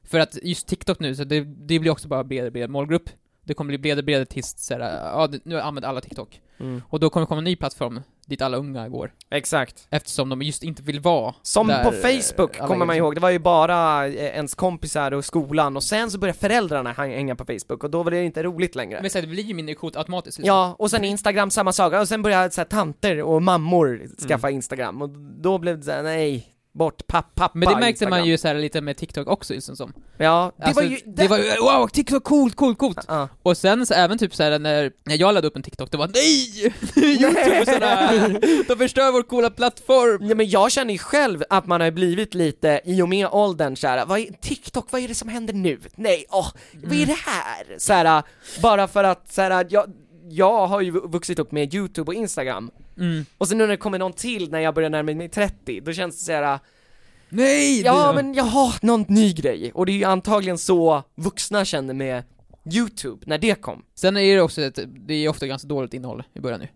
För 0.04 0.19
att 0.19 0.38
just 0.43 0.67
TikTok 0.67 0.99
nu, 0.99 1.15
så 1.15 1.23
det, 1.23 1.39
det 1.43 1.80
blir 1.80 1.89
också 1.91 2.08
bara 2.08 2.23
bredare, 2.23 2.52
bredare 2.52 2.71
målgrupp. 2.71 3.10
Det 3.43 3.54
kommer 3.54 3.67
bli 3.67 3.78
bredare, 3.78 4.04
bredare 4.04 4.25
tills 4.25 4.56
såhär, 4.58 4.80
ja, 4.82 5.28
det- 5.28 5.45
nu 5.45 5.60
använder 5.62 5.89
alla 5.89 6.02
TikTok. 6.02 6.41
mm, 6.60 6.82
Och 6.89 6.99
då 6.99 7.10
kommer 7.10 7.25
det 7.25 7.28
komma 7.28 7.38
en 7.39 7.43
ny 7.43 7.56
plattform 7.56 8.02
dit 8.29 8.41
alla 8.41 8.57
unga 8.57 8.89
går. 8.89 9.11
exakt. 9.31 9.87
Eftersom 9.89 10.29
de 10.29 10.41
just 10.41 10.63
inte 10.63 10.81
vill 10.83 10.99
vara 10.99 11.35
Som 11.41 11.67
där, 11.67 11.83
på 11.83 11.91
Facebook 11.91 12.57
kommer 12.57 12.85
man 12.85 12.89
är- 12.95 12.97
ihåg, 12.99 13.15
det 13.15 13.21
var 13.21 13.29
ju 13.29 13.39
bara 13.39 14.07
eh, 14.07 14.13
ens 14.13 14.55
kompisar 14.55 15.11
och 15.11 15.25
skolan 15.25 15.75
och 15.75 15.83
sen 15.83 16.11
så 16.11 16.17
började 16.17 16.39
föräldrarna 16.39 16.93
hänga 16.93 17.35
på 17.35 17.45
Facebook 17.45 17.83
och 17.83 17.89
då 17.89 18.03
var 18.03 18.11
det 18.11 18.23
inte 18.23 18.43
roligt 18.43 18.75
längre. 18.75 18.99
Men 19.01 19.09
så 19.09 19.17
här, 19.17 19.21
det 19.21 19.27
blir 19.31 19.43
ju 19.43 19.53
mindre 19.53 19.75
coolt 19.75 19.95
automatiskt. 19.97 20.37
liksom. 20.37 20.47
Ja, 20.55 20.75
och 20.79 20.91
sen 20.91 21.03
Instagram 21.03 21.51
samma 21.51 21.71
sak, 21.73 21.93
och 21.93 22.07
sen 22.07 22.21
började 22.21 22.51
så 22.51 22.61
här, 22.61 22.65
tanter 22.65 23.21
och 23.23 23.41
mammor 23.43 24.01
skaffa 24.27 24.47
Mm. 24.47 24.55
Instagram, 24.55 25.01
och 25.01 25.09
då 25.41 25.57
blev 25.57 25.77
det 25.77 25.83
såhär, 25.83 26.03
nej, 26.03 26.47
bort, 26.79 27.07
papp, 27.07 27.35
pappa 27.35 27.51
Men 27.57 27.69
det 27.69 27.75
märkte 27.75 27.89
Instagram. 27.89 28.09
man 28.09 28.25
ju 28.25 28.37
så 28.37 28.47
här 28.47 28.55
lite 28.55 28.81
med 28.81 28.97
TikTok 28.97 29.27
också 29.27 29.53
liksom 29.53 29.75
som. 29.75 29.93
Ja, 30.17 30.51
det 30.57 30.63
Alltså, 30.65 30.81
var 30.83 30.89
ju, 30.89 30.97
det 31.05 31.27
var 31.27 31.37
ju, 31.37 31.43
wow, 31.61 31.87
TikTok, 31.87 32.23
coolt, 32.23 32.55
coolt, 32.55 32.77
coolt! 32.77 33.05
Ja. 33.07 33.29
Och 33.43 33.57
sen 33.57 33.85
så 33.85 33.93
även 33.93 34.17
typ 34.17 34.35
såhär 34.35 34.59
när, 34.59 34.91
när 35.03 35.15
jag 35.19 35.27
laddade 35.33 35.47
upp 35.47 35.55
en 35.55 35.63
TikTok, 35.63 35.91
det 35.91 35.97
var 35.97 36.07
nej! 36.13 36.73
Youtube 36.95 37.59
och 37.61 37.67
sådär, 37.67 38.39
de 38.67 38.75
förstör 38.77 39.11
vår 39.11 39.23
coola 39.23 39.49
plattform! 39.49 40.27
Ja 40.29 40.35
men 40.35 40.49
jag 40.49 40.71
känner 40.71 40.93
ju 40.93 40.99
själv 40.99 41.43
att 41.49 41.67
man 41.67 41.81
har 41.81 41.91
blivit 41.91 42.33
lite, 42.33 42.81
i 42.85 43.01
och 43.01 43.09
med 43.09 43.27
åldern 43.31 43.75
såhär, 43.75 44.05
vad 44.05 44.19
är, 44.19 44.25
TikTok, 44.41 44.87
vad 44.91 45.01
är 45.01 45.07
det 45.07 45.15
som 45.15 45.29
händer 45.29 45.53
nu? 45.53 45.79
Nej, 45.95 46.25
åh, 46.29 46.47
vad 46.83 46.93
är 46.93 47.05
det 47.05 47.17
här? 47.25 47.75
Såhär, 47.77 48.23
bara 48.61 48.87
för 48.87 49.03
att 49.03 49.33
såhär, 49.33 49.67
jag, 49.69 49.85
jag 50.29 50.67
har 50.67 50.81
ju 50.81 50.91
vuxit 50.91 51.39
upp 51.39 51.51
med 51.51 51.73
YouTube 51.73 52.07
och 52.11 52.13
Instagram, 52.13 52.71
Mm. 52.97 53.25
och 53.37 53.47
sen 53.47 53.57
nu 53.57 53.63
när 53.63 53.67
det 53.71 53.77
kommer 53.77 53.99
någon 53.99 54.13
till 54.13 54.51
när 54.51 54.59
jag 54.59 54.75
börjar 54.75 54.89
närma 54.89 55.13
mig 55.13 55.29
30, 55.29 55.81
då 55.81 55.93
känns 55.93 56.17
det 56.19 56.23
såhär, 56.25 56.59
Nej! 57.29 57.81
ja 57.81 58.07
det- 58.07 58.13
men 58.23 58.33
jag 58.33 58.43
har 58.43 58.85
någon 58.85 59.05
ny 59.07 59.33
grej, 59.33 59.71
och 59.73 59.85
det 59.85 59.91
är 59.91 59.97
ju 59.97 60.03
antagligen 60.03 60.57
så 60.57 61.03
vuxna 61.15 61.65
känner 61.65 61.93
med 61.93 62.23
YouTube, 62.73 63.23
när 63.25 63.37
det 63.37 63.61
kom. 63.61 63.83
Sen 63.95 64.17
är 64.17 64.35
det 64.35 64.41
också 64.41 64.61
ett, 64.61 64.79
det 65.07 65.13
är 65.13 65.29
ofta 65.29 65.47
ganska 65.47 65.67
dåligt 65.67 65.93
innehåll 65.93 66.23
i 66.33 66.39
början 66.39 66.59
nu. 66.59 66.67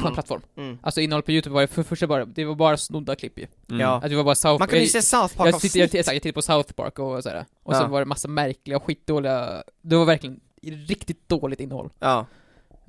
På 0.00 0.06
en 0.08 0.14
plattform. 0.14 0.42
Mm. 0.56 0.78
Alltså 0.82 1.00
innehåll 1.00 1.22
på 1.22 1.32
Youtube 1.32 1.54
var 1.54 1.60
ju 1.60 1.66
för 1.66 1.82
första 1.82 2.06
bara, 2.06 2.24
det 2.24 2.44
var 2.44 2.54
bara 2.54 2.76
snodda 2.76 3.16
klipp 3.16 3.38
ju. 3.38 3.46
Mm. 3.70 3.80
Ja. 3.80 3.94
Att 4.04 4.10
det 4.10 4.16
var 4.16 4.24
bara 4.24 4.34
South 4.34 4.58
Man 4.58 4.68
kunde 4.68 4.82
ju 4.84 4.88
se 4.90 5.02
South 5.02 5.36
Park 5.36 5.54
jag, 5.54 5.60
sitter, 5.60 5.80
jag, 5.80 5.88
jag, 5.94 5.98
jag 5.98 6.06
tittade 6.14 6.32
på 6.32 6.42
South 6.42 6.72
Park 6.72 6.98
och 6.98 7.22
sådär. 7.22 7.44
Och 7.62 7.74
Ja. 7.74 7.78
så 7.80 7.86
var 7.86 8.00
det 8.00 8.04
massa 8.06 8.28
märkliga 8.28 8.80
skitdåliga, 8.80 9.62
det 9.82 9.96
var 9.96 10.04
verkligen 10.04 10.40
riktigt 10.62 11.28
dåligt 11.28 11.60
innehåll. 11.60 11.90
Ja. 11.98 12.26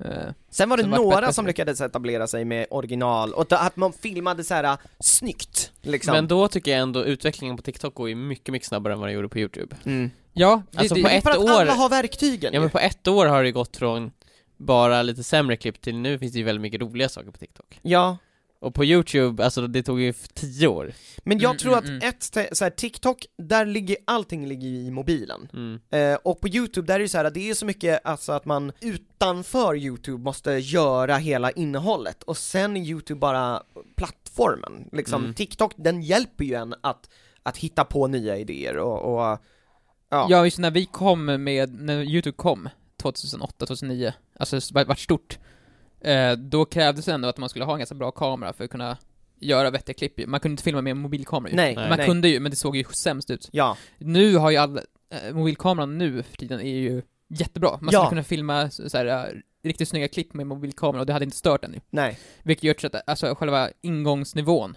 Eh, 0.04 0.10
Sen 0.50 0.68
var 0.68 0.76
det 0.76 0.82
vart 0.82 1.00
några 1.00 1.20
bättre. 1.20 1.32
som 1.32 1.46
lyckades 1.46 1.80
etablera 1.80 2.26
sig 2.26 2.44
med 2.44 2.66
original, 2.70 3.32
och 3.32 3.46
att 3.52 3.76
man 3.76 3.92
filmade 3.92 4.44
så 4.44 4.54
här 4.54 4.64
äh, 4.64 4.76
snyggt, 5.00 5.72
liksom. 5.82 6.12
Men 6.14 6.28
då 6.28 6.48
tycker 6.48 6.70
jag 6.70 6.80
ändå 6.80 7.04
utvecklingen 7.04 7.56
på 7.56 7.62
TikTok 7.62 7.94
går 7.94 8.08
ju 8.08 8.14
mycket, 8.14 8.52
mycket 8.52 8.68
snabbare 8.68 8.92
än 8.92 8.98
vad 9.00 9.08
den 9.08 9.14
gjorde 9.14 9.28
på 9.28 9.38
YouTube. 9.38 9.76
mm. 9.84 10.10
ja, 10.32 10.62
det, 10.70 10.78
Alltså, 10.78 10.94
det, 10.94 11.02
på 11.02 11.08
Det 11.08 11.14
ett 11.14 11.22
för 11.24 11.30
att 11.30 11.38
år- 11.38 11.50
alla 11.50 11.72
har 11.74 11.88
verktygen 11.88 12.54
Ja 12.54 12.60
men 12.60 12.70
på 12.70 12.78
ett 12.78 13.08
år 13.08 13.26
har 13.26 13.42
det 13.42 13.52
gått 13.52 13.76
från 13.76 14.10
bara 14.56 15.02
lite 15.02 15.22
sämre 15.22 15.56
klipp 15.56 15.80
till 15.80 15.96
nu 15.96 16.18
finns 16.18 16.32
det 16.32 16.38
ju 16.38 16.44
väldigt 16.44 16.62
mycket 16.62 16.80
roliga 16.80 17.08
saker 17.08 17.30
på 17.30 17.38
TikTok. 17.38 17.78
Ja, 17.82 18.16
Och 18.62 18.74
på 18.74 18.84
YouTube, 18.84 19.44
alltså 19.44 19.66
det 19.66 19.82
tog 19.82 20.00
ju 20.00 20.12
tio 20.34 20.66
år. 20.66 20.92
men 21.24 21.38
jag 21.38 21.50
Mm, 21.50 21.58
tror 21.58 21.72
mm, 21.72 21.84
att 21.84 21.88
mm. 21.88 22.08
ett, 22.08 22.56
så 22.56 22.64
här, 22.64 22.70
TikTok, 22.70 23.26
där 23.38 23.66
ligger, 23.66 23.96
allting 24.04 24.46
ligger 24.46 24.68
i 24.68 24.90
mobilen. 24.90 25.48
Mm. 25.52 25.80
Eh, 25.90 26.18
och 26.24 26.40
på 26.40 26.48
YouTube, 26.48 26.86
där 26.86 26.94
är 26.94 26.98
det 26.98 27.08
så 27.08 27.18
här, 27.18 27.30
det 27.30 27.50
är 27.50 27.54
så 27.54 27.66
mycket 27.66 28.00
alltså 28.04 28.32
att 28.32 28.44
man 28.44 28.72
utanför 28.80 29.76
YouTube 29.76 30.24
måste 30.24 30.52
göra 30.52 31.16
hela 31.16 31.50
innehållet, 31.50 32.22
och 32.22 32.36
sen 32.36 32.76
är 32.76 32.80
YouTube 32.80 33.18
bara 33.18 33.62
plattformen, 33.96 34.88
liksom. 34.92 35.22
Mm. 35.22 35.34
TikTok, 35.34 35.72
den 35.76 36.02
hjälper 36.02 36.44
ju 36.44 36.54
en 36.54 36.74
att, 36.80 37.10
att 37.42 37.56
hitta 37.56 37.84
på 37.84 38.06
nya 38.06 38.36
idéer 38.38 38.76
och, 38.76 39.14
och 39.14 39.38
ja. 40.08 40.26
Ja, 40.30 40.44
just 40.44 40.58
när 40.58 40.70
vi 40.70 40.86
kom 40.86 41.24
med, 41.24 41.74
när 41.82 42.02
Youtube 42.02 42.36
kom, 42.36 42.68
2008, 43.02 43.66
2009, 43.66 44.12
alltså 44.38 44.60
vart 44.72 44.98
stort, 44.98 45.38
eh, 46.04 46.32
då 46.32 46.64
krävdes 46.64 47.04
det 47.04 47.12
ändå 47.12 47.28
att 47.28 47.38
man 47.38 47.48
skulle 47.48 47.64
ha 47.64 47.72
en 47.72 47.78
ganska 47.78 47.94
bra 47.94 48.10
kamera 48.10 48.52
för 48.52 48.64
att 48.64 48.70
kunna 48.70 48.96
göra 49.40 49.70
vettiga 49.70 49.94
klipp. 49.94 50.26
Man 50.26 50.40
kunde 50.40 50.52
inte 50.52 50.62
filma 50.62 50.80
med 50.82 50.90
en 50.90 50.98
mobilkamera 50.98 51.50
ju. 51.50 51.56
Nej. 51.56 51.74
Man 51.76 51.88
nej. 51.98 52.06
kunde 52.06 52.28
ju, 52.28 52.40
men 52.40 52.50
det 52.50 52.56
såg 52.56 52.76
ju 52.76 52.84
sämst 52.84 53.30
ut. 53.30 53.48
Ja, 53.52 53.76
Nu 53.98 54.36
har 54.36 54.50
ju 54.50 54.56
alla, 54.56 54.80
eh, 55.10 55.34
mobilkameran 55.34 55.98
nu 55.98 56.22
för 56.22 56.36
tiden 56.36 56.60
är 56.60 56.64
ju 56.78 57.02
jättebra. 57.28 57.70
Man 57.70 57.88
Ja. 57.92 58.00
skulle 58.00 58.08
kunna 58.08 58.22
filma 58.24 58.70
så, 58.70 58.90
så 58.90 58.98
här, 58.98 59.06
eh, 59.06 59.24
riktigt 59.64 59.88
snygga 59.88 60.08
klipp 60.08 60.34
med 60.34 60.46
mobilkamera 60.46 61.00
och 61.00 61.06
det 61.06 61.12
hade 61.12 61.24
inte 61.24 61.36
stört 61.36 61.64
en 61.64 61.74
ju. 61.74 61.80
nej. 61.90 62.18
Vilket 62.42 62.64
gör 62.64 62.74
så 62.78 62.86
att, 62.86 63.08
alltså 63.08 63.34
själva 63.34 63.68
ingångsnivån 63.80 64.76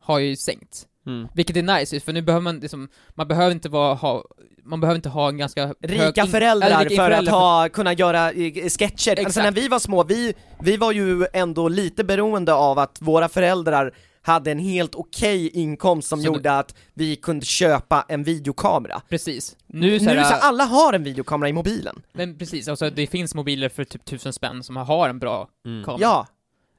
har 0.00 0.18
ju 0.18 0.36
sänkts. 0.36 0.86
Mm. 1.06 1.28
Vilket 1.34 1.56
är 1.56 1.62
nice, 1.78 2.00
för 2.00 2.12
nu 2.12 2.22
behöver 2.22 2.42
man 2.42 2.58
liksom, 2.60 2.88
man 3.14 3.28
behöver 3.28 3.52
inte 3.52 3.68
vara, 3.68 3.94
ha, 3.94 4.24
man 4.64 4.80
behöver 4.80 4.96
inte 4.96 5.08
ha 5.08 5.28
en 5.28 5.38
ganska 5.38 5.74
Rika 5.80 6.26
föräldrar 6.26 6.82
för 6.84 6.96
föräldrar 6.96 7.18
att 7.22 7.28
ha, 7.28 7.68
kunna 7.68 7.92
göra 7.92 8.30
eh, 8.32 8.52
sketcher, 8.52 8.88
alltså 8.88 9.10
Exakt. 9.10 9.36
när 9.44 9.50
vi 9.52 9.68
var 9.68 9.78
små, 9.78 10.02
vi, 10.04 10.34
vi 10.60 10.76
var 10.76 10.92
ju 10.92 11.26
ändå 11.32 11.68
lite 11.68 12.04
beroende 12.04 12.54
av 12.54 12.78
att 12.78 12.98
våra 13.00 13.28
föräldrar 13.28 13.94
hade 14.22 14.50
en 14.50 14.58
helt 14.58 14.94
okej 14.94 15.48
inkomst 15.48 16.08
som 16.08 16.20
Så 16.20 16.26
gjorde 16.26 16.52
att 16.58 16.74
vi 16.94 17.16
kunde 17.16 17.46
köpa 17.46 18.04
en 18.08 18.24
videokamera. 18.24 19.02
Precis. 19.08 19.56
Nu 19.66 19.90
Nu 19.90 20.00
så 20.00 20.04
här, 20.10 20.24
så 20.24 20.34
alla 20.34 20.64
har 20.64 20.92
en 20.92 21.02
videokamera 21.04 21.48
i 21.48 21.52
mobilen. 21.52 22.02
men 22.12 22.38
precis, 22.38 22.68
alltså 22.68 22.90
det 22.90 23.06
finns 23.06 23.34
mobiler 23.34 23.68
för 23.68 23.84
typ 23.84 24.04
tusen 24.04 24.32
spänn 24.32 24.62
som 24.62 24.76
har 24.76 25.08
en 25.08 25.18
bra 25.18 25.48
Mm. 25.66 25.84
kamera. 25.84 26.00
Ja, 26.02 26.26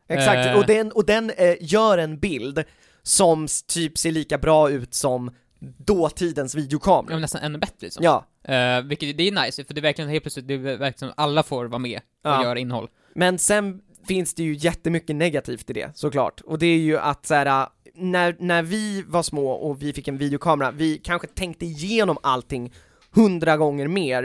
exakt, 0.09 0.47
Eh. 0.47 0.53
och 0.57 0.65
den, 0.65 0.91
och 0.91 1.05
den 1.05 1.29
eh, 1.29 1.55
gör 1.61 1.97
en 1.97 2.19
bild 2.19 2.63
som 3.07 3.47
typ 3.67 3.97
ser 3.97 4.11
lika 4.11 4.37
bra 4.37 4.69
ut 4.69 4.93
som 4.93 5.31
dåtidens 5.77 6.55
Ja, 6.55 6.61
videokamera. 6.61 7.13
men 7.15 7.21
nästan 7.21 7.41
ännu 7.41 7.57
bättre 7.57 7.75
liksom. 7.79 8.03
Ja, 8.03 8.25
Eh, 8.47 8.81
vilket, 8.81 9.17
det 9.17 9.27
är 9.27 9.45
nice, 9.45 9.63
för 9.65 9.73
det 9.73 9.79
är 9.79 9.81
verkligen 9.81 10.09
helt 10.09 10.23
plötsligt, 10.23 10.47
det 10.47 10.53
är 10.53 10.77
verkligen 10.77 11.13
alla 11.17 11.43
får 11.43 11.65
vara 11.65 11.79
med 11.79 11.97
och 11.97 12.29
Ja. 12.29 12.43
göra 12.43 12.59
innehåll. 12.59 12.87
men 13.15 13.39
sen, 13.39 13.81
finns 14.07 14.33
det 14.33 14.43
ju 14.43 14.55
jättemycket 14.55 15.15
negativt 15.15 15.69
i 15.69 15.73
det, 15.73 15.91
såklart. 15.95 16.41
Och 16.41 16.59
det 16.59 16.65
är 16.65 16.77
ju 16.77 16.97
att 16.97 17.25
så 17.25 17.33
här, 17.33 17.67
när, 17.93 18.35
när 18.39 18.63
vi 18.63 19.03
var 19.07 19.23
små 19.23 19.49
och 19.51 19.81
vi 19.81 19.93
fick 19.93 20.07
en 20.07 20.17
videokamera, 20.17 20.71
vi 20.71 20.97
kanske 20.97 21.27
tänkte 21.27 21.65
igenom 21.65 22.17
allting 22.23 22.73
hundra 23.11 23.57
gånger 23.57 23.87
mer. 23.87 24.21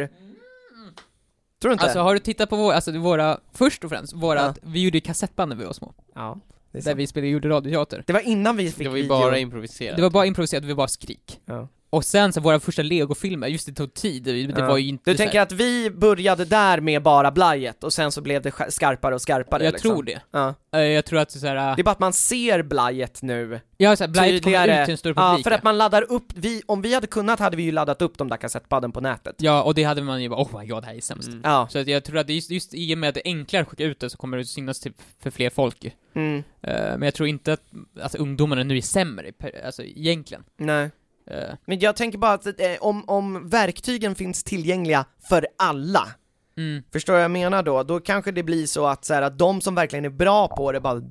Tror 1.62 1.68
du 1.68 1.72
inte? 1.72 1.84
Alltså 1.84 1.98
har 2.00 2.14
du 2.14 2.20
tittat 2.20 2.50
på 2.50 2.56
våra, 2.56 2.74
alltså 2.74 2.98
våra, 2.98 3.38
först 3.52 3.84
och 3.84 3.90
främst, 3.90 4.12
våra, 4.12 4.40
Ja. 4.40 4.54
vi 4.62 4.80
gjorde 4.82 4.96
ju 4.96 5.00
kassettband 5.00 5.48
när 5.48 5.56
vi 5.56 5.64
var 5.64 5.72
små. 5.72 5.94
ja, 6.14 6.38
Där 6.72 6.80
sant. 6.80 6.98
vi 6.98 7.06
spelade, 7.06 7.28
gjorde 7.30 7.48
radioteater. 7.48 8.04
Det 8.06 8.12
var 8.12 8.20
innan 8.20 8.56
vi 8.56 8.70
fick 8.70 8.78
Det 8.78 8.88
var 8.88 8.96
ju 8.96 9.02
video. 9.02 9.18
bara 9.18 9.38
improviserat. 9.38 9.96
Det 9.96 10.02
var 10.02 10.10
bara 10.10 10.26
improviserat, 10.26 10.62
det 10.62 10.68
var 10.68 10.74
bara 10.74 10.88
skrik. 10.88 11.40
Ja. 11.44 11.68
Och 11.92 12.04
sen 12.04 12.32
så 12.32 12.40
våra 12.40 12.60
första 12.60 12.82
legofilmer, 12.82 13.46
just 13.48 13.66
det 13.66 13.72
tog 13.72 13.94
tid, 13.94 14.22
det 14.24 14.38
Ja. 14.40 14.66
var 14.68 14.76
ju 14.78 14.88
inte 14.88 15.10
Du 15.10 15.16
så 15.16 15.22
här- 15.22 15.26
tänker 15.28 15.40
att 15.40 15.52
vi 15.52 15.90
började 15.90 16.44
där 16.44 16.80
med 16.80 17.02
bara 17.02 17.30
blajet 17.30 17.84
och 17.84 17.92
sen 17.92 18.12
så 18.12 18.20
blev 18.20 18.42
det 18.42 18.50
sk- 18.50 18.70
skarpare 18.70 19.14
och 19.14 19.22
skarpare 19.22 19.64
Jag 19.64 19.72
liksom. 19.72 19.90
tror 19.90 20.02
det. 20.02 20.20
Ja. 20.30 20.54
Eh, 20.72 20.80
Jag 20.80 21.04
tror 21.04 21.18
att 21.18 21.30
såhär, 21.30 21.54
Det 21.54 21.82
är 21.82 21.84
bara 21.84 21.90
att 21.90 21.98
man 21.98 22.12
ser 22.12 22.62
blajet 22.62 23.22
nu 23.22 23.60
ja 23.76 23.96
såhär, 23.96 24.08
Blight 24.08 24.42
kommer 24.44 24.58
tydligare. 24.58 24.80
ut 24.80 24.84
till 24.86 24.92
en 24.92 24.98
större 24.98 25.14
Ja, 25.16 25.30
publik. 25.30 25.44
för 25.44 25.50
att 25.50 25.62
man 25.62 25.78
laddar 25.78 26.12
upp, 26.12 26.24
vi, 26.34 26.62
om 26.66 26.82
vi 26.82 26.94
hade 26.94 27.06
kunnat 27.06 27.38
hade 27.40 27.56
vi 27.56 27.62
ju 27.62 27.72
laddat 27.72 28.02
upp 28.02 28.18
de 28.18 28.28
där 28.28 28.36
kassettpadden 28.36 28.92
på 28.92 29.00
nätet. 29.00 29.34
Ja, 29.38 29.62
och 29.62 29.74
det 29.74 29.82
hade 29.84 30.02
man 30.02 30.22
ju 30.22 30.28
bara, 30.28 30.40
oh 30.42 30.60
my 30.60 30.66
god, 30.66 30.82
det 30.82 30.86
här 30.86 30.94
är 30.94 31.00
sämst. 31.00 31.28
Mm. 31.28 31.40
Ja. 31.44 31.68
Så 31.70 31.78
att 31.78 31.86
jag 31.86 32.04
tror 32.04 32.18
att 32.18 32.28
just, 32.28 32.50
just 32.50 32.74
i 32.74 32.94
och 32.94 32.98
med 32.98 33.08
att 33.08 33.14
det 33.14 33.28
är 33.28 33.30
enklare 33.30 33.62
att 33.62 33.68
skicka 33.68 33.84
ut 33.84 34.00
det 34.00 34.10
så 34.10 34.16
kommer 34.18 34.36
det 34.36 34.44
synas 34.44 34.80
till, 34.80 34.92
för 35.22 35.30
fler 35.30 35.50
folk. 35.50 35.94
Mm. 36.14 36.36
Eh, 36.62 36.72
Men 36.72 37.02
jag 37.02 37.14
tror 37.14 37.28
inte 37.28 37.52
att, 37.52 37.62
att 38.00 38.14
ungdomarna 38.14 38.62
nu 38.62 38.76
är 38.76 38.80
sämre, 38.80 39.32
alltså 39.64 39.82
egentligen. 39.82 40.44
Nej. 40.56 40.90
Eh, 41.30 41.54
Men 41.64 41.78
jag 41.78 41.96
tänker 41.96 42.18
bara 42.18 42.32
att 42.32 42.46
eh, 42.46 42.52
om, 42.80 43.04
om 43.08 43.48
verktygen 43.48 44.14
finns 44.14 44.44
tillgängliga 44.44 45.04
för 45.28 45.46
alla, 45.58 46.08
Mm. 46.56 46.82
förstår 46.92 47.12
vad 47.12 47.22
jag 47.22 47.30
menar 47.30 47.62
då? 47.62 47.82
Då 47.82 48.00
kanske 48.00 48.32
det 48.32 48.42
blir 48.42 48.66
så 48.66 48.86
att, 48.86 49.04
så 49.04 49.14
här, 49.14 49.22
att 49.22 49.38
de 49.38 49.60
som 49.60 49.74
verkligen 49.74 50.04
är 50.04 50.08
bra 50.10 50.48
på 50.48 50.72
det 50.72 50.80
bara 50.80 51.02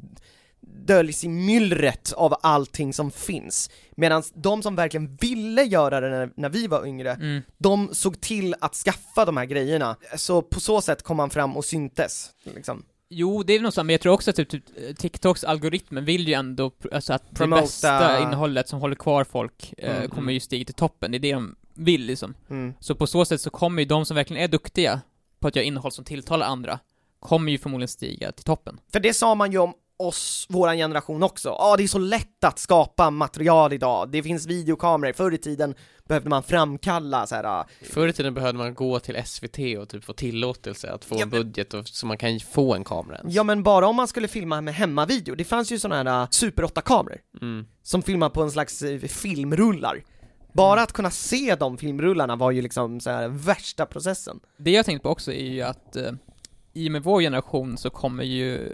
döljs 0.86 1.24
i 1.24 1.28
myllret 1.28 2.14
av 2.14 2.36
allting 2.42 2.94
som 2.94 3.12
finns. 3.12 3.70
Medan 3.96 4.24
de 4.34 4.64
som 4.64 4.76
verkligen 4.76 5.16
ville 5.16 5.64
göra 5.64 6.00
det 6.00 6.10
när, 6.10 6.30
när 6.36 6.50
vi 6.50 6.68
var 6.68 6.86
yngre, 6.88 7.12
Mm. 7.14 7.42
de 7.58 7.90
såg 7.94 8.22
till 8.22 8.56
att 8.62 8.76
skaffa 8.76 9.26
de 9.26 9.38
här 9.38 9.46
grejerna. 9.46 9.96
Så 10.16 10.42
på 10.42 10.60
så 10.60 10.82
sätt 10.82 11.04
kom 11.04 11.18
man 11.18 11.30
fram 11.30 11.58
och 11.58 11.66
syntes, 11.66 12.30
liksom. 12.44 12.84
Jo, 13.10 13.44
det 13.44 13.54
är 13.54 13.60
nog 13.60 13.74
så, 13.74 13.84
men 13.84 13.94
jag 13.94 14.02
tror 14.02 14.14
också 14.14 14.30
att 14.30 14.36
typ, 14.36 14.50
typ, 14.50 14.64
TikToks 14.98 15.44
algoritmer 15.44 16.02
vill 16.02 16.28
ju 16.28 16.34
ändå, 16.34 16.72
alltså 16.92 17.14
att 17.14 17.32
Promota- 17.32 17.56
det 17.56 17.62
bästa 17.62 18.20
innehållet 18.20 18.68
som 18.68 18.80
håller 18.80 18.96
kvar 18.96 19.24
folk 19.24 19.74
eh, 19.78 19.96
Mm. 19.98 20.10
kommer 20.10 20.34
ju 20.34 20.40
stiga 20.40 20.66
till 20.66 20.76
toppen, 20.76 21.12
det 21.12 21.18
är 21.18 21.20
det 21.20 21.34
de 21.34 21.56
vill 21.74 22.06
liksom. 22.06 22.34
Mm. 22.50 22.74
Så 22.80 22.96
på 22.96 23.08
så 23.08 23.26
sätt 23.26 23.42
så 23.42 23.50
kommer 23.50 23.82
ju 23.82 23.88
de 23.88 24.06
som 24.06 24.16
verkligen 24.16 24.44
är 24.44 24.48
duktiga 24.48 25.02
på 25.40 25.48
att 25.48 25.56
göra 25.56 25.64
innehåll 25.66 25.92
som 25.92 26.06
tilltalar 26.06 26.46
andra, 26.48 26.80
kommer 27.20 27.52
ju 27.52 27.58
förmodligen 27.58 27.88
stiga 27.88 28.32
till 28.32 28.44
toppen. 28.46 28.80
För 28.92 29.00
det 29.00 29.14
sa 29.14 29.36
man 29.36 29.52
ju 29.52 29.58
om 29.58 29.74
oss, 30.00 30.46
våran 30.50 30.78
generation 30.78 31.24
också. 31.24 31.50
Ja, 31.50 31.76
det 31.78 31.84
är 31.84 31.88
så 31.88 31.98
lätt 32.00 32.44
att 32.44 32.60
skapa 32.60 33.10
material 33.10 33.74
idag. 33.74 34.12
Det 34.12 34.24
finns 34.24 34.46
videokameror. 34.46 35.14
Förr 35.14 35.34
i 35.34 35.38
tiden 35.38 35.76
behövde 36.08 36.30
man 36.30 36.44
framkalla 36.44 37.28
så 37.28 37.36
här. 37.36 37.44
ah, 37.44 37.68
Förr 37.94 38.08
i 38.08 38.14
tiden 38.14 38.34
behövde 38.34 38.58
man 38.58 38.74
gå 38.74 39.00
till 39.00 39.24
SVT 39.26 39.58
och 39.80 39.90
typ 39.90 40.04
få 40.04 40.14
tillåtelse 40.14 40.92
att 40.92 41.06
få 41.06 41.16
Ja, 41.16 41.22
en 41.22 41.30
men- 41.30 41.40
budget 41.44 41.74
och, 41.74 41.88
så 41.88 42.06
man 42.06 42.18
kan 42.18 42.40
få 42.40 42.74
en 42.76 42.84
kamera 42.84 43.18
ens. 43.18 43.36
Ja 43.36 43.44
men 43.44 43.64
bara 43.64 43.88
om 43.88 43.96
man 43.96 44.08
skulle 44.08 44.28
filma 44.28 44.62
med 44.62 44.74
hemmavideo. 44.76 45.36
Det 45.36 45.44
fanns 45.44 45.72
ju 45.72 45.80
sådana 45.80 46.12
här 46.12 46.24
ah, 46.24 46.28
Super 46.32 46.64
8-kameror 46.64 47.18
Mm. 47.42 47.66
som 47.84 48.02
filmar 48.02 48.30
på 48.30 48.42
en 48.44 48.52
slags 48.52 48.82
eh, 48.82 49.00
filmrullar. 49.00 50.04
Bara 50.54 50.82
att 50.82 50.94
kunna 50.94 51.12
se 51.12 51.56
de 51.60 51.78
filmrullarna 51.78 52.36
var 52.36 52.52
ju 52.52 52.62
liksom 52.62 53.00
så 53.00 53.10
här 53.10 53.28
värsta 53.28 53.86
processen. 53.86 54.40
Det 54.58 54.72
jag 54.72 54.86
tänkt 54.86 55.04
på 55.04 55.10
också 55.10 55.32
är 55.34 55.46
ju 55.50 55.62
att 55.62 55.96
eh, 55.96 56.12
i 56.80 56.88
och 56.88 56.92
med 56.92 57.04
vår 57.04 57.22
generation 57.22 57.78
så 57.78 57.90
kommer 57.90 58.24
ju 58.24 58.70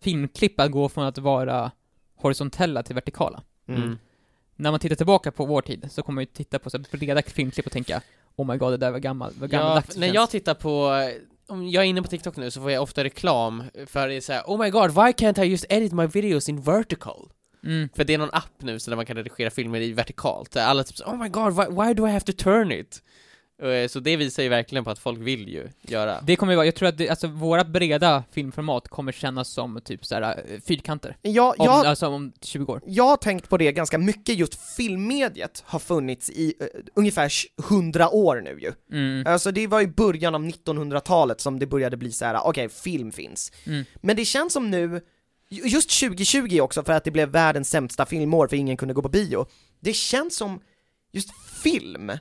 filmklipp 0.00 0.60
att 0.60 0.70
gå 0.70 0.88
från 0.88 1.04
att 1.04 1.18
vara 1.18 1.70
horisontella 2.16 2.82
till 2.82 2.94
vertikala. 2.94 3.42
Mm. 3.68 3.98
När 4.56 4.70
man 4.70 4.80
tittar 4.80 4.96
tillbaka 4.96 5.32
på 5.32 5.44
vår 5.44 5.62
tid 5.62 5.88
så 5.90 6.02
kommer 6.02 6.14
man 6.14 6.22
ju 6.22 6.26
titta 6.26 6.58
på 6.58 6.70
så 6.70 6.78
här 6.78 6.98
breda 6.98 7.22
filmklipp 7.22 7.66
och 7.66 7.72
tänka 7.72 8.02
Oh 8.36 8.46
my 8.46 8.56
god, 8.56 8.72
det 8.72 8.76
där 8.76 8.90
var 8.90 8.98
gammal, 8.98 9.32
Ja, 9.40 9.46
gammaldags 9.46 9.94
det 9.94 10.00
när 10.00 10.06
känns." 10.06 10.14
jag 10.14 10.30
tittar 10.30 10.54
på, 10.54 10.90
om 11.46 11.68
jag 11.68 11.84
är 11.84 11.88
inne 11.88 12.02
på 12.02 12.08
TikTok 12.08 12.36
nu 12.36 12.50
så 12.50 12.60
får 12.60 12.70
jag 12.70 12.82
ofta 12.82 13.04
reklam 13.04 13.64
för 13.86 14.08
det 14.08 14.14
är 14.14 14.20
såhär 14.20 14.42
Oh 14.46 14.58
my 14.58 14.70
god, 14.70 14.90
why 14.90 15.12
can't 15.12 15.42
I 15.44 15.46
just 15.46 15.64
edit 15.68 15.92
my 15.92 16.06
videos 16.06 16.48
in 16.48 16.60
vertical? 16.62 17.28
mm. 17.64 17.88
För 17.94 18.04
det 18.04 18.14
är 18.14 18.18
någon 18.18 18.30
app 18.32 18.62
nu 18.62 18.80
så 18.80 18.90
där 18.90 18.96
man 18.96 19.06
kan 19.06 19.16
redigera 19.16 19.50
filmer 19.50 19.80
i 19.80 19.92
vertikalt, 19.92 20.56
alla 20.56 20.84
typ 20.84 20.96
så, 20.96 21.04
Oh 21.04 21.16
my 21.16 21.28
god, 21.28 21.56
why, 21.56 21.64
why 21.82 21.94
do 21.94 22.06
I 22.08 22.10
have 22.10 22.24
to 22.24 22.32
turn 22.32 22.72
it? 22.72 23.02
Eh, 23.62 23.88
Så 23.88 24.00
det 24.00 24.16
visar 24.16 24.42
ju 24.42 24.48
verkligen 24.48 24.84
på 24.84 24.90
att 24.90 24.98
folk 24.98 25.20
vill 25.20 25.48
ju 25.48 25.68
göra 25.82 26.20
Det 26.22 26.36
kommer 26.36 26.52
ju 26.52 26.56
vara, 26.56 26.66
jag 26.66 26.74
tror 26.74 26.88
att 26.88 26.98
det, 26.98 27.08
alltså 27.08 27.26
våra 27.26 27.64
breda 27.64 28.24
filmformat 28.32 28.88
kommer 28.88 29.12
kännas 29.12 29.48
som 29.48 29.80
typ 29.84 30.04
såhär 30.06 30.22
eh, 30.48 30.60
fyrkanter. 30.60 31.16
Ja, 31.22 31.54
Om, 31.58 31.66
jag, 31.66 31.86
Alltså 31.86 32.06
om 32.06 32.32
20 32.40 32.72
år. 32.72 32.80
jag 32.86 33.04
har 33.04 33.16
tänkt 33.16 33.48
på 33.48 33.56
det 33.56 33.72
ganska 33.72 33.98
mycket, 33.98 34.36
just 34.38 34.74
filmmediet 34.76 35.62
har 35.66 35.78
funnits 35.78 36.30
i 36.30 36.54
eh, 36.60 36.66
ungefär 36.94 37.32
100 37.70 38.10
år 38.10 38.40
nu 38.44 38.58
ju. 38.60 38.72
Mm. 38.98 39.26
Alltså 39.26 39.52
det 39.52 39.66
var 39.66 39.80
i 39.80 39.86
början 39.86 40.34
av 40.34 40.42
1900-talet 40.46 41.40
som 41.40 41.58
det 41.58 41.66
började 41.66 41.96
bli 41.96 42.12
så 42.12 42.24
här: 42.24 42.40
okej, 42.46 42.68
film 42.68 43.12
finns. 43.12 43.52
Mm. 43.66 43.84
Men 44.00 44.16
det 44.16 44.24
känns 44.24 44.52
som 44.52 44.70
nu, 44.70 45.00
ju- 45.50 45.62
just 45.68 46.00
2020 46.00 46.60
också, 46.60 46.82
för 46.84 46.92
att 46.92 47.04
det 47.04 47.10
blev 47.10 47.28
världens 47.28 47.70
sämsta 47.70 48.06
filmår 48.06 48.48
för 48.48 48.56
ingen 48.56 48.76
kunde 48.76 48.94
gå 48.94 49.02
på 49.02 49.08
bio. 49.08 49.46
Det 49.80 49.92
känns 49.92 50.36
som, 50.36 50.60
just 51.12 51.28
film, 51.62 52.12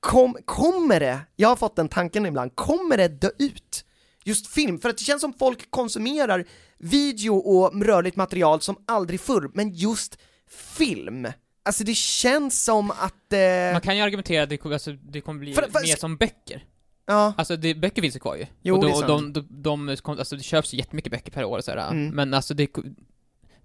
kom, 0.00 0.36
kommer 0.44 1.00
det, 1.00 1.20
jag 1.36 1.48
har 1.48 1.56
fått 1.56 1.76
den 1.76 1.88
tanken 1.88 2.26
ibland, 2.26 2.54
kommer 2.56 2.96
det 2.96 3.08
dö 3.08 3.30
ut? 3.38 3.84
Just 4.24 4.46
film, 4.46 4.78
för 4.78 4.88
att 4.90 4.98
det 4.98 5.04
känns 5.04 5.20
som 5.20 5.32
folk 5.32 5.70
konsumerar 5.70 6.44
video 6.78 7.36
och 7.36 7.82
rörligt 7.84 8.16
material 8.16 8.60
som 8.60 8.76
aldrig 8.86 9.20
förr, 9.20 9.50
men 9.54 9.74
just 9.74 10.18
film. 10.50 11.26
Alltså 11.64 11.84
det 11.84 11.94
känns 11.94 12.64
som 12.64 12.90
att... 12.90 13.32
Eh, 13.32 13.72
Man 13.72 13.80
kan 13.80 13.96
ju 13.96 14.02
argumentera 14.02 14.42
att 14.42 14.48
det, 14.48 14.56
kommer- 14.56 14.74
alltså, 14.74 14.92
det 14.92 15.20
kommer 15.20 15.40
bli 15.40 15.54
För- 15.54 15.62
för- 15.72 15.82
mer 15.86 15.96
som 15.96 16.16
böcker. 16.16 16.64
ja, 17.06 17.34
Alltså 17.36 17.56
det, 17.56 17.74
böcker 17.74 18.02
finns 18.02 18.16
ju 18.16 18.20
kvar 18.20 18.36
ju. 18.36 18.46
Jo, 18.62 18.76
och 18.76 18.84
det 18.84 18.90
är 18.90 18.94
sant. 18.94 19.34
de, 19.34 19.46
de, 19.62 19.86
de, 19.86 19.96
kom- 19.96 20.18
alltså 20.18 20.36
det 20.36 20.42
köps 20.42 20.72
jättemycket 20.72 21.12
böcker 21.12 21.32
per 21.32 21.44
år 21.44 21.58
och 21.58 21.64
sådär. 21.64 21.88
Mm. 21.90 22.08
Men 22.14 22.34
alltså 22.34 22.54
det, 22.54 22.66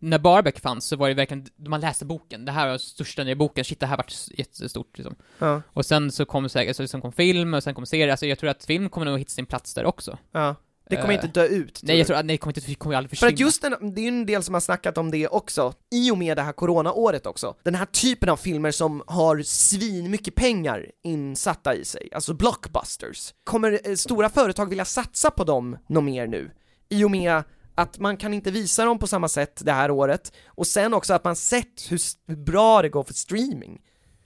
när 0.04 0.20
bara 0.20 0.44
böcker 0.44 0.62
fanns 0.62 0.86
så 0.86 0.96
var 0.96 1.08
det 1.08 1.14
verkligen, 1.14 1.46
man 1.68 1.82
läste 1.82 2.06
boken, 2.06 2.46
det 2.46 2.52
här 2.52 2.70
var 2.70 2.78
största 2.78 3.24
nya 3.24 3.36
boken, 3.36 3.64
shit 3.64 3.80
det 3.80 3.86
här 3.86 3.98
vart 3.98 4.14
jättestort 4.38 4.98
liksom. 4.98 5.16
ja, 5.40 5.62
Och 5.68 5.86
sen 5.86 6.12
så 6.12 6.26
kom 6.26 6.50
säkert, 6.50 6.70
alltså, 6.70 6.88
sen 6.88 7.02
kom 7.02 7.12
film 7.12 7.54
och 7.54 7.64
sen 7.64 7.74
kom 7.76 7.86
serier, 7.86 8.08
alltså 8.10 8.26
jag 8.26 8.40
tror 8.40 8.50
att 8.50 8.66
film 8.66 8.90
kommer 8.90 9.06
nog 9.06 9.20
hitta 9.20 9.30
sin 9.30 9.46
plats 9.46 9.74
där 9.74 9.86
också. 9.86 10.18
ja. 10.32 10.56
Det 10.90 10.96
kommer 10.96 11.14
Eh, 11.14 11.16
inte 11.26 11.40
dö 11.40 11.46
ut. 11.48 11.74
tror 11.76 11.88
Nej 11.88 11.98
jag 11.98 12.08
tror 12.08 12.18
att, 12.18 12.26
nej 12.26 12.34
det 12.34 12.38
kommer 12.38 12.58
inte, 12.60 12.76
kommer 12.76 12.96
aldrig 12.96 13.10
För 13.10 13.16
försvinna. 13.16 13.34
att 13.34 13.40
just 13.40 13.62
den, 13.62 13.96
det 13.96 14.02
är 14.02 14.04
ju 14.04 14.08
en 14.08 14.26
del 14.26 14.44
som 14.44 14.54
har 14.54 14.62
snackat 14.62 14.98
om 14.98 15.12
det 15.12 15.28
också, 15.28 15.74
i 15.92 16.12
och 16.12 16.18
med 16.18 16.38
det 16.38 16.42
här 16.44 16.52
coronaåret 16.54 17.26
också. 17.26 17.56
Den 17.64 17.76
här 17.76 17.86
typen 17.86 18.30
av 18.30 18.38
filmer 18.38 18.72
som 18.72 19.04
har 19.08 19.42
svin 19.42 20.12
mycket 20.12 20.36
pengar 20.36 20.86
insatta 21.04 21.76
i 21.76 21.86
sig, 21.86 22.10
alltså 22.12 22.34
blockbusters. 22.34 23.34
Kommer 23.44 23.80
eh, 23.84 23.96
stora 23.96 24.30
företag 24.30 24.70
vilja 24.70 24.86
satsa 24.86 25.32
på 25.32 25.44
dem 25.44 25.78
något 25.88 26.04
mer 26.04 26.28
nu? 26.28 26.52
I 26.90 27.04
och 27.04 27.12
med 27.12 27.44
att 27.76 28.00
man 28.00 28.18
kan 28.18 28.34
inte 28.34 28.52
visa 28.52 28.86
dem 28.86 29.00
på 29.00 29.08
samma 29.08 29.28
sätt 29.28 29.62
det 29.66 29.72
här 29.72 29.92
året, 29.92 30.34
och 30.48 30.68
sen 30.68 30.94
också 30.94 31.14
att 31.14 31.24
man 31.24 31.36
sett 31.36 31.92
hur, 31.92 32.00
hur 32.28 32.36
bra 32.36 32.82
det 32.82 32.90
går 32.90 33.04
för 33.04 33.14
streaming. 33.14 33.82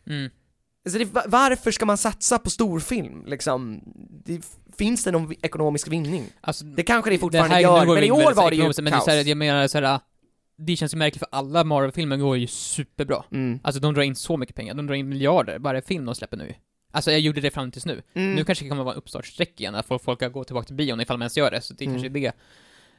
Mm. 0.08 0.30
Alltså 0.86 1.00
det, 1.00 1.06
va- 1.06 1.24
varför 1.28 1.72
ska 1.72 1.86
man 1.86 1.98
satsa 1.98 2.40
på 2.40 2.50
storfilm 2.50 3.26
liksom? 3.26 3.82
Det, 4.26 4.42
finns 4.78 5.04
det 5.04 5.12
någon 5.12 5.34
ekonomisk 5.42 5.88
vinning? 5.88 6.24
Alltså, 6.42 6.66
Det 6.66 6.84
kanske 6.84 7.10
det 7.12 7.18
fortfarande 7.18 7.56
här- 7.56 7.62
gör, 7.62 7.86
men 7.86 8.04
i 8.04 8.12
år 8.12 8.34
var 8.34 8.50
det 8.50 8.56
ju 8.56 8.62
ekonomiskt, 8.62 8.78
Men 8.82 8.86
det 8.86 8.90
är 8.90 8.92
kaos. 8.92 9.06
så 9.06 9.12
här, 9.12 9.24
jag 9.28 9.38
menar 9.38 9.68
såhär, 9.68 10.00
det 10.58 10.76
känns 10.76 10.94
ju 10.94 10.98
märkligt 10.98 11.20
för 11.20 11.28
alla 11.32 11.64
Marvel-filmer 11.64 12.18
går 12.18 12.38
ju 12.38 12.48
superbra. 12.48 13.24
Mm. 13.32 13.60
Alltså 13.64 13.82
de 13.82 13.94
drar 13.94 14.02
in 14.04 14.16
så 14.16 14.38
mycket 14.38 14.56
pengar, 14.56 14.74
de 14.74 14.88
drar 14.88 14.96
in 14.96 15.10
miljarder 15.10 15.60
varje 15.60 15.82
film 15.82 16.06
de 16.06 16.16
släpper 16.16 16.38
nu. 16.38 16.54
Alltså 16.92 17.12
jag 17.12 17.20
gjorde 17.20 17.42
det 17.42 17.52
fram 17.52 17.72
tills 17.72 17.86
nu. 17.86 18.02
Mm. 18.14 18.34
Nu 18.36 18.44
kanske 18.44 18.66
det 18.66 18.70
kommer 18.70 18.84
vara 18.84 18.94
en 18.94 18.98
uppstartsträck 18.98 19.60
igen, 19.62 19.76
att 19.76 19.86
folk, 19.86 20.04
folk 20.04 20.34
gå 20.34 20.44
tillbaka 20.44 20.66
till 20.66 20.76
bion 20.76 21.02
ifall 21.02 21.18
man 21.18 21.24
ens 21.24 21.38
gör 21.38 21.52
det, 21.52 21.62
så 21.62 21.74
det 21.74 21.86
Mm. 21.86 21.96
kanske 21.96 22.08
är 22.20 22.22
det. 22.22 22.32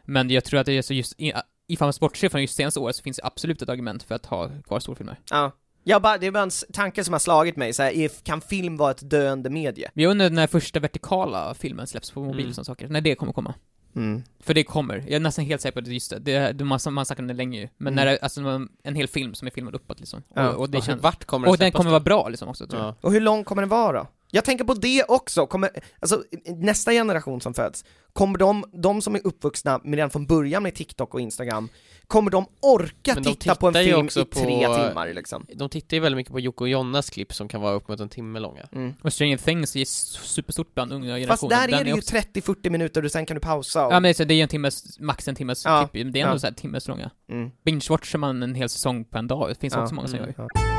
Men 0.08 0.30
jag 0.30 0.44
tror 0.44 0.60
att 0.60 0.66
det 0.66 0.72
är 0.72 0.82
så 0.82 0.94
just, 0.94 1.20
i- 1.20 1.32
ifall 1.68 1.86
man 1.86 1.92
bortser 2.00 2.28
från 2.28 2.40
just 2.40 2.54
senaste 2.54 2.80
året 2.80 2.96
så 2.96 3.02
finns 3.02 3.16
det 3.16 3.24
absolut 3.26 3.62
ett 3.62 3.68
argument 3.68 4.02
för 4.02 4.14
att 4.14 4.26
ha 4.26 4.50
kvar 4.66 4.80
storfilmer. 4.80 5.20
Ja. 5.30 5.52
Jag 5.84 6.02
bara, 6.02 6.18
det 6.18 6.26
är 6.26 6.30
bara 6.30 6.42
en 6.42 6.50
tanke 6.72 7.04
som 7.04 7.12
har 7.14 7.18
slagit 7.18 7.56
mig, 7.56 7.72
så 7.72 7.82
här, 7.82 7.90
är, 7.90 8.08
kan 8.24 8.40
film 8.40 8.76
vara 8.76 8.90
ett 8.90 9.10
döende 9.10 9.50
medie? 9.50 9.90
Jag 9.94 10.10
undrar 10.10 10.30
när 10.30 10.46
första 10.46 10.80
vertikala 10.80 11.54
filmen 11.54 11.86
släpps 11.86 12.10
på 12.10 12.20
mobil 12.20 12.38
Mm. 12.40 12.48
och 12.48 12.54
sådana 12.54 12.64
saker, 12.64 12.88
när 12.88 13.00
det 13.00 13.14
kommer 13.14 13.32
komma. 13.32 13.54
Mm. 13.96 14.22
För 14.40 14.54
det 14.54 14.64
kommer, 14.64 14.96
jag 14.96 15.10
är 15.12 15.20
nästan 15.20 15.44
helt 15.44 15.60
säker 15.62 15.72
på 15.72 15.78
att 15.78 15.84
det 15.84 15.92
just 15.92 16.10
det, 16.10 16.18
det, 16.18 16.52
det 16.52 16.64
man, 16.64 16.78
man 16.90 17.06
snackar 17.06 17.22
om 17.22 17.26
det 17.28 17.34
länge 17.34 17.60
ju. 17.60 17.68
Men 17.76 17.92
Mm. 17.92 17.94
när 17.94 18.12
det, 18.12 18.18
alltså 18.22 18.40
en 18.82 18.94
hel 18.94 19.08
film 19.08 19.34
som 19.34 19.46
är 19.46 19.50
filmad 19.52 19.74
uppåt 19.74 20.00
liksom. 20.00 20.22
Ja. 20.34 20.48
Och, 20.48 20.60
och 20.60 20.70
det 20.70 20.78
Och 20.78 20.84
känns, 20.84 21.02
vart 21.02 21.24
kommer 21.24 21.46
det 21.46 21.50
och 21.50 21.58
den 21.58 21.72
kommer 21.72 21.90
då? 21.90 21.92
vara 21.92 22.00
bra 22.00 22.28
liksom 22.28 22.48
också 22.48 22.66
tror 22.66 22.82
jag. 22.82 22.88
Ja. 22.88 22.94
Och 23.00 23.12
hur 23.12 23.20
lång 23.20 23.44
kommer 23.44 23.62
den 23.62 23.68
vara 23.68 23.92
då? 23.98 24.06
Jag 24.30 24.44
tänker 24.44 24.64
på 24.64 24.74
det 24.74 25.04
också, 25.08 25.46
kommer, 25.46 25.70
alltså 26.00 26.22
nästa 26.46 26.92
generation 26.92 27.40
som 27.40 27.54
föds, 27.54 27.84
kommer 28.12 28.38
de, 28.38 28.64
de 28.72 29.02
som 29.02 29.14
är 29.14 29.20
uppvuxna 29.26 29.80
med 29.84 29.94
redan 29.94 30.10
från 30.10 30.26
början 30.26 30.62
med 30.62 30.74
TikTok 30.74 31.14
och 31.14 31.20
Instagram, 31.20 31.68
kommer 32.06 32.30
de 32.30 32.46
orka 32.60 33.14
de 33.14 33.24
titta 33.34 33.54
på 33.54 33.68
en 33.68 33.74
ju 33.74 33.84
film 33.84 34.04
också 34.06 34.20
i 34.20 34.24
tre 34.24 34.66
på- 34.66 34.74
timmar 34.74 35.12
liksom? 35.12 35.46
De 35.54 35.68
tittar 35.68 35.96
ju 35.96 36.00
väldigt 36.00 36.16
mycket 36.16 36.32
på 36.32 36.40
Jocke 36.40 36.64
och 36.64 36.68
Jonnas 36.68 37.10
klipp 37.10 37.32
som 37.34 37.48
kan 37.48 37.60
vara 37.60 37.72
upp 37.74 37.88
mot 37.88 38.00
en 38.00 38.08
timme 38.08 38.38
långa. 38.38 38.68
Mm. 38.72 38.94
Och 39.02 39.12
Stranger 39.12 39.36
Things 39.36 39.76
är 39.76 39.84
superstort 39.84 40.74
bland 40.74 40.92
unga 40.92 41.06
Fast 41.28 41.40
generationer. 41.40 41.68
där 41.68 41.80
är 41.80 41.84
det 41.84 41.90
ju 41.90 41.96
också- 41.96 42.16
30-40 42.16 42.70
minuter 42.70 43.04
och 43.04 43.10
sen 43.10 43.26
kan 43.26 43.34
du 43.34 43.40
pausa 43.40 43.86
och... 43.86 43.92
Ja 43.92 44.00
men 44.00 44.14
det 44.18 44.20
är 44.20 44.32
ju 44.32 44.42
en 44.42 44.48
timmes, 44.48 44.98
max 45.00 45.28
en 45.28 45.34
timmes 45.34 45.64
Ja, 45.64 45.88
klipp, 45.92 46.04
men 46.04 46.12
det 46.12 46.20
är 46.20 46.24
ändå 46.24 46.34
ja. 46.34 46.38
så 46.38 46.46
här 46.46 46.54
timmes 46.54 46.88
långa. 46.88 47.10
Mm. 47.30 47.50
Binge-watchar 47.64 48.18
man 48.18 48.42
en 48.42 48.54
hel 48.54 48.68
säsong 48.68 49.04
på 49.04 49.18
en 49.18 49.26
dag, 49.26 49.48
det 49.48 49.54
finns 49.54 49.74
Ja, 49.74 49.82
också 49.82 49.94
många 49.94 50.08
som 50.08 50.18
mm. 50.18 50.34
gör. 50.38 50.48
Ja. 50.54 50.77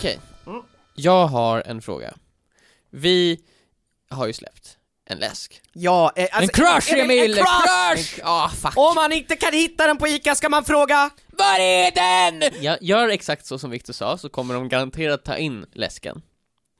Okej. 0.00 0.20
Mm. 0.46 0.62
Jag 0.94 1.26
har 1.26 1.62
en 1.66 1.82
fråga. 1.82 2.14
Vi 2.90 3.40
har 4.10 4.26
ju 4.26 4.32
släppt 4.32 4.76
en 5.06 5.18
läsk. 5.18 5.60
Ja, 5.72 6.12
eh, 6.16 6.22
alltså, 6.32 6.42
En 6.42 6.48
crush 6.48 6.92
Emil, 6.92 7.20
Emil! 7.20 7.38
En 7.38 7.44
crush! 7.44 8.18
Ja, 8.18 8.24
ah, 8.24 8.48
fuck. 8.48 8.76
Om 8.76 8.94
man 8.94 9.12
inte 9.12 9.36
kan 9.36 9.52
hitta 9.52 9.86
den 9.86 9.98
på 9.98 10.08
Ica 10.08 10.34
ska 10.34 10.48
man 10.48 10.64
fråga 10.64 11.10
Var 11.26 11.60
är 11.60 11.90
den? 11.90 12.50
Jag 12.60 12.78
gör 12.80 13.08
exakt 13.08 13.46
så 13.46 13.58
som 13.58 13.70
Victor 13.70 13.92
sa, 13.92 14.18
så 14.18 14.28
kommer 14.28 14.54
de 14.54 14.68
garanterat 14.68 15.24
ta 15.24 15.36
in 15.36 15.66
läsken. 15.72 16.22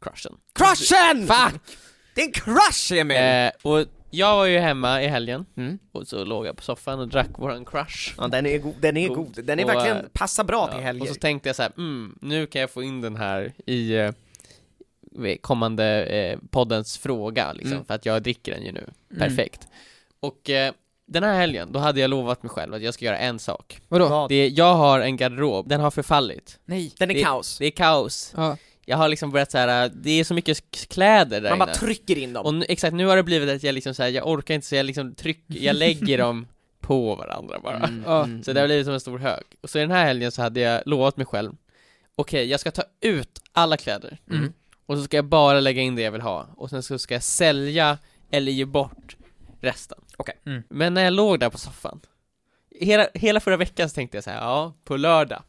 Crushen. 0.02 0.32
Crushen! 0.54 1.26
Fuck! 1.26 1.62
Det 2.14 2.20
är 2.20 2.26
en 2.26 2.32
crush 2.32 2.92
Emil! 2.92 3.16
Eh, 3.16 3.50
och 3.62 3.86
jag 4.10 4.36
var 4.36 4.46
ju 4.46 4.58
hemma 4.58 5.02
i 5.02 5.06
helgen, 5.06 5.46
Mm. 5.56 5.78
och 5.92 6.06
så 6.08 6.24
låg 6.24 6.46
jag 6.46 6.56
på 6.56 6.62
soffan 6.62 6.98
och 7.00 7.08
drack 7.08 7.28
våran 7.38 7.64
crush. 7.64 8.14
Ja 8.18 8.28
den 8.28 8.46
är 8.46 8.58
god, 8.58 8.74
den 8.80 8.96
är 8.96 9.08
God. 9.08 9.16
god, 9.16 9.44
den 9.44 9.58
är 9.58 9.64
Och, 9.64 9.70
verkligen, 9.70 9.96
eh, 9.96 10.02
passar 10.12 10.44
bra 10.44 10.66
till 10.66 10.76
Ja, 10.76 10.82
helger 10.84 11.02
och 11.02 11.08
så 11.08 11.14
tänkte 11.14 11.48
jag 11.48 11.56
så 11.56 11.62
här, 11.62 11.72
mm, 11.76 12.18
nu 12.22 12.46
kan 12.46 12.60
jag 12.60 12.70
få 12.70 12.82
in 12.82 13.00
den 13.00 13.16
här 13.16 13.52
i 13.66 13.92
eh, 13.96 14.10
kommande 15.40 16.04
eh, 16.04 16.38
poddens 16.50 16.98
fråga, 16.98 17.52
liksom, 17.52 17.72
Mm. 17.72 17.84
för 17.84 17.94
att 17.94 18.06
jag 18.06 18.22
dricker 18.22 18.52
den 18.52 18.62
ju 18.62 18.72
nu. 18.72 18.90
Mm. 19.10 19.28
Perfekt. 19.28 19.68
Och 20.20 20.50
eh, 20.50 20.72
den 21.06 21.22
här 21.22 21.34
helgen, 21.38 21.72
då 21.72 21.78
hade 21.78 22.00
jag 22.00 22.10
lovat 22.10 22.42
mig 22.42 22.50
själv 22.50 22.74
att 22.74 22.82
jag 22.82 22.94
ska 22.94 23.04
göra 23.04 23.18
en 23.18 23.38
sak. 23.38 23.80
Vadå? 23.88 24.08
Vad? 24.08 24.28
Det 24.28 24.34
är, 24.34 24.50
jag 24.58 24.74
har 24.74 25.00
en 25.00 25.16
garderob, 25.16 25.68
den 25.68 25.80
har 25.80 25.90
förfallit. 25.90 26.58
Nej. 26.64 26.92
Den 26.98 27.10
är 27.10 27.14
det- 27.14 27.22
kaos. 27.22 27.58
Det 27.58 27.66
är 27.66 27.70
kaos. 27.70 28.32
Ja. 28.36 28.56
Jag 28.90 28.96
har 28.96 29.08
liksom 29.08 29.30
börjat 29.30 29.50
så 29.50 29.58
här. 29.58 29.90
det 29.94 30.10
är 30.10 30.24
så 30.24 30.34
mycket 30.34 30.88
kläder 30.88 31.40
där 31.40 31.50
Man 31.50 31.58
bara 31.58 31.64
inne. 31.70 31.74
trycker 31.78 32.18
in 32.18 32.32
dem. 32.32 32.46
Och 32.46 32.54
nu, 32.54 32.64
exakt, 32.68 32.94
nu 32.94 33.06
har 33.06 33.16
det 33.16 33.22
blivit 33.22 33.48
att 33.56 33.62
jag 33.62 33.74
liksom 33.74 33.94
så 33.94 34.02
här, 34.02 34.10
jag 34.10 34.28
orkar 34.28 34.54
inte 34.54 34.66
så 34.66 34.74
jag 34.74 34.86
liksom 34.86 35.14
trycker, 35.14 35.54
jag 35.64 35.76
lägger 35.76 36.18
dem 36.18 36.46
på 36.80 37.14
varandra 37.14 37.58
bara. 37.60 37.76
Mm, 37.76 38.04
mm, 38.04 38.42
Så 38.42 38.52
det 38.52 38.60
har 38.60 38.66
blivit 38.66 38.86
som 38.86 38.94
en 38.94 39.00
stor 39.00 39.18
hög. 39.18 39.42
Och 39.60 39.70
så 39.70 39.78
den 39.78 39.90
här 39.90 40.04
helgen 40.04 40.32
så 40.32 40.42
hade 40.42 40.60
jag 40.60 40.82
lovat 40.86 41.16
mig 41.16 41.26
själv, 41.26 41.52
okej, 42.16 42.46
jag 42.46 42.60
ska 42.60 42.70
ta 42.70 42.82
ut 43.00 43.42
alla 43.52 43.76
kläder, 43.76 44.18
Mm. 44.30 44.52
och 44.86 44.96
så 44.98 45.02
ska 45.04 45.16
jag 45.16 45.24
bara 45.24 45.60
lägga 45.60 45.82
in 45.82 45.96
det 45.96 46.02
jag 46.02 46.12
vill 46.12 46.20
ha, 46.20 46.46
och 46.56 46.70
sen 46.70 46.82
så 46.82 46.98
ska 46.98 47.14
jag 47.14 47.22
sälja 47.22 47.98
eller 48.30 48.52
ge 48.52 48.64
bort 48.64 49.16
resten. 49.60 49.98
Okej. 50.16 50.34
Mm. 50.46 50.62
Men 50.68 50.94
när 50.94 51.02
jag 51.04 51.12
låg 51.12 51.40
där 51.40 51.50
på 51.50 51.58
soffan, 51.58 52.00
hela, 52.80 53.06
hela 53.14 53.40
förra 53.40 53.56
veckan 53.56 53.88
så 53.88 53.94
tänkte 53.94 54.16
jag 54.16 54.24
så 54.24 54.30
här, 54.30 54.38
ja, 54.40 54.72
på 54.84 54.96
lördag, 54.96 55.42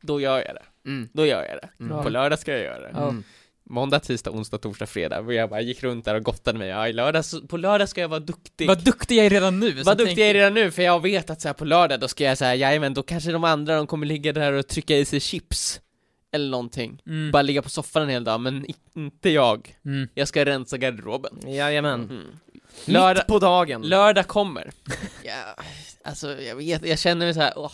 då 0.00 0.20
gör 0.20 0.36
jag 0.46 0.54
det. 0.54 0.62
Mm. 0.86 1.08
Då 1.12 1.26
gör 1.26 1.42
jag 1.42 1.58
det. 1.62 1.84
Mm. 1.84 2.02
På 2.02 2.08
lördag 2.08 2.38
ska 2.38 2.52
jag 2.52 2.60
göra 2.60 2.80
det. 2.80 2.88
Mm. 2.98 3.24
Måndag, 3.70 4.00
tisdag, 4.00 4.30
onsdag, 4.30 4.58
torsdag, 4.58 4.86
fredag. 4.86 5.20
Och 5.20 5.34
jag 5.34 5.50
bara 5.50 5.60
gick 5.60 5.82
runt 5.82 6.04
där 6.04 6.14
och 6.14 6.22
gottade 6.22 6.58
mig. 6.58 6.68
Ja, 6.68 6.88
i 6.88 6.92
lördag, 6.92 7.24
på 7.48 7.56
lördag 7.56 7.88
ska 7.88 8.00
jag 8.00 8.08
vara 8.08 8.20
duktig. 8.20 8.68
Vad 8.68 8.84
duktig 8.84 9.18
jag 9.18 9.26
är 9.26 9.30
redan 9.30 9.60
nu. 9.60 9.82
Vad 9.82 9.98
duktig 9.98 10.18
jag 10.22 10.28
är 10.30 10.34
redan 10.34 10.54
nu, 10.54 10.70
för 10.70 10.82
jag 10.82 11.02
vet 11.02 11.30
att 11.30 11.40
så 11.40 11.48
här, 11.48 11.52
på 11.52 11.64
lördag 11.64 12.00
då 12.00 12.08
ska 12.08 12.24
jag 12.24 12.38
säga 12.38 12.54
jajamän, 12.54 12.94
då 12.94 13.02
kanske 13.02 13.32
de 13.32 13.44
andra 13.44 13.76
de 13.76 13.86
kommer 13.86 14.06
ligga 14.06 14.32
där 14.32 14.52
och 14.52 14.66
trycka 14.68 14.96
i 14.96 15.04
sig 15.04 15.20
chips. 15.20 15.80
Eller 16.32 16.50
någonting. 16.50 17.02
Mm. 17.06 17.30
Bara 17.30 17.42
ligga 17.42 17.62
på 17.62 17.68
soffan 17.70 18.02
en 18.02 18.08
hel 18.08 18.24
dag, 18.24 18.40
men 18.40 18.66
inte 18.94 19.30
jag. 19.30 19.76
Mm. 19.84 20.08
Jag 20.14 20.28
ska 20.28 20.44
rensa 20.44 20.76
garderoben. 20.78 21.38
Jajamän. 21.46 22.00
Mm. 22.00 22.10
Lördag, 22.84 23.06
Lördag, 23.06 23.26
på 23.26 23.38
dagen. 23.38 23.82
lördag 23.82 24.26
kommer. 24.26 24.70
Ja, 25.22 25.62
alltså 26.04 26.40
jag 26.42 26.56
vet, 26.56 26.86
jag 26.86 26.98
känner 26.98 27.26
mig 27.26 27.34
så 27.34 27.40
här. 27.40 27.52
åh. 27.56 27.72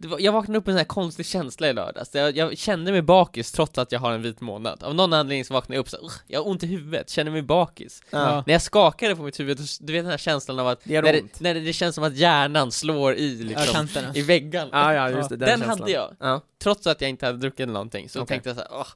Var, 0.00 0.18
jag 0.18 0.32
vaknade 0.32 0.58
upp 0.58 0.66
med 0.66 0.72
en 0.72 0.74
sån 0.74 0.78
här 0.78 0.84
konstig 0.84 1.26
känsla 1.26 1.68
i 1.68 1.72
lördags. 1.72 2.10
Jag, 2.14 2.36
jag 2.36 2.58
kände 2.58 2.92
mig 2.92 3.02
bakis 3.02 3.52
trots 3.52 3.78
att 3.78 3.92
jag 3.92 4.00
har 4.00 4.12
en 4.12 4.22
vit 4.22 4.40
månad. 4.40 4.82
Av 4.82 4.94
någon 4.94 5.12
anledning 5.12 5.44
så 5.44 5.54
vaknade 5.54 5.76
jag 5.76 5.80
upp 5.80 5.88
så 5.88 5.96
"Ugh, 5.96 6.12
jag 6.26 6.40
har 6.40 6.48
ont 6.50 6.62
i 6.62 6.66
huvudet, 6.66 7.10
känner 7.10 7.30
mig 7.30 7.42
bakis. 7.42 8.02
Ja. 8.10 8.42
När 8.46 8.54
jag 8.54 8.62
skakade 8.62 9.16
på 9.16 9.22
mitt 9.22 9.40
huvud, 9.40 9.58
du 9.80 9.92
vet 9.92 10.02
den 10.04 10.10
här 10.10 10.18
känslan 10.18 10.58
av 10.58 10.68
att 10.68 10.80
Det 10.84 11.00
när, 11.02 11.12
det, 11.12 11.40
när 11.40 11.54
det, 11.54 11.60
det 11.60 11.72
känns 11.72 11.94
som 11.94 12.04
att 12.04 12.16
hjärnan 12.16 12.72
slår 12.72 13.14
i 13.14 13.38
Ja, 13.42 13.44
liksom, 13.48 13.74
kanterna. 13.74 14.14
i 14.14 14.22
väggarna. 14.22 14.70
Ja, 14.72 14.94
ja, 14.94 15.10
just 15.10 15.28
det, 15.28 15.36
den 15.36 15.60
den, 15.60 15.68
hade 15.68 15.90
jag. 15.90 16.16
Ja. 16.20 16.40
Trots 16.62 16.86
att 16.86 17.00
jag 17.00 17.10
inte 17.10 17.26
hade 17.26 17.38
druckit 17.38 17.68
någonting, 17.68 18.08
så 18.08 18.18
Okej. 18.20 18.28
tänkte 18.28 18.48
jag 18.48 18.56
så 18.56 18.62
här, 18.62 18.70
åh, 18.72 18.86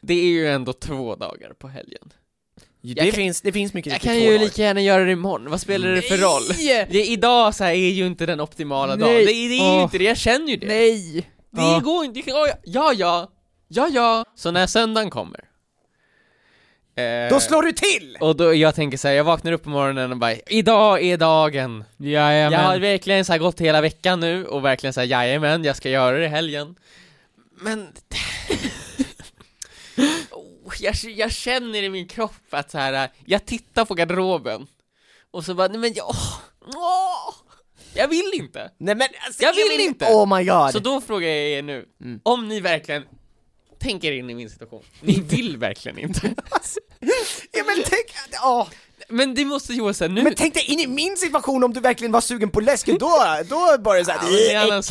det 0.00 0.14
är 0.14 0.26
ju 0.28 0.48
ändå 0.48 0.72
två 0.72 1.16
dagar 1.16 1.52
på 1.58 1.68
helgen. 1.68 2.12
Det, 2.94 3.02
kan- 3.04 3.12
finns, 3.12 3.40
det 3.40 3.52
finns 3.52 3.72
mycket 3.74 3.92
Jag 3.92 4.00
kan 4.00 4.20
ju 4.20 4.26
dagar. 4.26 4.38
lika 4.38 4.62
gärna 4.62 4.80
göra 4.80 5.04
det 5.04 5.12
imorgon, 5.12 5.50
vad 5.50 5.60
spelar 5.60 5.88
det 5.88 6.02
för 6.02 6.16
roll? 6.16 6.42
Det, 6.90 7.06
idag 7.06 7.54
så 7.54 7.64
är 7.64 7.72
ju 7.72 8.06
inte 8.06 8.26
den 8.26 8.40
optimala 8.40 8.96
dagen, 8.96 9.12
Nej. 9.14 9.24
det, 9.26 9.32
det 9.32 9.54
är 9.54 9.70
ju 9.70 9.76
Åh. 9.76 9.82
inte 9.82 9.98
det, 9.98 10.04
jag 10.04 10.16
känner 10.16 10.48
ju 10.48 10.56
det. 10.56 10.66
Nej! 10.66 11.30
Det 11.50 11.62
Ja. 11.62 11.80
går 11.84 12.04
inte, 12.04 12.22
ja, 12.26 12.48
ja, 12.64 12.92
ja, 12.96 13.30
ja, 13.68 13.88
ja. 13.92 14.24
Så 14.36 14.50
när 14.50 14.66
söndagen 14.66 15.10
kommer, 15.10 15.40
eh, 16.96 17.30
Då 17.30 17.40
slår 17.40 17.62
du 17.62 17.72
till! 17.72 18.16
och 18.20 18.36
då, 18.36 18.54
jag 18.54 18.74
tänker 18.74 18.98
så 18.98 19.08
här, 19.08 19.14
jag 19.14 19.24
vaknar 19.24 19.52
upp 19.52 19.62
på 19.62 19.70
morgonen 19.70 20.10
och 20.12 20.18
bara, 20.18 20.34
idag 20.46 21.02
är 21.02 21.16
dagen. 21.16 21.84
Jajamän. 21.96 22.52
Jag 22.52 22.66
har 22.68 22.78
verkligen 22.78 23.24
så 23.24 23.38
gått 23.38 23.60
hela 23.60 23.80
veckan 23.80 24.20
nu 24.20 24.46
och 24.46 24.64
verkligen 24.64 24.92
så 24.92 25.00
här, 25.00 25.06
jajamän, 25.06 25.64
jag 25.64 25.76
ska 25.76 25.88
göra 25.90 26.18
det 26.18 26.24
i 26.24 26.28
helgen. 26.28 26.74
Men... 27.60 27.88
jag, 30.80 30.94
jag 31.04 31.32
känner 31.32 31.82
i 31.82 31.88
min 31.88 32.08
kropp 32.08 32.32
att 32.50 32.70
så 32.70 32.78
här, 32.78 33.10
jag 33.24 33.46
tittar 33.46 33.84
på 33.84 33.94
garderoben 33.94 34.66
och 35.30 35.44
så 35.44 35.54
bara, 35.54 35.68
nej 35.68 35.78
men 35.78 35.94
jag... 35.94 36.14
åh, 36.74 37.34
jag 37.94 38.08
vill 38.08 38.30
inte. 38.34 38.70
Nej 38.78 38.94
men 38.94 39.08
alltså, 39.26 39.42
Jag 39.42 39.52
vill 39.54 39.80
inte. 39.80 40.04
Oh 40.04 40.36
my 40.38 40.44
god! 40.44 40.72
Så 40.72 40.78
då 40.78 41.00
frågar 41.00 41.28
jag 41.28 41.36
er 41.36 41.62
nu, 41.62 41.84
Mm. 42.00 42.20
om 42.22 42.48
ni 42.48 42.60
verkligen 42.60 43.04
tänker 43.78 44.12
in 44.12 44.30
i 44.30 44.34
min 44.34 44.50
situation, 44.50 44.82
ni 45.00 45.20
vill 45.20 45.56
verkligen 45.56 45.98
inte. 45.98 46.20
ja, 47.52 47.64
men 47.66 47.76
tänk, 47.84 48.06
åh. 48.44 48.68
Men 49.08 49.34
det 49.34 49.44
måste 49.44 49.72
Johan 49.74 49.94
säga 49.94 50.08
nu. 50.08 50.22
Men 50.22 50.34
tänk 50.34 50.54
dig 50.54 50.64
in 50.64 50.80
i 50.80 50.86
min 50.86 51.16
situation 51.16 51.64
om 51.64 51.72
du 51.72 51.80
verkligen 51.80 52.12
var 52.12 52.20
sugen 52.20 52.50
på 52.50 52.60
läsk, 52.60 52.86
då, 52.86 53.18
då 53.48 53.76
bara 53.78 54.04
såhär, 54.04 54.52
Ja, 54.52 54.66
men 54.68 54.82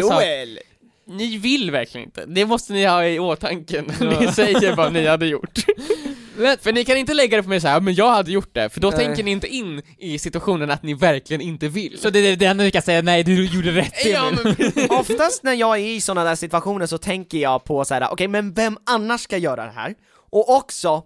det 0.00 0.64
Ni 1.08 1.38
vill 1.38 1.70
verkligen 1.70 2.06
inte. 2.06 2.24
Det 2.26 2.46
måste 2.46 2.72
ni 2.72 2.86
ha 2.86 3.04
i 3.04 3.18
åtanke 3.18 3.82
när 3.82 4.20
ni 4.20 4.32
säger 4.32 4.76
vad 4.76 4.92
ni 4.92 5.06
hade 5.06 5.26
gjort. 5.26 5.58
För 6.60 6.72
ni 6.72 6.84
kan 6.84 6.96
inte 6.96 7.14
lägga 7.14 7.36
det 7.36 7.42
på 7.42 7.48
mig 7.48 7.60
så 7.60 7.68
här, 7.68 7.80
men 7.80 7.94
jag 7.94 8.10
hade 8.10 8.32
gjort 8.32 8.54
det, 8.54 8.68
för 8.68 8.80
då 8.80 8.90
Nej. 8.90 8.98
tänker 8.98 9.24
ni 9.24 9.30
inte 9.30 9.46
in 9.46 9.82
i 9.98 10.18
situationen 10.18 10.70
att 10.70 10.82
ni 10.82 10.94
verkligen 10.94 11.40
inte 11.40 11.68
vill. 11.68 11.98
Så 11.98 12.10
det 12.10 12.18
är 12.18 12.36
det 12.36 12.46
enda 12.46 12.64
du 12.64 12.70
kan 12.70 12.82
säga, 12.82 13.02
nej 13.02 13.24
du 13.24 13.46
gjorde 13.46 13.70
rätt 13.70 13.94
ja, 14.04 14.30
men, 14.44 14.56
Oftast 14.90 15.42
när 15.42 15.54
jag 15.54 15.76
är 15.78 15.84
i 15.84 16.00
sådana 16.00 16.28
där 16.28 16.34
situationer 16.34 16.86
så 16.86 16.98
tänker 16.98 17.38
jag 17.38 17.64
på 17.64 17.84
så 17.84 17.94
här: 17.94 18.08
okej 18.12 18.28
men 18.28 18.52
vem 18.52 18.78
annars 18.86 19.20
ska 19.20 19.36
göra 19.36 19.64
det 19.64 19.72
här? 19.72 19.94
Och 20.30 20.56
också, 20.56 21.02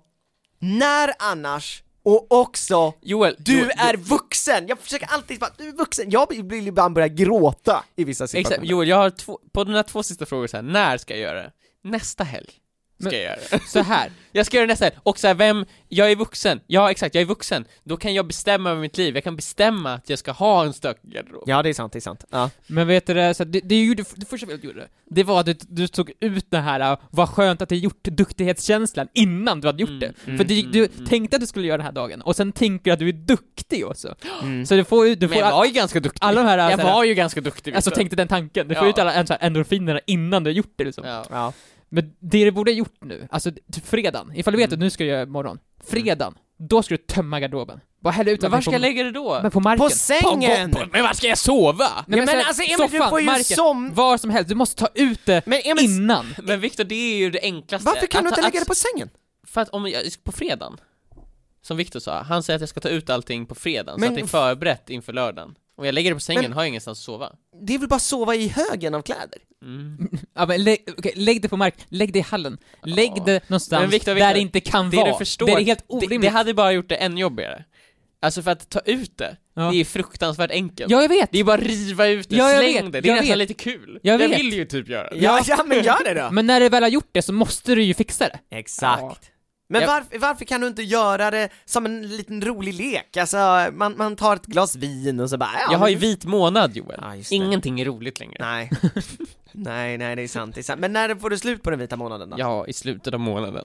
när 0.58 1.12
annars? 1.18 1.82
Och 2.04 2.32
också, 2.32 2.94
Joel, 3.02 3.36
du 3.38 3.60
Joel, 3.60 3.70
är 3.78 3.96
vuxen! 3.96 4.68
Jag 4.68 4.78
försöker 4.78 5.06
alltid 5.06 5.40
bara, 5.40 5.50
du 5.58 5.68
är 5.68 5.72
vuxen! 5.72 6.10
Jag 6.10 6.28
vill 6.44 6.68
ibland 6.68 6.94
börja 6.94 7.08
gråta 7.08 7.84
i 7.96 8.04
vissa 8.04 8.26
situationer. 8.26 8.56
Exakt, 8.56 8.70
Joel, 8.70 8.88
jag 8.88 8.96
har 8.96 9.10
två, 9.10 9.38
på 9.52 9.64
dina 9.64 9.82
två 9.82 10.02
sista 10.02 10.26
frågor 10.26 10.46
så 10.46 10.56
här, 10.56 10.62
när 10.62 10.98
ska 10.98 11.14
jag 11.14 11.20
göra 11.20 11.42
det? 11.42 11.52
Nästa 11.84 12.24
helg 12.24 12.50
ska 13.06 13.10
Men- 13.10 13.20
jag 13.20 13.24
göra 13.28 13.38
det. 13.50 13.60
Så 13.68 13.80
här. 13.82 14.10
Jag 14.34 14.46
ska 14.46 14.56
göra 14.56 14.66
det 14.66 14.72
nästa 14.72 14.84
helg, 14.84 14.96
och 15.02 15.18
så 15.18 15.26
här, 15.26 15.34
vem, 15.34 15.64
jag 15.88 16.10
är 16.10 16.16
vuxen, 16.16 16.60
ja 16.66 16.90
exakt, 16.90 17.14
jag 17.14 17.22
är 17.22 17.26
vuxen, 17.26 17.64
då 17.84 17.96
kan 17.96 18.14
jag 18.14 18.26
bestämma 18.26 18.70
över 18.70 18.80
mitt 18.80 18.98
liv, 18.98 19.14
jag 19.14 19.24
kan 19.24 19.36
bestämma 19.36 19.94
att 19.94 20.10
jag 20.10 20.18
ska 20.18 20.32
ha 20.32 20.64
en 20.64 20.72
stökig 20.72 21.10
garderob. 21.12 21.42
Ja 21.46 21.62
det 21.62 21.68
är 21.68 21.74
sant, 21.74 21.92
det 21.92 21.98
är 21.98 22.00
sant. 22.00 22.24
Ja. 22.30 22.50
Men 22.66 22.86
vet 22.86 23.06
du 23.06 23.14
det, 23.14 23.34
så 23.34 23.44
det, 23.44 23.60
det, 23.60 23.84
gjorde, 23.84 24.04
det 24.16 24.26
första 24.26 24.46
du 24.46 24.68
gjorde, 24.68 24.88
det 25.10 25.24
var 25.24 25.40
att 25.40 25.46
du, 25.46 25.54
du 25.68 25.88
tog 25.88 26.12
ut 26.20 26.46
den 26.50 26.62
här, 26.62 26.92
uh, 26.92 26.98
vad 27.10 27.28
skönt 27.28 27.62
att 27.62 27.68
du 27.68 27.76
gjort 27.76 28.02
duktighetskänslan 28.04 29.08
innan 29.14 29.60
du 29.60 29.68
hade 29.68 29.80
gjort 29.80 29.90
Mm, 29.90 30.00
det. 30.00 30.12
mm, 30.26 30.38
För 30.38 30.44
du, 30.44 30.58
mm, 30.60 30.72
du 30.72 30.78
mm. 30.84 31.06
tänkte 31.06 31.36
att 31.36 31.40
du 31.40 31.46
skulle 31.46 31.66
göra 31.66 31.76
den 31.76 31.86
här 31.86 31.92
dagen, 31.92 32.22
och 32.22 32.36
sen 32.36 32.52
tänker 32.52 32.84
du 32.84 32.90
att 32.92 32.98
du 32.98 33.08
är 33.08 33.12
duktig 33.12 33.86
också. 33.86 34.14
Mm. 34.42 34.66
Så 34.66 34.74
du 34.74 34.84
får 34.84 35.04
du 35.04 35.16
Men 35.20 35.28
får 35.28 35.38
jag 35.38 35.46
all, 35.46 35.52
var 35.52 35.64
ju 35.64 35.72
ganska 35.72 36.00
duktig. 36.00 36.18
alla 36.22 36.42
de 36.42 36.48
här, 36.48 36.58
jag 36.58 36.80
så 36.80 36.86
här 36.86 36.94
var 36.94 37.04
ju 37.04 37.14
ganska 37.14 37.40
duktig 37.40 37.74
alltså 37.74 37.90
tänkte 37.90 38.16
den 38.16 38.28
tanken, 38.28 38.68
du 38.68 38.74
får 38.74 38.84
Ja. 38.84 38.90
ut 38.90 38.98
alla 38.98 39.26
så 39.26 39.32
här, 39.32 39.46
endorfinerna 39.46 40.00
innan 40.06 40.44
du 40.44 40.50
har 40.50 40.54
gjort 40.54 40.72
det 40.76 40.84
liksom. 40.84 41.04
ja. 41.06 41.24
Ja. 41.30 41.52
Men 41.94 42.12
det 42.20 42.44
du 42.44 42.50
borde 42.50 42.70
ha 42.70 42.76
gjort 42.76 42.96
nu, 43.04 43.28
alltså 43.30 43.50
typ 43.72 43.86
fredagen, 43.86 44.32
ifall 44.34 44.52
du 44.52 44.56
vet 44.58 44.66
Mm. 44.68 44.76
att 44.76 44.80
nu 44.80 44.90
ska 44.90 45.04
du 45.04 45.10
göra 45.10 45.22
imorgon, 45.22 45.58
fredagen, 45.86 46.34
då 46.58 46.82
ska 46.82 46.94
du 46.94 47.02
tömma 47.02 47.40
garderoben. 47.40 47.80
Bara 48.00 48.10
hälla 48.10 48.30
ut 48.30 48.42
Men 48.42 48.50
var 48.50 48.60
ska 48.60 48.70
på, 48.70 48.74
jag 48.74 48.80
lägga 48.80 49.04
det 49.04 49.10
då? 49.12 49.38
Men 49.42 49.50
på 49.50 49.60
marken. 49.60 49.78
På 49.88 49.90
sängen! 49.90 50.70
På, 50.70 50.78
på, 50.78 50.86
men 50.92 51.02
var 51.02 51.12
ska 51.12 51.26
jag 51.26 51.38
sova? 51.38 51.84
Nej, 52.06 52.18
Ja, 52.18 52.24
men 52.24 52.26
så 52.26 52.32
här, 52.32 52.44
alltså, 52.44 52.62
Emil, 52.62 52.76
du 52.90 52.96
soffan, 52.96 53.10
får 53.10 53.20
ju 53.20 53.26
marken, 53.26 53.44
som- 53.44 53.94
var 53.94 54.18
som 54.18 54.30
helst, 54.30 54.48
du 54.48 54.54
måste 54.54 54.76
ta 54.76 54.88
ut 54.94 55.20
det 55.26 55.42
Men 55.46 55.60
Emil, 55.64 55.84
innan. 55.84 56.34
Men 56.42 56.60
Victor, 56.60 56.84
det 56.84 56.94
är 56.94 57.16
ju 57.16 57.30
det 57.30 57.40
enklaste. 57.42 57.86
varför 57.86 58.06
kan 58.06 58.22
du 58.24 58.28
Att- 58.28 58.32
inte 58.32 58.42
lägga 58.48 58.58
att- 58.60 58.64
det 58.66 58.68
på 58.68 58.74
sängen? 58.74 59.08
För 59.46 59.60
att 59.60 59.68
om 59.68 59.86
jag, 59.88 60.02
på 60.24 60.32
fredagen? 60.32 60.76
Som 61.62 61.76
Viktor 61.76 62.00
sa, 62.00 62.22
han 62.22 62.42
säger 62.42 62.56
att 62.56 62.60
jag 62.62 62.68
ska 62.68 62.80
ta 62.80 62.88
ut 62.88 63.10
allting 63.10 63.46
på 63.46 63.54
fredagen 63.54 64.00
så 64.00 64.06
att 64.06 64.14
det 64.14 64.20
är 64.20 64.26
förberett 64.26 64.90
inför 64.90 65.12
lördagen. 65.12 65.54
Om 65.76 65.84
jag 65.84 65.94
lägger 65.94 66.10
det 66.10 66.14
på 66.16 66.20
sängen 66.20 66.42
Men- 66.42 66.52
har 66.52 66.62
jag 66.62 66.68
ingenstans 66.68 66.98
att 66.98 67.04
sova. 67.04 67.32
Det 67.66 67.74
är 67.74 67.78
väl 67.78 67.88
bara 67.88 67.96
att 67.96 68.02
sova 68.02 68.34
i 68.34 68.48
högen 68.48 68.94
av 68.94 69.02
kläder? 69.02 69.38
Mm. 69.64 70.08
Ja 70.34 70.46
men 70.46 70.64
lägg, 70.64 70.84
okej, 70.98 71.12
lägg 71.16 71.42
det 71.42 71.48
på 71.48 71.56
mark, 71.56 71.74
lägg 71.88 72.12
det 72.12 72.18
i 72.18 72.22
hallen, 72.22 72.58
lägg 72.84 73.12
Ja. 73.16 73.22
det 73.26 73.48
någonstans 73.50 73.80
Men 73.80 73.90
Victor, 73.90 74.06
där 74.14 74.14
Victor, 74.14 74.34
det 74.34 74.40
inte 74.40 74.60
kan 74.60 74.90
Det 74.90 74.96
vara. 74.96 75.12
du 75.12 75.18
förstår, 75.18 75.46
det 75.46 75.52
är 75.52 75.60
helt 75.64 75.78
det, 75.88 75.94
orimligt. 75.94 76.20
det 76.22 76.28
hade 76.28 76.54
bara 76.54 76.72
gjort 76.72 76.88
det 76.88 76.96
än 76.96 77.18
jobbigare. 77.18 77.64
Alltså 78.22 78.42
för 78.42 78.50
att 78.50 78.68
ta 78.70 78.80
ut 78.80 79.18
det, 79.18 79.36
Ja. 79.54 79.62
det 79.70 79.76
är 79.80 79.84
fruktansvärt 79.84 80.50
enkelt. 80.50 80.90
Ja, 80.90 81.02
jag 81.02 81.08
vet! 81.08 81.28
Det 81.32 81.38
är 81.38 81.44
bara 81.44 81.54
att 81.58 81.62
riva 81.66 82.06
ut 82.08 82.28
det, 82.28 82.36
Ja, 82.36 82.50
jag 82.50 82.58
släng 82.58 82.84
vet, 82.84 82.92
det, 82.92 83.00
det 83.00 83.08
är 83.08 83.10
jag 83.10 83.16
nästan 83.16 83.38
vet. 83.38 83.48
lite 83.48 83.54
kul. 83.62 83.98
Jag 84.02 84.18
vet. 84.18 84.30
vill 84.38 84.52
ju 84.52 84.64
typ 84.64 84.88
göra 84.88 85.10
det. 85.10 85.16
Ja, 85.18 85.42
ja 85.46 85.64
men 85.66 85.84
gör 85.84 86.04
det 86.04 86.14
då! 86.22 86.28
Men 86.32 86.46
när 86.46 86.60
du 86.60 86.68
väl 86.68 86.82
har 86.82 86.90
gjort 86.90 87.08
det 87.12 87.22
så 87.22 87.32
måste 87.32 87.74
du 87.74 87.82
ju 87.82 87.94
fixa 87.94 88.28
det. 88.28 88.56
Exakt. 88.56 89.30
Men 89.72 89.86
varför, 89.86 90.18
varför 90.18 90.44
kan 90.44 90.60
du 90.60 90.66
inte 90.66 90.82
göra 90.82 91.30
det 91.30 91.48
som 91.64 91.86
en 91.86 92.16
liten 92.16 92.42
rolig 92.42 92.74
lek? 92.74 93.16
Alltså, 93.16 93.36
man, 93.72 93.96
man 93.96 94.16
tar 94.16 94.36
ett 94.36 94.46
glas 94.46 94.76
vin 94.76 95.20
och 95.20 95.30
så 95.30 95.38
bara, 95.38 95.50
ja, 95.54 95.72
Jag 95.72 95.78
har 95.78 95.88
ju 95.88 95.96
vit 95.96 96.24
månad 96.24 96.76
Joel. 96.76 96.98
Ja, 97.02 97.16
just 97.16 97.30
det. 97.30 97.36
Ingenting 97.36 97.80
är 97.80 97.84
roligt 97.84 98.20
längre. 98.20 98.36
Nej. 98.40 98.70
nej, 99.52 99.98
nej 99.98 100.16
det 100.16 100.22
är 100.22 100.28
sant, 100.28 100.54
det 100.54 100.60
är 100.60 100.62
sant. 100.62 100.80
Men 100.80 100.92
när 100.92 101.14
får 101.14 101.30
du 101.30 101.38
slut 101.38 101.62
på 101.62 101.70
den 101.70 101.78
vita 101.78 101.96
månaden 101.96 102.30
då? 102.30 102.36
Ja, 102.38 102.66
i 102.66 102.72
slutet 102.72 103.14
av 103.14 103.20
månaden. 103.20 103.64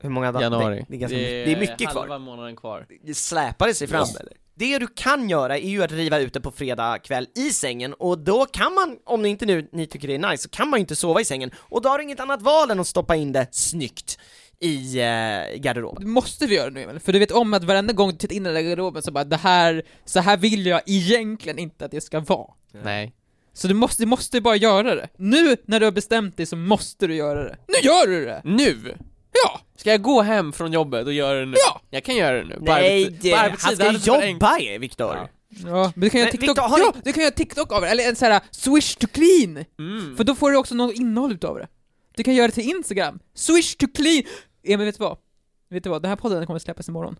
Hur 0.00 0.10
många 0.10 0.32
dagar? 0.32 0.42
Januari. 0.42 0.76
Det, 0.76 0.84
det, 0.88 0.96
är 0.96 0.98
ganska, 0.98 1.18
det 1.18 1.52
är 1.52 1.60
mycket 1.60 1.90
kvar. 1.90 2.00
halva 2.00 2.18
månaden 2.18 2.56
kvar. 2.56 2.86
Släpar 3.14 3.66
det 3.66 3.74
sig 3.74 3.88
fram 3.88 4.06
eller? 4.20 4.32
Det 4.54 4.78
du 4.78 4.86
kan 4.86 5.28
göra 5.28 5.58
är 5.58 5.68
ju 5.68 5.82
att 5.82 5.92
riva 5.92 6.18
ut 6.18 6.32
det 6.32 6.40
på 6.40 6.50
fredag 6.50 6.98
kväll 6.98 7.26
i 7.34 7.50
sängen 7.50 7.94
och 7.94 8.18
då 8.18 8.46
kan 8.46 8.74
man, 8.74 8.98
om 9.04 9.22
ni 9.22 9.28
inte 9.28 9.46
nu 9.46 9.68
ni 9.72 9.86
tycker 9.86 10.08
det 10.08 10.14
är 10.14 10.30
nice, 10.30 10.42
så 10.42 10.48
kan 10.48 10.68
man 10.68 10.78
ju 10.78 10.80
inte 10.80 10.96
sova 10.96 11.20
i 11.20 11.24
sängen 11.24 11.50
och 11.56 11.82
då 11.82 11.88
har 11.88 11.98
du 11.98 12.04
inget 12.04 12.20
annat 12.20 12.42
val 12.42 12.70
än 12.70 12.80
att 12.80 12.86
stoppa 12.86 13.16
in 13.16 13.32
det 13.32 13.46
snyggt 13.50 14.18
i 14.60 14.98
eh, 14.98 15.60
garderoben. 15.60 16.02
Det 16.04 16.10
måste 16.10 16.46
vi 16.46 16.54
göra 16.54 16.70
nu 16.70 16.82
Emil, 16.82 17.00
för 17.00 17.12
du 17.12 17.18
vet 17.18 17.30
om 17.30 17.54
att 17.54 17.64
varenda 17.64 17.92
gång 17.92 18.10
du 18.10 18.16
tittar 18.16 18.34
in 18.36 18.42
i 18.42 18.44
den 18.44 18.54
där 18.54 18.62
garderoben 18.62 19.02
så 19.02 19.10
bara 19.10 19.24
det 19.24 19.36
här, 19.36 19.82
så 20.04 20.20
här 20.20 20.36
vill 20.36 20.66
jag 20.66 20.80
egentligen 20.86 21.58
inte 21.58 21.84
att 21.84 21.90
det 21.90 22.00
ska 22.00 22.20
vara. 22.20 22.50
Nej. 22.84 23.12
Så 23.52 23.68
du 23.68 23.74
måste, 23.74 24.02
du 24.02 24.06
måste 24.06 24.40
bara 24.40 24.56
göra 24.56 24.94
det. 24.94 25.08
Nu 25.16 25.56
när 25.64 25.80
du 25.80 25.86
har 25.86 25.92
bestämt 25.92 26.36
dig 26.36 26.46
så 26.46 26.56
måste 26.56 27.06
du 27.06 27.14
göra 27.14 27.44
det. 27.44 27.56
Nu 27.66 27.88
gör 27.88 28.06
du 28.06 28.24
det! 28.24 28.40
Nu! 28.44 28.96
Ja! 29.44 29.60
Ska 29.76 29.90
jag 29.90 30.02
gå 30.02 30.22
hem 30.22 30.52
från 30.52 30.72
jobbet 30.72 31.06
och 31.06 31.12
göra 31.12 31.40
det 31.40 31.46
nu? 31.46 31.56
Ja! 31.56 31.80
Jag 31.90 32.04
kan 32.04 32.16
göra 32.16 32.36
det 32.36 32.44
nu. 32.44 32.54
På 32.54 32.64
Nej, 32.64 33.18
det, 33.20 33.30
På 33.30 33.36
han 33.36 33.76
ska 33.76 33.92
det 33.92 34.06
jobba 34.06 34.58
er, 34.58 34.78
Viktor! 34.78 35.14
Ja. 35.14 35.28
Ja, 35.66 35.92
men 35.94 36.00
du 36.00 36.10
kan 36.10 36.20
göra 36.20 36.30
TikTok, 36.30 36.48
Victor, 36.48 36.62
har 36.62 36.78
ja! 36.78 36.92
Du 37.04 37.12
kan 37.12 37.22
göra 37.22 37.34
TikTok 37.34 37.72
av 37.72 37.80
det, 37.80 37.88
eller 37.88 38.08
en 38.08 38.16
sån 38.16 38.32
här 38.32 38.40
swish 38.50 38.96
to 38.96 39.06
clean! 39.12 39.64
Mm. 39.78 40.16
För 40.16 40.24
då 40.24 40.34
får 40.34 40.50
du 40.50 40.56
också 40.56 40.74
något 40.74 40.94
innehåll 40.94 41.32
utav 41.32 41.58
det. 41.58 41.68
Du 42.18 42.24
kan 42.24 42.34
göra 42.34 42.46
det 42.46 42.52
till 42.52 42.70
Instagram. 42.70 43.18
Swish 43.34 43.76
to 43.76 43.86
clean! 43.94 44.22
Emil, 44.62 44.86
vet 44.86 44.98
du 44.98 45.04
vad? 45.04 45.18
Vet 45.68 45.84
du 45.84 45.90
vad? 45.90 46.02
Den 46.02 46.08
här 46.08 46.16
podden 46.16 46.46
kommer 46.46 46.58
släppas 46.58 46.88
imorgon. 46.88 47.16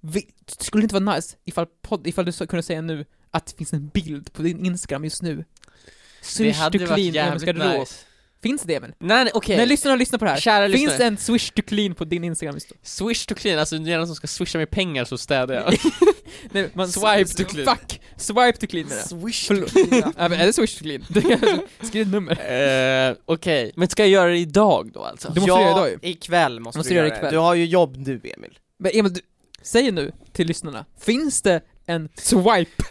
Vi, 0.00 0.28
skulle 0.46 0.80
det 0.80 0.84
inte 0.84 1.00
vara 1.00 1.16
nice 1.16 1.36
ifall, 1.44 1.66
podd, 1.82 2.06
ifall 2.06 2.24
du 2.24 2.32
kunde 2.32 2.62
säga 2.62 2.80
nu 2.80 3.04
att 3.30 3.46
det 3.46 3.56
finns 3.56 3.72
en 3.72 3.88
bild 3.88 4.32
på 4.32 4.42
din 4.42 4.66
Instagram 4.66 5.04
just 5.04 5.22
nu? 5.22 5.36
Det 5.36 5.44
Swish 6.22 6.56
hade 6.56 6.78
to 6.78 6.86
varit 6.86 7.12
clean, 7.12 7.28
Emils 7.28 7.44
garderob. 7.44 7.80
nice. 7.80 8.04
Finns 8.42 8.62
det 8.62 8.74
Emil? 8.74 8.92
Nej, 8.98 9.24
nej 9.24 9.32
okej. 9.34 9.56
När 9.56 9.66
lyssnarna 9.66 9.96
lyssnar 9.96 10.18
på 10.18 10.24
det 10.24 10.30
här, 10.30 10.40
Kära 10.40 10.68
finns 10.68 10.80
lyssnare. 10.80 11.08
en 11.08 11.16
swish 11.16 11.50
to 11.50 11.62
clean 11.66 11.94
på 11.94 12.04
din 12.04 12.24
Instagram 12.24 12.54
då? 12.68 12.76
Swish 12.82 13.26
to 13.26 13.34
clean, 13.34 13.58
alltså 13.58 13.78
det 13.78 13.92
är 13.92 13.98
någon 13.98 14.06
som 14.06 14.16
ska 14.16 14.26
swisha 14.26 14.58
mig 14.58 14.66
pengar 14.66 15.04
så 15.04 15.18
städar 15.18 15.54
jag. 15.54 15.74
Nej, 16.52 16.70
man, 16.74 16.88
Swipe 16.88 17.24
to 17.24 17.44
clean. 17.44 17.76
Fuck! 17.76 18.00
Swipe 18.16 18.52
to 18.52 18.66
clean 18.66 18.88
menar. 18.88 19.02
Swish 19.02 19.50
ja, 20.16 20.28
men 20.28 20.32
är 20.40 20.46
det 20.46 20.52
swish 20.52 20.78
to 20.78 20.82
clean? 20.84 21.04
Skriv 21.82 22.02
ett 22.02 22.08
nummer. 22.12 22.32
Eh, 23.10 23.16
okej. 23.24 23.72
Men 23.76 23.88
ska 23.88 24.02
jag 24.02 24.10
göra 24.10 24.30
det 24.30 24.38
idag 24.38 24.90
då 24.94 25.04
alltså? 25.04 25.28
Du 25.28 25.40
måste 25.40 25.50
ja, 25.50 25.60
göra 25.60 25.74
det 25.84 25.90
idag 25.90 26.00
ju. 26.02 26.10
ikväll 26.10 26.60
måste, 26.60 26.78
Måste 26.78 26.92
du 26.92 26.96
göra 26.96 27.08
det. 27.08 27.16
ikväll. 27.16 27.32
Du 27.32 27.38
har 27.38 27.54
ju 27.54 27.66
jobb 27.66 27.96
nu, 27.96 28.12
Emil. 28.12 28.58
Men 28.78 28.90
Emil, 28.94 29.12
du, 29.12 29.20
säg 29.62 29.90
nu 29.90 30.12
till 30.32 30.46
lyssnarna, 30.46 30.84
finns 31.00 31.42
det 31.42 31.60
en 31.86 32.08
swipe 32.16 32.84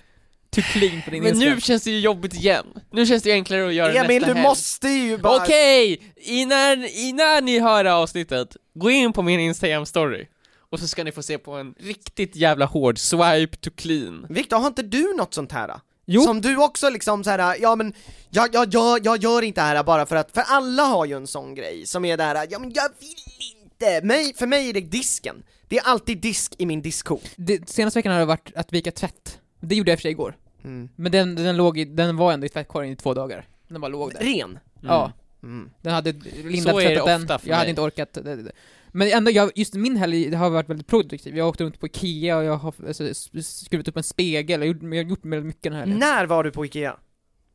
to 0.52 0.62
clean 0.62 1.02
på 1.02 1.10
din 1.12 1.24
Men 1.24 1.32
Instagram? 1.32 1.56
nu 1.56 1.62
känns 1.62 1.84
det 1.84 1.91
ju 1.91 1.99
jobbigt 1.99 2.34
igen. 2.34 2.66
Nu 2.91 3.06
känns 3.06 3.24
det 3.24 3.30
ju 3.30 3.34
enklare 3.36 3.68
att 3.68 3.74
göra 3.74 3.93
det 3.93 3.99
Emil, 3.99 4.22
nästa 4.22 4.28
du 4.28 4.34
helg. 4.34 4.47
måste 4.47 4.88
ju 4.89 5.18
bara... 5.18 5.41
Okej! 5.43 6.02
Innan, 6.16 6.86
innan 6.86 7.45
ni 7.45 7.60
hör 7.60 7.84
det 7.84 7.89
här 7.89 7.97
avsnittet, 7.97 8.58
gå 8.76 8.89
in 8.91 9.14
på 9.14 9.22
min 9.22 9.39
Instagram-story. 9.54 10.26
Och 10.72 10.80
så 10.80 10.88
ska 10.88 11.04
ni 11.04 11.12
få 11.12 11.24
se 11.24 11.38
på 11.38 11.52
en 11.52 11.74
riktigt 11.80 12.36
jävla 12.36 12.66
hård 12.66 12.97
swipe 12.99 13.58
to 13.58 13.70
clean. 13.76 14.26
Viktor, 14.30 14.58
har 14.58 14.68
inte 14.68 14.84
du 14.84 15.14
något 15.18 15.34
sånt 15.34 15.52
här? 15.52 15.68
då? 15.68 15.80
Jo. 16.06 16.22
Som 16.22 16.41
du 16.41 16.58
också 16.58 16.89
liksom 16.89 17.24
så 17.24 17.30
här, 17.30 17.58
ja 17.60 17.76
men, 17.76 17.93
jag, 18.30 18.49
jag, 18.54 18.74
jag, 18.74 19.06
jag 19.06 19.18
gör 19.24 19.41
inte 19.41 19.62
det 19.62 19.66
här 19.66 19.84
bara 19.84 20.06
för 20.06 20.16
att, 20.16 20.32
för 20.32 20.41
alla 20.47 20.84
har 20.84 21.06
ju 21.06 21.16
en 21.16 21.28
sån 21.28 21.56
grej 21.56 21.86
som 21.86 22.06
är 22.06 22.18
där, 22.18 22.47
ja 22.49 22.60
men 22.60 22.72
jag 22.74 22.89
vill 22.99 23.16
inte! 23.62 24.06
Mig, 24.08 24.34
för 24.34 24.47
mig 24.47 24.70
är 24.70 24.74
det 24.74 24.82
disken. 24.82 25.43
Det 25.68 25.78
är 25.78 25.84
alltid 25.84 26.18
disk 26.22 26.54
i 26.58 26.66
min 26.66 26.82
diskho. 26.82 27.20
Det, 27.36 27.70
senaste 27.70 27.99
veckan 27.99 28.12
har 28.12 28.20
det 28.20 28.26
varit 28.26 28.52
att 28.56 28.74
vika 28.74 28.91
tvätt. 28.91 29.39
Det 29.60 29.76
gjorde 29.76 29.91
jag 29.91 29.95
i 29.95 29.97
och 29.97 29.99
för 29.99 30.02
sig 30.02 30.12
igår. 30.12 30.36
Mm. 30.64 30.89
Men 30.95 31.12
den, 31.12 31.36
den 31.36 31.57
låg 31.57 31.78
i, 31.78 31.86
den 31.86 32.18
var 32.18 32.34
ändå 32.34 32.45
i 32.45 32.49
tvättkorgen 32.49 32.93
i 32.93 32.95
två 32.95 33.14
dagar. 33.14 33.47
Den 33.68 33.82
bara 33.82 33.88
låg 33.88 34.14
där. 34.14 34.20
Ren. 34.20 34.59
Ja. 34.82 35.12
Mm. 35.43 35.70
Den 35.82 35.93
hade, 35.93 36.12
Linda 36.12 36.72
hade 36.72 36.84
tvättat 36.95 37.05
den, 37.28 37.28
jag 37.49 37.55
hade 37.55 37.66
mig. 37.66 37.70
inte 37.70 37.82
orkat. 37.82 38.14
det- 38.14 38.22
det- 38.22 38.36
det. 38.43 38.51
Men 38.93 39.07
ändå, 39.12 39.32
jag, 39.32 39.51
just 39.55 39.74
min 39.74 39.97
helg 39.97 40.36
har 40.36 40.49
varit 40.49 40.70
väldigt 40.70 40.88
produktiv. 40.88 41.38
Jag 41.38 41.43
har 41.43 41.49
åkt 41.49 41.62
runt 41.62 41.80
på 41.80 41.86
Ikea 41.88 42.38
och 42.38 42.43
jag 42.43 42.57
har 42.57 42.74
alltså, 42.88 43.07
s- 43.09 43.57
skruvat 43.66 43.88
upp 43.88 43.97
en 43.97 44.03
spegel, 44.03 44.62
jag 44.62 44.68
har 44.68 44.74
gjort, 44.74 44.84
jag 44.84 45.03
har 45.03 45.09
gjort 45.09 45.26
väldigt 45.26 45.45
mycket 45.45 45.64
den 45.64 45.74
här 45.74 45.80
helgen. 45.80 45.99
När 45.99 46.26
var 46.26 46.43
du 46.43 46.51
på 46.51 46.66
Ikea? 46.66 46.95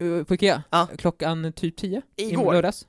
Uh, 0.03 0.25
På 0.25 0.35
Ikea? 0.35 0.63
Ja. 0.71 0.89
Klockan 0.99 1.53
typ 1.53 1.77
10? 1.77 2.03
Igår? 2.17 2.53
I 2.53 2.57
lördags? 2.57 2.87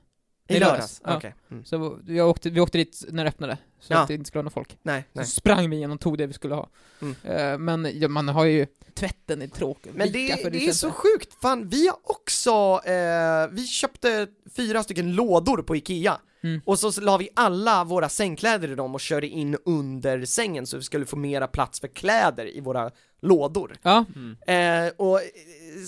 I 0.48 0.60
lördags? 0.60 1.00
ja. 1.04 1.16
Okej. 1.16 1.34
Mm. 1.50 1.64
Så 1.64 1.98
jag 2.06 2.28
åkte, 2.28 2.50
vi 2.50 2.60
åkte 2.60 2.78
dit 2.78 3.04
när 3.08 3.24
det 3.24 3.28
öppnade, 3.28 3.58
så 3.80 3.92
Ja. 3.92 3.98
att 3.98 4.08
det 4.08 4.14
inte 4.14 4.26
skulle 4.28 4.38
vara 4.38 4.44
någon 4.44 4.50
folk. 4.52 4.78
Nej, 4.82 5.02
Så 5.12 5.18
nej. 5.18 5.26
sprang 5.26 5.70
vi 5.70 5.76
igenom 5.76 5.94
och 5.94 6.00
tog 6.00 6.18
det 6.18 6.26
vi 6.26 6.32
skulle 6.32 6.54
ha. 6.54 6.68
Mm. 7.02 7.14
Eh, 7.24 7.58
men 7.58 8.00
ja, 8.00 8.08
man 8.08 8.28
har 8.28 8.44
ju, 8.44 8.66
tvätten 8.94 9.42
är 9.42 9.46
tråkig. 9.46 9.92
Men 9.94 10.12
det, 10.12 10.42
för 10.42 10.50
det 10.50 10.68
är 10.68 10.72
så 10.72 10.90
sjukt, 10.90 11.34
fan 11.42 11.68
vi 11.68 11.86
har 11.88 11.96
också, 12.02 12.80
eh, 12.90 13.48
vi 13.50 13.66
köpte 13.66 14.26
fyra 14.56 14.82
stycken 14.82 15.12
lådor 15.14 15.62
på 15.62 15.76
Ikea 15.76 16.18
Mm. 16.42 16.60
Och 16.64 16.78
så 16.78 17.00
la 17.00 17.16
vi 17.16 17.28
alla 17.36 17.84
våra 17.84 18.08
sängkläder 18.08 18.72
i 18.72 18.74
dem 18.74 18.94
och 18.94 19.00
körde 19.00 19.26
in 19.26 19.56
under 19.64 20.24
sängen 20.24 20.66
så 20.66 20.76
vi 20.76 20.82
skulle 20.82 21.06
få 21.06 21.16
mera 21.16 21.46
plats 21.46 21.80
för 21.80 21.88
kläder 21.88 22.56
i 22.56 22.60
våra 22.60 22.90
lådor 23.20 23.76
Ja, 23.82 24.04
eh, 24.52 24.88
Och 24.96 25.20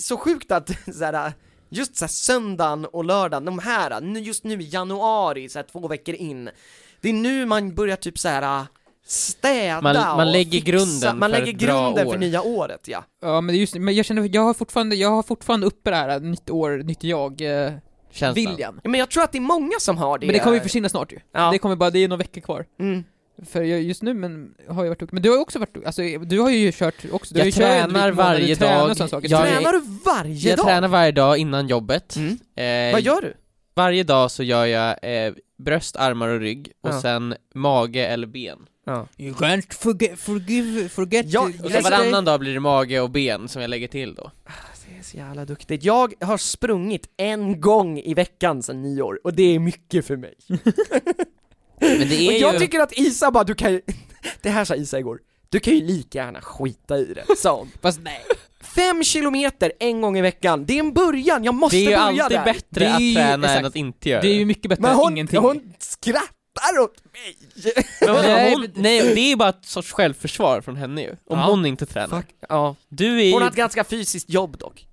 så 0.01 0.17
sjukt 0.17 0.51
att 0.51 0.69
såhär, 0.95 1.33
just 1.71 1.95
såhär 1.95 2.09
söndagen 2.09 2.85
och 2.85 3.05
lördagen, 3.05 3.45
de 3.45 3.59
här, 3.59 4.01
nu- 4.01 4.19
just 4.19 4.43
nu 4.43 4.61
i 4.61 4.69
januari, 4.69 5.49
såhär 5.49 5.65
två 5.71 5.87
veckor 5.87 6.15
in 6.15 6.49
Det 7.01 7.09
är 7.09 7.13
nu 7.13 7.45
man 7.45 7.75
börjar 7.75 7.95
typ 7.95 8.19
såhär 8.19 8.65
städa 9.05 9.81
Man- 9.81 9.95
man 9.95 10.19
och 10.27 10.33
lägger 10.33 10.51
fixa. 10.51 10.71
grunden 10.71 11.19
man 11.19 11.31
för 11.31 11.39
lägger 11.39 11.53
ett 11.53 11.59
bra 11.59 11.83
grunden 11.83 12.07
år. 12.07 12.11
för 12.11 12.19
nya 12.19 12.41
året 12.41 12.87
ja 12.87 13.03
ja 13.21 13.41
men 13.41 13.55
just 13.55 13.75
men 13.75 13.95
jag 13.95 14.05
känner, 14.05 14.29
jag 14.35 14.41
har 14.41 14.53
fortfarande, 14.53 14.95
jag 14.95 15.09
har 15.09 15.23
fortfarande 15.23 15.67
uppe 15.67 15.89
det 15.89 15.95
här 15.95 16.19
nytt 16.19 16.49
år, 16.49 16.77
nytt 16.83 17.03
jag, 17.03 17.41
eh, 17.41 17.71
Känslan. 18.11 18.33
viljan. 18.33 18.79
Ja, 18.83 18.89
Men 18.89 18.99
jag 18.99 19.09
tror 19.09 19.23
att 19.23 19.31
det 19.31 19.37
är 19.37 19.41
många 19.41 19.71
som 19.79 19.97
har 19.97 20.17
det 20.17 20.25
Men 20.25 20.33
det 20.33 20.39
kommer 20.39 20.55
ju 20.55 20.61
försvinna 20.61 20.89
snart 20.89 21.11
ju. 21.11 21.19
Ja. 21.33 21.51
Det 21.51 21.57
kommer 21.59 21.75
bara, 21.75 21.89
det 21.89 21.99
är 21.99 22.07
några 22.07 22.17
veckor 22.17 22.41
kvar. 22.41 22.65
Mm. 22.79 23.03
För 23.45 23.63
jag, 23.63 23.81
just 23.81 24.01
nu 24.03 24.13
men, 24.13 24.53
har 24.67 24.83
jag 24.83 24.89
varit 24.89 24.99
duktig. 24.99 25.13
Men 25.13 25.23
du 25.23 25.29
har 25.29 25.35
ju 25.35 25.41
också 25.41 25.59
varit 25.59 25.85
alltså 25.85 26.01
du 26.01 26.39
har 26.39 26.49
ju 26.49 26.71
kört 26.71 26.95
också, 27.11 27.33
du 27.33 27.39
Jag 27.39 27.43
har 27.43 27.45
ju 27.45 27.51
kört 27.51 27.61
tränar 27.61 28.11
varje 28.11 28.47
du 28.47 28.55
tränar 28.55 28.95
dag. 28.95 29.23
Jag 29.23 29.43
Tränar 29.43 29.71
du 29.71 29.81
varje 30.05 30.49
Jag 30.49 30.57
dag? 30.57 30.65
tränar 30.65 30.87
varje 30.87 31.11
dag 31.11 31.37
innan 31.37 31.67
jobbet. 31.67 32.15
Mm. 32.15 32.37
Eh, 32.89 32.93
Vad 32.93 33.01
gör 33.01 33.21
du? 33.21 33.33
Varje 33.75 34.03
dag 34.03 34.31
så 34.31 34.43
gör 34.43 34.65
jag 34.65 34.95
eh, 35.25 35.33
bröst, 35.57 35.95
armar 35.95 36.27
och 36.27 36.39
rygg, 36.39 36.71
och 36.81 36.89
Ja. 36.89 37.01
sen 37.01 37.35
mage 37.55 38.05
eller 38.05 38.27
ben. 38.27 38.59
Ja. 38.85 39.07
You 39.17 39.33
can't 39.33 39.73
forget, 39.73 40.19
forgive, 40.19 40.89
forget 40.89 41.25
Ja, 41.29 41.41
Och 41.63 41.71
Jag 41.71 41.83
ska- 41.85 41.97
varannan 41.97 42.25
dag 42.25 42.39
blir 42.39 42.53
det 42.53 42.59
mage 42.59 42.99
och 42.99 43.09
ben 43.09 43.47
som 43.47 43.61
jag 43.61 43.69
lägger 43.69 43.87
till 43.87 44.15
då. 44.15 44.31
Det 44.91 44.97
är 44.99 45.03
så 45.03 45.17
jävla 45.17 45.45
duktigt. 45.45 45.83
Jag 45.83 46.13
har 46.21 46.37
sprungit 46.37 47.07
en 47.17 47.61
gång 47.61 47.99
i 47.99 48.13
veckan 48.13 48.63
sedan 48.63 48.81
nyår, 48.81 49.19
och 49.23 49.33
det 49.33 49.55
är 49.55 49.59
mycket 49.59 50.05
för 50.07 50.17
mig. 50.17 50.33
Men 51.81 51.99
det 52.09 52.27
Och 52.27 52.33
är 52.33 52.39
jag 52.41 52.53
ju... 52.53 52.59
tycker 52.59 52.79
att 52.79 52.91
Isa 52.97 53.31
bara, 53.31 53.43
du 53.43 53.55
kan 53.55 53.71
ju, 53.71 53.81
det 54.41 54.49
här 54.49 54.65
sa 54.65 54.75
Isa 54.75 54.99
igår, 54.99 55.19
du 55.49 55.59
kan 55.59 55.73
ju 55.73 55.81
lika 55.87 56.17
gärna 56.17 56.41
skita 56.41 56.97
i 56.97 57.13
det, 57.13 57.35
sa 57.37 57.55
hon. 57.57 57.71
Fast 57.81 57.99
nej. 58.01 58.21
Fem 58.61 59.03
kilometer 59.03 59.71
en 59.79 60.01
gång 60.01 60.17
i 60.17 60.21
veckan, 60.21 60.65
det 60.65 60.73
är 60.73 60.79
en 60.79 60.93
början, 60.93 61.43
jag 61.43 61.53
måste 61.55 61.77
Det 61.77 61.85
är 61.85 61.89
ju 61.89 61.95
börja 61.95 62.23
alltid 62.23 62.37
där. 62.37 62.45
bättre 62.45 62.63
Det 62.79 62.85
är 62.85 62.93
att 62.93 62.97
träna 63.15 63.33
än 63.33 63.43
exakt. 63.43 63.65
att 63.65 63.75
inte 63.75 64.09
göra 64.09 64.21
Det 64.21 64.27
är 64.27 64.33
ju 64.33 64.45
mycket 64.45 64.69
bättre 64.69 64.81
Men 64.81 64.91
än 64.91 64.97
hon, 64.97 65.11
ingenting. 65.11 65.39
hon 65.39 65.73
skrattar 65.79 66.79
åt 66.83 66.95
mig! 67.13 67.37
Nej, 68.23 68.53
hon, 68.53 68.67
nej, 68.75 69.01
det 69.15 69.21
är 69.21 69.29
ju 69.29 69.35
bara 69.35 69.49
ett 69.49 69.65
sorts 69.65 69.91
självförsvar 69.91 70.61
från 70.61 70.75
henne 70.75 71.01
ju, 71.01 71.09
om 71.09 71.39
Ja. 71.39 71.45
hon 71.49 71.65
inte 71.65 71.85
tränar. 71.85 72.17
Fuck, 72.21 72.27
ja. 72.49 72.75
Du 72.89 73.21
är 73.27 73.33
Hon 73.33 73.41
har 73.41 73.49
ett 73.49 73.55
ganska 73.55 73.83
fysiskt 73.83 74.29
jobb 74.29 74.57
dock. 74.57 74.87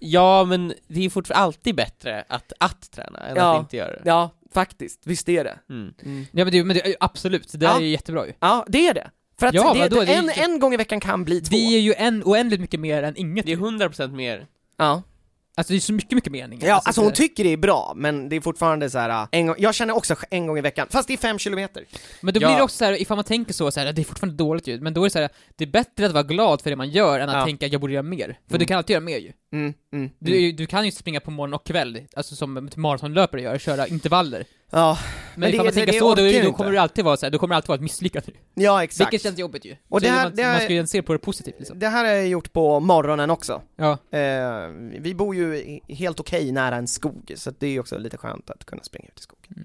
Ja 0.00 0.44
men 0.44 0.74
det 0.88 1.04
är 1.04 1.10
fortfarande 1.10 1.44
alltid 1.44 1.74
bättre 1.76 2.24
att, 2.28 2.52
att 2.60 2.90
träna 2.90 3.18
än 3.18 3.36
Ja. 3.36 3.54
att 3.56 3.60
inte 3.60 3.76
göra 3.76 3.92
det. 3.92 4.02
Ja, 4.04 4.30
faktiskt, 4.54 5.00
visst 5.04 5.28
är 5.28 5.44
det. 5.44 5.58
Mm. 5.70 5.94
Ja 6.32 6.44
men 6.44 6.50
det, 6.52 6.64
men 6.64 6.76
det, 6.76 6.96
absolut, 7.00 7.52
det 7.52 7.58
där 7.58 7.66
Ja. 7.66 7.76
är 7.76 7.80
ju 7.80 7.88
jättebra 7.88 8.26
ju. 8.26 8.32
Ja, 8.40 8.64
det 8.68 8.88
är 8.88 8.94
det. 8.94 9.10
För 9.40 9.46
att 9.46 9.54
Ja, 9.54 9.72
det, 9.74 9.80
vadå, 9.80 10.00
det 10.00 10.14
är 10.14 10.18
en, 10.18 10.24
ju- 10.24 10.42
en 10.42 10.60
gång 10.60 10.74
i 10.74 10.76
veckan 10.76 11.00
kan 11.00 11.24
bli 11.24 11.40
två. 11.40 11.50
Det 11.56 11.76
är 11.76 11.80
ju 11.80 11.94
en, 11.94 12.22
oändligt 12.24 12.60
mycket 12.60 12.80
mer 12.80 13.02
än 13.02 13.16
inget. 13.16 13.46
Det 13.46 13.52
är 13.52 13.56
100% 13.56 14.12
mer. 14.12 14.46
Ja. 14.76 15.02
Alltså 15.60 15.72
det 15.72 15.78
är 15.78 15.80
så 15.80 15.92
mycket, 15.92 16.12
mycket 16.12 16.32
mening. 16.32 16.60
Ja, 16.62 16.74
alltså 16.84 17.00
hon 17.00 17.10
det- 17.10 17.16
tycker 17.16 17.44
det 17.44 17.52
är 17.52 17.56
bra, 17.56 17.92
men 17.96 18.28
det 18.28 18.36
är 18.36 18.40
fortfarande 18.40 18.90
så 18.90 18.98
här. 18.98 19.26
en 19.30 19.46
gång, 19.46 19.56
jag 19.58 19.74
känner 19.74 19.96
också 19.96 20.16
en 20.30 20.46
gång 20.46 20.58
i 20.58 20.60
veckan, 20.60 20.86
fast 20.90 21.08
det 21.08 21.14
är 21.14 21.18
fem 21.18 21.38
kilometer. 21.38 21.84
Men 22.20 22.34
då 22.34 22.40
Ja. 22.40 22.48
blir 22.48 22.56
det 22.56 22.62
också 22.62 22.76
så 22.76 22.84
här, 22.84 23.00
ifall 23.02 23.16
man 23.16 23.24
tänker 23.24 23.52
så, 23.52 23.70
så 23.70 23.80
här, 23.80 23.92
det 23.92 24.02
är 24.02 24.04
fortfarande 24.04 24.36
dåligt 24.36 24.66
ljud, 24.66 24.82
men 24.82 24.94
då 24.94 25.00
är 25.00 25.04
det 25.06 25.10
så 25.10 25.18
här, 25.18 25.28
det 25.56 25.64
är 25.64 25.68
bättre 25.68 26.06
att 26.06 26.12
vara 26.12 26.22
glad 26.22 26.60
för 26.62 26.70
det 26.70 26.76
man 26.76 26.90
gör 26.90 27.20
än 27.20 27.28
att 27.28 27.34
Ja. 27.36 27.44
tänka 27.44 27.66
att 27.66 27.72
jag 27.72 27.80
borde 27.80 27.92
göra 27.92 28.02
mer. 28.02 28.26
För 28.26 28.54
Mm. 28.54 28.58
du 28.58 28.64
kan 28.64 28.76
alltid 28.78 28.94
göra 28.94 29.04
mer 29.04 29.18
ju. 29.18 29.32
Mm, 29.52 29.74
mm, 29.92 30.10
Du, 30.18 30.38
mm. 30.38 30.56
du 30.56 30.66
kan 30.66 30.84
ju 30.84 30.90
springa 30.92 31.20
på 31.20 31.30
morgon 31.30 31.54
och 31.54 31.66
kväll, 31.66 32.00
alltså 32.16 32.36
som 32.36 32.68
maratonlöpare 32.76 33.42
gör, 33.42 33.58
köra 33.58 33.86
intervaller. 33.86 34.44
Ja, 34.72 34.98
Men, 35.34 35.40
Men 35.40 35.50
det- 35.50 35.54
ifall 35.54 35.66
man 35.66 35.74
tänker 35.74 35.92
så, 35.92 36.14
då, 36.14 36.42
då 36.42 36.52
kommer 36.52 36.72
det 36.72 36.80
alltid 36.80 37.04
vara 37.04 37.16
så 37.16 37.26
här, 37.26 37.30
då 37.30 37.38
kommer 37.38 37.52
det 37.54 37.56
alltid 37.56 37.68
vara 37.68 37.74
ett 37.76 37.82
misslyckande. 37.82 38.32
ja 38.54 38.82
exakt. 38.84 39.12
Vilket 39.12 39.22
känns 39.26 39.38
jobbigt 39.38 39.64
ju. 39.64 39.76
Och 39.88 40.00
så 40.00 40.04
det 40.06 40.10
här- 40.12 40.24
man, 40.24 40.34
det 40.36 40.42
här- 40.42 40.52
man 40.52 40.60
ska 40.60 40.72
ju 40.72 40.86
se 40.86 41.02
på 41.02 41.12
det 41.12 41.18
positivt 41.18 41.54
liksom. 41.58 41.78
Det 41.78 41.88
här 41.88 42.04
har 42.04 42.12
jag 42.12 42.28
gjort 42.28 42.52
på 42.52 42.80
morgonen 42.80 43.30
också. 43.30 43.62
Ja. 43.76 44.18
Eh, 44.18 44.68
vi 45.00 45.14
bor 45.14 45.34
ju 45.34 45.80
helt 45.88 46.20
okej 46.20 46.52
nära 46.52 46.76
en 46.76 46.86
skog, 46.86 47.32
så 47.36 47.50
det 47.58 47.66
är 47.66 47.70
ju 47.70 47.80
också 47.80 47.98
lite 47.98 48.16
skönt 48.16 48.50
att 48.50 48.64
kunna 48.64 48.82
springa 48.82 49.08
ut 49.08 49.18
i 49.18 49.22
skogen. 49.22 49.64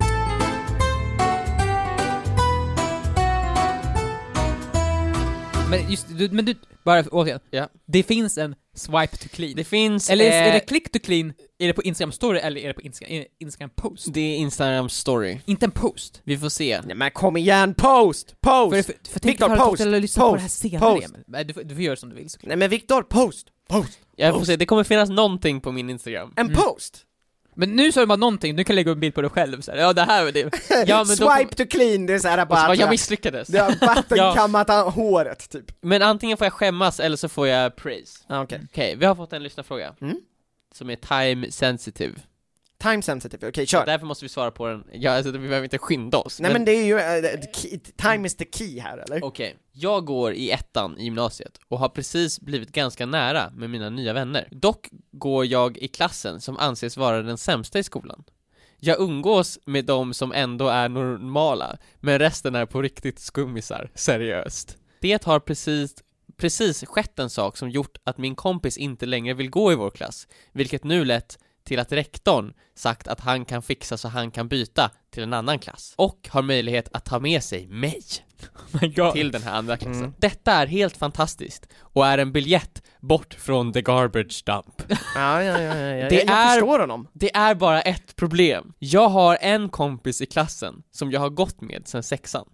Men 5.70 5.92
just, 5.92 6.08
du, 6.18 6.30
men 6.30 6.46
du, 6.46 6.56
bara 6.84 7.04
återigen. 7.12 7.40
Ja. 7.52 7.68
Det 7.86 8.04
finns 8.04 8.38
en 8.38 8.56
swipe 8.76 9.18
to 9.18 9.28
clean. 9.32 9.54
Det 9.56 9.64
finns... 9.64 10.10
eller 10.10 10.26
är 10.26 10.48
eh, 10.48 10.54
det 10.54 10.60
click 10.60 10.92
to 10.92 11.00
clean, 11.04 11.34
är 11.60 11.68
det 11.68 11.74
på 11.74 11.84
Instagram 11.84 12.12
story 12.12 12.40
eller 12.40 12.62
är 12.62 12.68
det 12.68 12.74
på 12.74 12.82
Instagram, 12.82 13.24
Instagram 13.40 13.70
post? 13.76 14.08
det 14.14 14.20
är 14.20 14.38
Instagram 14.38 14.90
story. 14.90 15.38
Inte 15.46 15.66
en 15.66 15.72
post. 15.72 16.22
Vi 16.24 16.38
får 16.38 16.50
se. 16.50 16.82
Nej 16.86 16.96
men 16.96 17.12
kom 17.12 17.38
igen, 17.38 17.74
post! 17.74 18.36
Post! 18.42 18.76
För, 18.76 18.84
för, 18.94 19.10
för 19.12 19.20
tänk 19.20 19.34
Victor, 19.34 19.54
ifall 19.54 19.70
post, 19.70 19.82
eller 19.82 20.00
lyssna 20.00 20.24
på 20.24 20.30
post, 20.32 20.38
det 20.38 20.42
här 20.42 20.80
senare 20.80 20.96
post. 21.02 21.14
Nej, 21.28 21.46
du, 21.46 21.54
får- 21.54 21.64
du 21.64 21.76
får 21.76 21.84
göra 21.84 21.96
som 21.96 22.10
du 22.10 22.16
vill 22.16 22.30
såklart. 22.30 22.48
Nej 22.48 22.58
men 22.58 22.70
Viktor, 22.70 23.02
post! 23.04 23.48
Post! 23.70 24.00
Jag 24.16 24.36
får 24.36 24.46
se, 24.46 24.56
det 24.56 24.66
kommer 24.66 24.84
finnas 24.84 25.10
någonting 25.10 25.62
på 25.62 25.72
min 25.72 25.90
Instagram. 25.90 26.34
En 26.36 26.46
Mm. 26.46 26.56
post! 26.58 27.06
Men 27.58 27.76
nu 27.76 27.92
sa 27.92 28.00
du 28.00 28.06
bara 28.06 28.16
någonting, 28.16 28.56
du 28.56 28.64
kan 28.64 28.76
lägga 28.76 28.92
upp 28.92 28.96
en 28.96 29.00
bild 29.00 29.16
på 29.16 29.22
dig 29.22 29.30
själv 29.30 29.62
så 29.62 29.72
här. 29.72 29.78
ja 29.78 29.94
det 29.94 30.02
här 30.02 30.24
var 30.24 30.32
det. 30.32 30.42
Ja, 30.88 31.04
men 31.08 31.18
då 31.18 31.32
Swipe 31.32 31.56
to 31.56 31.66
clean, 31.70 32.06
det 32.06 32.14
är 32.14 32.20
såhär 32.20 32.38
Och 32.38 32.42
så 32.42 32.48
bara... 32.48 32.68
bara, 32.68 32.76
jag 32.76 32.90
misslyckades. 32.90 33.48
det 33.48 33.60
har 33.60 33.76
vattenkammat 33.96 34.68
ja. 34.70 34.90
håret, 34.90 35.50
typ. 35.50 35.66
Men 35.82 36.02
antingen 36.02 36.38
får 36.38 36.46
jag 36.46 36.54
skämmas 36.54 37.00
eller 37.00 37.18
så 37.18 37.30
får 37.30 37.48
jag 37.48 37.76
praise. 37.76 38.20
Ah, 38.28 38.42
Okej. 38.42 38.62
Okej, 38.72 38.96
vi 38.96 39.06
har 39.06 39.16
fått 39.16 39.34
en 39.34 39.44
lyssnarfråga. 39.44 39.96
Mm. 40.02 40.18
Som 40.76 40.90
är 40.90 40.96
time 40.96 41.52
sensitive. 41.52 42.14
Time 42.78 43.02
sensitive, 43.02 43.48
okej 43.48 43.66
kör. 43.66 43.86
Därför 43.86 44.06
måste 44.06 44.26
vi 44.26 44.30
svara 44.30 44.52
på 44.52 44.68
den, 44.68 44.84
ja 44.94 45.12
alltså 45.12 45.32
vi 45.32 45.48
behöver 45.48 45.64
inte 45.64 45.78
skynda 45.78 46.18
oss. 46.18 46.40
Nej 46.40 46.54
men 46.54 46.66
det 46.66 46.72
är 46.72 46.84
ju, 46.84 47.22
the 47.38 47.54
key, 47.54 47.80
time 47.98 48.28
is 48.28 48.36
the 48.36 48.46
key 48.52 48.80
här 48.80 48.98
eller? 48.98 49.24
Okej, 49.24 49.58
jag 49.72 50.06
går 50.06 50.34
i 50.34 50.52
ettan 50.52 50.98
i 51.00 51.04
gymnasiet 51.04 51.60
och 51.68 51.80
har 51.80 51.90
precis 51.90 52.40
blivit 52.40 52.72
ganska 52.72 53.06
nära 53.06 53.52
med 53.56 53.70
mina 53.70 53.90
nya 53.90 54.14
vänner. 54.14 54.48
Dock 54.52 54.90
går 55.12 55.46
jag 55.46 55.78
i 55.78 55.88
klassen 55.88 56.42
som 56.42 56.58
anses 56.58 56.98
vara 56.98 57.22
den 57.22 57.38
sämsta 57.38 57.80
i 57.80 57.84
skolan. 57.84 58.24
Jag 58.80 59.00
umgås 59.00 59.60
med 59.66 59.86
de 59.86 60.14
som 60.14 60.32
ändå 60.32 60.68
är 60.68 60.90
normala, 60.90 61.78
men 62.00 62.20
resten 62.20 62.56
är 62.56 62.66
på 62.66 62.82
riktigt 62.82 63.20
skummisar, 63.20 63.92
seriöst. 63.96 64.78
Det 65.00 65.24
har 65.24 65.40
precis, 65.40 65.96
precis 66.38 66.86
skett 66.86 67.20
en 67.20 67.30
sak 67.30 67.58
som 67.58 67.70
gjort 67.70 67.98
att 68.04 68.18
min 68.18 68.36
kompis 68.36 68.78
inte 68.78 69.06
längre 69.06 69.34
vill 69.34 69.50
gå 69.50 69.72
i 69.72 69.76
vår 69.76 69.92
klass, 69.92 70.28
vilket 70.52 70.84
nu 70.84 71.06
lett 71.06 71.40
till 71.66 71.80
att 71.80 71.92
rektorn 71.92 72.54
sagt 72.76 73.08
att 73.08 73.20
han 73.20 73.46
kan 73.46 73.62
fixa 73.62 73.98
så 73.98 74.08
han 74.08 74.32
kan 74.32 74.48
byta 74.48 74.92
till 75.12 75.24
en 75.24 75.34
annan 75.34 75.60
klass 75.60 75.94
och 75.98 76.28
har 76.32 76.42
möjlighet 76.42 76.90
att 76.94 77.06
ta 77.06 77.20
med 77.20 77.44
sig 77.44 77.68
mig 77.68 78.02
Oh 78.74 78.82
my 78.82 78.88
God. 78.88 79.14
till 79.14 79.32
den 79.32 79.44
här 79.44 79.54
andra 79.58 79.78
klassen. 79.78 80.00
Mm. 80.04 80.14
Detta 80.18 80.52
är 80.52 80.68
helt 80.68 80.98
fantastiskt 80.98 81.68
och 81.80 82.08
är 82.08 82.18
en 82.18 82.32
biljett 82.32 82.82
bort 83.00 83.34
från 83.34 83.74
the 83.74 83.82
garbage 83.82 84.44
dump. 84.46 84.82
Ja, 85.16 85.44
ja, 85.44 85.62
ja, 85.62 85.76
ja. 85.76 86.10
Det 86.10 86.16
jag, 86.16 86.26
jag 86.26 86.30
är- 86.38 86.50
förstår 86.52 86.80
honom. 86.80 87.08
Det 87.14 87.36
är 87.36 87.56
bara 87.56 87.82
ett 87.82 88.16
problem. 88.16 88.74
Jag 88.80 89.10
har 89.10 89.38
en 89.42 89.70
kompis 89.70 90.22
i 90.22 90.26
klassen 90.26 90.84
som 90.92 91.12
jag 91.12 91.20
har 91.20 91.30
gått 91.30 91.62
med 91.62 91.82
sedan 91.88 92.04
sexan. 92.04 92.46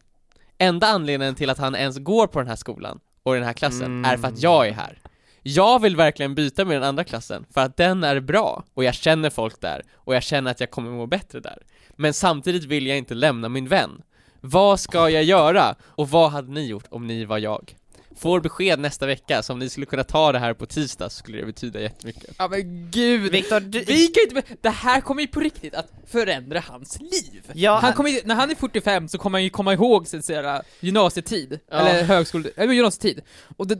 Enda 0.57 0.88
anledningen 0.88 1.36
till 1.36 1.49
att 1.49 1.57
han 1.57 1.76
ens 1.76 1.97
går 1.97 2.28
på 2.28 2.39
den 2.39 2.47
här 2.47 2.55
skolan 2.55 2.99
och 3.24 3.34
den 3.34 3.43
här 3.43 3.53
klassen 3.53 3.86
Mm. 3.86 4.05
är 4.12 4.18
för 4.18 4.28
att 4.28 4.39
jag 4.41 4.68
är 4.68 4.72
här. 4.74 4.97
Jag 5.44 5.82
vill 5.82 5.96
verkligen 5.96 6.36
byta 6.36 6.66
med 6.66 6.76
den 6.76 6.84
andra 6.84 7.04
klassen 7.04 7.46
för 7.54 7.62
att 7.62 7.78
den 7.78 8.04
är 8.04 8.20
bra 8.20 8.64
och 8.74 8.84
jag 8.84 8.94
känner 8.94 9.30
folk 9.30 9.62
där 9.62 9.82
och 9.96 10.16
jag 10.16 10.24
känner 10.24 10.52
att 10.52 10.60
jag 10.60 10.72
kommer 10.72 10.92
må 10.92 11.06
bättre 11.08 11.39
där. 11.39 11.58
Men 11.96 12.14
samtidigt 12.14 12.64
vill 12.64 12.88
jag 12.88 12.98
inte 12.98 13.14
lämna 13.14 13.50
min 13.50 13.68
vän. 13.68 14.02
Vad 14.42 14.80
ska 14.80 15.10
jag 15.10 15.24
göra? 15.24 15.76
Och 15.84 16.10
vad 16.10 16.32
hade 16.32 16.52
ni 16.52 16.66
gjort 16.68 16.86
om 16.89 17.08
ni 17.08 17.26
var 17.26 17.38
jag? 17.38 17.76
Får 18.18 18.39
besked 18.42 18.80
nästa 18.80 19.06
vecka, 19.06 19.44
så 19.44 19.54
om 19.54 19.60
ni 19.60 19.70
skulle 19.70 19.86
kunna 19.86 20.04
ta 20.04 20.32
det 20.32 20.39
här 20.39 20.54
på 20.54 20.66
tisdag 20.66 21.10
så 21.10 21.18
skulle 21.18 21.38
det 21.38 21.46
betyda 21.46 21.80
jättemycket. 21.82 22.36
Ja 22.38 22.48
men 22.48 22.92
gud. 22.92 23.32
Viktor, 23.32 23.60
du... 23.60 23.80
Vi 23.84 24.08
kan 24.08 24.38
inte, 24.38 24.56
det 24.62 24.70
här 24.70 25.02
kommer 25.02 25.22
ju 25.22 25.28
på 25.28 25.39
riktigt 25.39 25.76
att 25.76 25.92
förändra 26.08 26.60
hans 26.60 27.00
liv. 27.00 27.52
Ja, 27.54 27.80
Han 27.82 27.94
kommer, 27.94 28.10
ju- 28.10 28.22
när 28.26 28.36
han 28.36 28.52
är 28.52 28.56
45 28.56 29.08
så 29.08 29.18
kommer 29.18 29.38
han 29.38 29.44
ju 29.44 29.50
komma 29.50 29.74
ihåg 29.74 30.08
sin 30.08 30.24
så 30.24 30.34
här, 30.34 30.62
gymnasietid, 30.80 31.60
Ja. 31.72 31.78
eller 31.78 32.04
högskole, 32.04 32.50
eller 32.56 32.74
gymnasietid. 32.74 33.22
Och 33.58 33.68
det, 33.68 33.76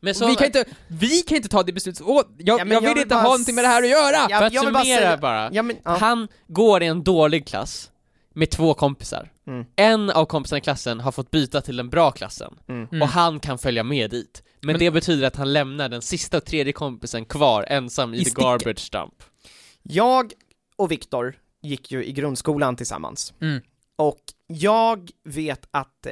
och 0.00 0.28
vi, 0.30 0.34
kan 0.36 0.46
inte, 0.46 0.64
vi 0.88 1.22
kan 1.22 1.36
inte 1.36 1.48
ta 1.48 1.62
det 1.62 1.72
beslutet, 1.72 2.02
Åh, 2.06 2.22
jag, 2.38 2.60
Ja, 2.60 2.64
jag 2.64 2.72
jag 2.72 2.80
vill 2.80 2.88
vill 2.94 3.02
inte 3.02 3.14
ha 3.14 3.22
någonting 3.22 3.54
med 3.54 3.64
det 3.64 3.68
här 3.68 3.82
att 3.82 3.88
göra! 3.88 4.26
Ja, 4.30 4.38
för 4.38 4.46
att 4.46 4.52
jag 4.52 4.64
vill 4.64 4.72
bara 4.72 4.84
summera 4.84 5.00
säga- 5.00 5.16
bara, 5.16 5.50
Ja 5.52 5.62
men, 5.62 5.76
ja. 5.84 5.96
han 5.96 6.28
går 6.46 6.82
i 6.82 6.86
en 6.86 7.04
dålig 7.04 7.46
klass 7.46 7.90
med 8.34 8.50
två 8.50 8.74
kompisar. 8.74 9.30
Mm. 9.46 9.64
En 9.76 10.10
av 10.10 10.24
kompisarna 10.24 10.58
i 10.58 10.60
klassen 10.60 11.00
har 11.00 11.12
fått 11.12 11.30
byta 11.30 11.60
till 11.60 11.76
den 11.76 11.90
bra 11.90 12.10
klassen, 12.10 12.54
Mm. 12.68 12.88
Mm. 12.92 13.02
och 13.02 13.08
han 13.08 13.40
kan 13.40 13.58
följa 13.58 13.82
med 13.82 14.10
dit. 14.10 14.42
Men, 14.60 14.72
Men- 14.72 14.78
det 14.80 14.90
betyder 14.90 15.26
att 15.26 15.36
han 15.36 15.52
lämnar 15.52 15.88
den 15.88 16.02
sista 16.02 16.36
och 16.36 16.44
tredje 16.44 16.72
kompisen 16.72 17.24
kvar 17.24 17.64
ensam 17.68 18.14
i, 18.14 18.18
I 18.18 18.24
the 18.24 18.30
garbage 18.30 18.88
dump. 18.92 19.14
Jag 19.82 20.32
och 20.76 20.90
Viktor 20.92 21.34
gick 21.62 21.90
ju 21.92 22.04
i 22.04 22.12
grundskolan 22.12 22.76
tillsammans. 22.76 23.34
Mm. 23.40 23.60
Och 23.96 24.18
jag 24.46 25.10
vet 25.24 25.68
att 25.70 26.06
eh, 26.06 26.10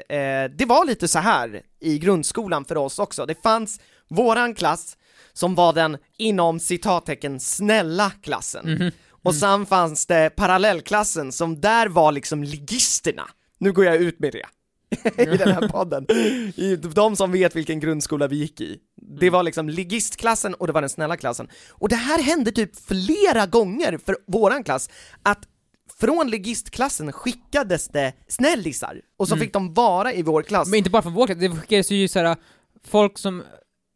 det 0.56 0.64
var 0.66 0.86
lite 0.86 1.08
så 1.08 1.18
här 1.18 1.62
i 1.86 1.98
grundskolan 1.98 2.64
för 2.64 2.76
oss 2.76 2.98
också. 2.98 3.26
Det 3.26 3.42
fanns 3.42 3.80
våran 4.08 4.54
klass 4.54 4.96
som 5.32 5.54
var 5.54 5.72
den 5.72 5.96
inom 6.18 6.60
citattecken 6.60 7.40
snälla 7.40 8.10
klassen. 8.22 8.72
Mhm. 8.72 8.90
Och 9.22 9.34
sen 9.34 9.66
fanns 9.66 10.06
det 10.06 10.30
parallellklassen 10.36 11.32
som 11.32 11.60
där 11.60 11.88
var 11.88 12.12
liksom 12.12 12.44
ligisterna. 12.44 13.28
Nu 13.58 13.72
går 13.72 13.84
jag 13.84 13.96
ut 13.96 14.18
med 14.18 14.32
det. 14.32 14.46
I 15.22 15.36
den 15.36 15.52
här 15.52 15.68
podden. 15.72 16.06
De 16.94 17.16
som 17.16 17.32
vet 17.32 17.56
vilken 17.56 17.80
grundskola 17.80 18.26
vi 18.26 18.36
gick 18.36 18.60
i. 18.60 18.78
Det 19.20 19.30
var 19.30 19.42
liksom 19.42 19.68
ligistklassen 19.68 20.54
och 20.54 20.66
det 20.66 20.72
var 20.72 20.80
den 20.80 20.90
snälla 20.90 21.16
klassen. 21.16 21.48
Och 21.70 21.88
det 21.88 21.96
här 21.96 22.22
hände 22.22 22.52
typ 22.52 22.76
flera 22.86 23.46
gånger 23.46 23.98
för 24.06 24.16
våran 24.26 24.64
klass, 24.64 24.90
att 25.22 25.38
från 26.00 26.30
ligistklassen 26.30 27.12
skickades 27.12 27.88
det 27.88 28.12
snällisar, 28.28 29.00
och 29.18 29.28
så 29.28 29.34
Mm. 29.34 29.44
fick 29.44 29.52
de 29.52 29.74
vara 29.74 30.12
i 30.12 30.22
vår 30.22 30.42
klass. 30.42 30.68
Men 30.68 30.78
inte 30.78 30.90
bara 30.90 31.02
från 31.02 31.12
vår 31.14 31.26
klass, 31.26 31.38
det 31.38 31.50
skickades 31.50 31.90
ju 31.90 32.08
såhär 32.08 32.36
folk 32.86 33.18
som... 33.18 33.42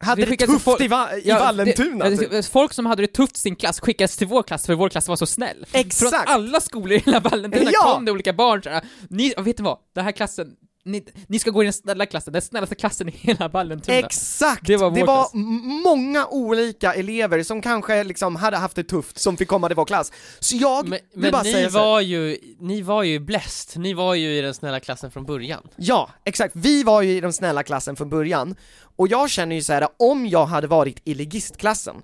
Hade 0.05 0.25
det 0.25 0.37
tufft 0.37 0.65
folk- 0.65 0.81
i, 0.81 0.89
va- 0.89 1.17
i 1.17 1.23
Ja, 1.29 1.39
Vallentuna 1.39 2.05
det, 2.11 2.17
typ. 2.17 2.31
det- 2.31 2.47
Folk 2.47 2.73
som 2.73 2.87
hade 2.87 3.03
det 3.03 3.07
tufft 3.13 3.37
i 3.37 3.41
sin 3.41 3.57
klass 3.57 3.81
skickades 3.81 4.17
till 4.17 4.27
vår 4.27 4.43
klass 4.43 4.67
för 4.67 4.75
vår 4.75 4.89
klass 4.89 5.09
var 5.09 5.17
så 5.17 5.27
snäll. 5.27 5.67
Från 5.69 5.81
Exakt! 5.81 6.31
alla 6.31 6.61
skolor 6.61 6.93
i 6.93 6.99
hela 6.99 7.21
Vallentuna 7.21 7.71
Ja! 7.73 7.93
kom 7.95 8.05
det 8.05 8.13
olika 8.13 8.33
barn 8.33 8.63
såhär, 8.63 8.85
ni, 9.09 9.35
vet 9.39 9.57
du 9.57 9.63
vad? 9.63 9.79
Den 9.95 10.05
här 10.05 10.13
klassen, 10.13 10.57
ni, 10.85 11.05
ni 11.27 11.39
ska 11.39 11.51
gå 11.51 11.63
i 11.63 11.67
den 11.67 11.73
snälla 11.73 12.07
klassen, 12.07 12.33
den 12.33 12.43
snällaste 12.43 12.75
klassen 12.75 13.09
i 13.09 13.13
hela 13.13 13.49
Vallentuna. 13.49 13.99
Exakt! 13.99 14.67
Det 14.67 14.77
var 14.77 14.91
klass. 15.05 15.35
m- 15.35 15.81
många 15.85 16.27
olika 16.27 16.95
elever 16.95 17.43
som 17.43 17.63
kanske 17.63 18.05
liksom 18.05 18.37
hade 18.37 18.57
haft 18.57 18.77
det 18.77 18.85
tufft 18.85 19.19
som 19.19 19.37
fick 19.37 19.49
komma 19.49 19.67
till 19.69 19.77
vår 19.77 19.85
klass. 19.85 20.13
Så 20.41 20.57
jag 20.57 20.89
Men, 20.89 20.99
men 21.15 21.33
bara 21.33 21.43
ni, 21.43 21.67
var 21.69 22.01
ju, 22.01 22.39
ni 22.61 22.83
var 22.83 23.03
ju 23.03 23.19
blessed, 23.19 23.81
ni 23.83 23.95
var 23.95 24.15
ju 24.15 24.39
i 24.39 24.41
den 24.41 24.55
snälla 24.55 24.81
klassen 24.81 25.11
från 25.11 25.25
början. 25.27 25.69
Ja, 25.77 26.11
exakt. 26.25 26.57
Vi 26.57 26.83
var 26.83 27.03
ju 27.03 27.17
i 27.17 27.21
den 27.21 27.33
snälla 27.33 27.63
klassen 27.63 27.97
från 27.97 28.11
början, 28.11 28.55
och 28.97 29.09
jag 29.09 29.31
känner 29.31 29.57
ju 29.57 29.63
så 29.63 29.73
här: 29.73 29.89
om 29.99 30.27
jag 30.27 30.47
hade 30.47 30.67
varit 30.67 31.01
i 31.05 31.15
ligistklassen, 31.15 31.97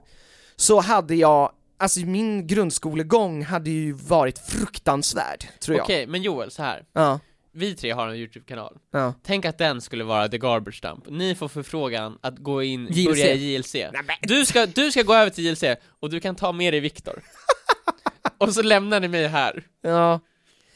så 0.56 0.80
hade 0.80 1.14
jag, 1.14 1.52
alltså 1.78 2.00
min 2.00 2.46
grundskolegång 2.46 3.44
hade 3.44 3.70
ju 3.70 3.92
varit 3.92 4.38
fruktansvärd, 4.38 5.44
tror 5.60 5.76
jag. 5.76 5.84
Okej, 5.84 6.06
men 6.06 6.22
Joel, 6.22 6.50
så 6.50 6.62
här. 6.62 6.84
Ja, 6.92 7.20
Vi 7.56 7.74
tre 7.76 7.90
har 7.90 8.08
en 8.08 8.16
YouTube-kanal. 8.16 8.76
ja. 8.90 9.14
Tänk 9.22 9.44
att 9.44 9.58
den 9.58 9.80
skulle 9.80 10.04
vara 10.04 10.28
the 10.28 10.38
garbage 10.38 10.82
dump. 10.82 11.04
Ni 11.08 11.34
får 11.34 11.48
förfrågan 11.48 12.18
att 12.20 12.38
gå 12.38 12.62
in, 12.62 12.86
JLC. 12.90 13.06
börja 13.06 13.34
i 13.34 13.54
JLC. 13.54 13.76
Du 14.22 14.46
ska, 14.46 14.66
du 14.66 14.90
ska 14.92 15.02
gå 15.02 15.14
över 15.14 15.30
till 15.30 15.44
JLC, 15.44 15.64
och 16.00 16.10
du 16.10 16.20
kan 16.20 16.34
ta 16.36 16.52
med 16.52 16.72
dig 16.72 16.80
Viktor. 16.80 17.22
och 18.38 18.54
så 18.54 18.62
lämnar 18.62 19.00
ni 19.00 19.08
mig 19.08 19.26
här. 19.26 19.64
ja. 19.82 20.20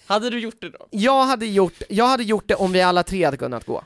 Hade 0.06 0.30
du 0.30 0.40
gjort 0.40 0.60
det 0.60 0.70
då? 0.70 0.88
Jag 0.90 1.24
hade 1.24 1.46
gjort, 1.46 1.82
jag 1.88 2.06
hade 2.06 2.22
gjort 2.24 2.48
det 2.48 2.54
om 2.54 2.72
vi 2.72 2.82
alla 2.82 3.02
tre 3.02 3.24
hade 3.24 3.36
kunnat 3.36 3.64
gå. 3.66 3.84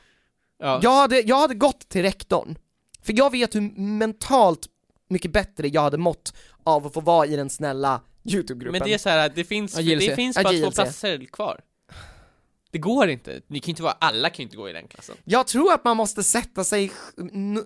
Ja. 0.59 0.79
Jag 0.83 0.91
hade, 0.95 1.19
jag 1.21 1.35
hade 1.39 1.55
gått 1.55 1.89
till 1.89 2.01
rektorn, 2.01 2.57
för 3.03 3.13
jag 3.17 3.31
vet 3.31 3.55
hur 3.55 3.61
mentalt 3.79 4.67
mycket 5.09 5.31
bättre 5.31 5.67
jag 5.67 5.81
hade 5.81 5.97
mått 5.97 6.33
av 6.63 6.87
att 6.87 6.93
få 6.93 7.01
vara 7.01 7.25
i 7.27 7.35
den 7.35 7.49
snälla 7.49 8.01
YouTube-gruppen. 8.23 8.71
Men 8.71 8.81
det 8.87 8.93
är 8.93 8.97
så 8.97 9.09
här, 9.09 9.31
det 9.35 9.43
finns, 9.43 9.79
Ja, 9.79 9.95
det 9.99 10.15
finns 10.15 10.35
Ja, 10.37 10.43
bara 10.43 10.53
två 10.53 10.57
JLC. 10.65 10.75
platser 10.75 11.25
kvar. 11.25 11.59
Det 12.75 12.79
går 12.79 13.09
inte. 13.09 13.41
Ni 13.47 13.59
kan 13.59 13.69
inte 13.69 13.83
vara, 13.83 13.93
alla 13.99 14.29
kan 14.29 14.37
ju 14.37 14.43
inte 14.43 14.57
gå 14.57 14.69
i 14.69 14.73
den 14.73 14.87
klassen. 14.87 15.15
Jag 15.23 15.47
tror 15.47 15.73
att 15.73 15.83
man 15.83 15.97
måste 15.97 16.23
sätta 16.23 16.63
sig, 16.63 16.91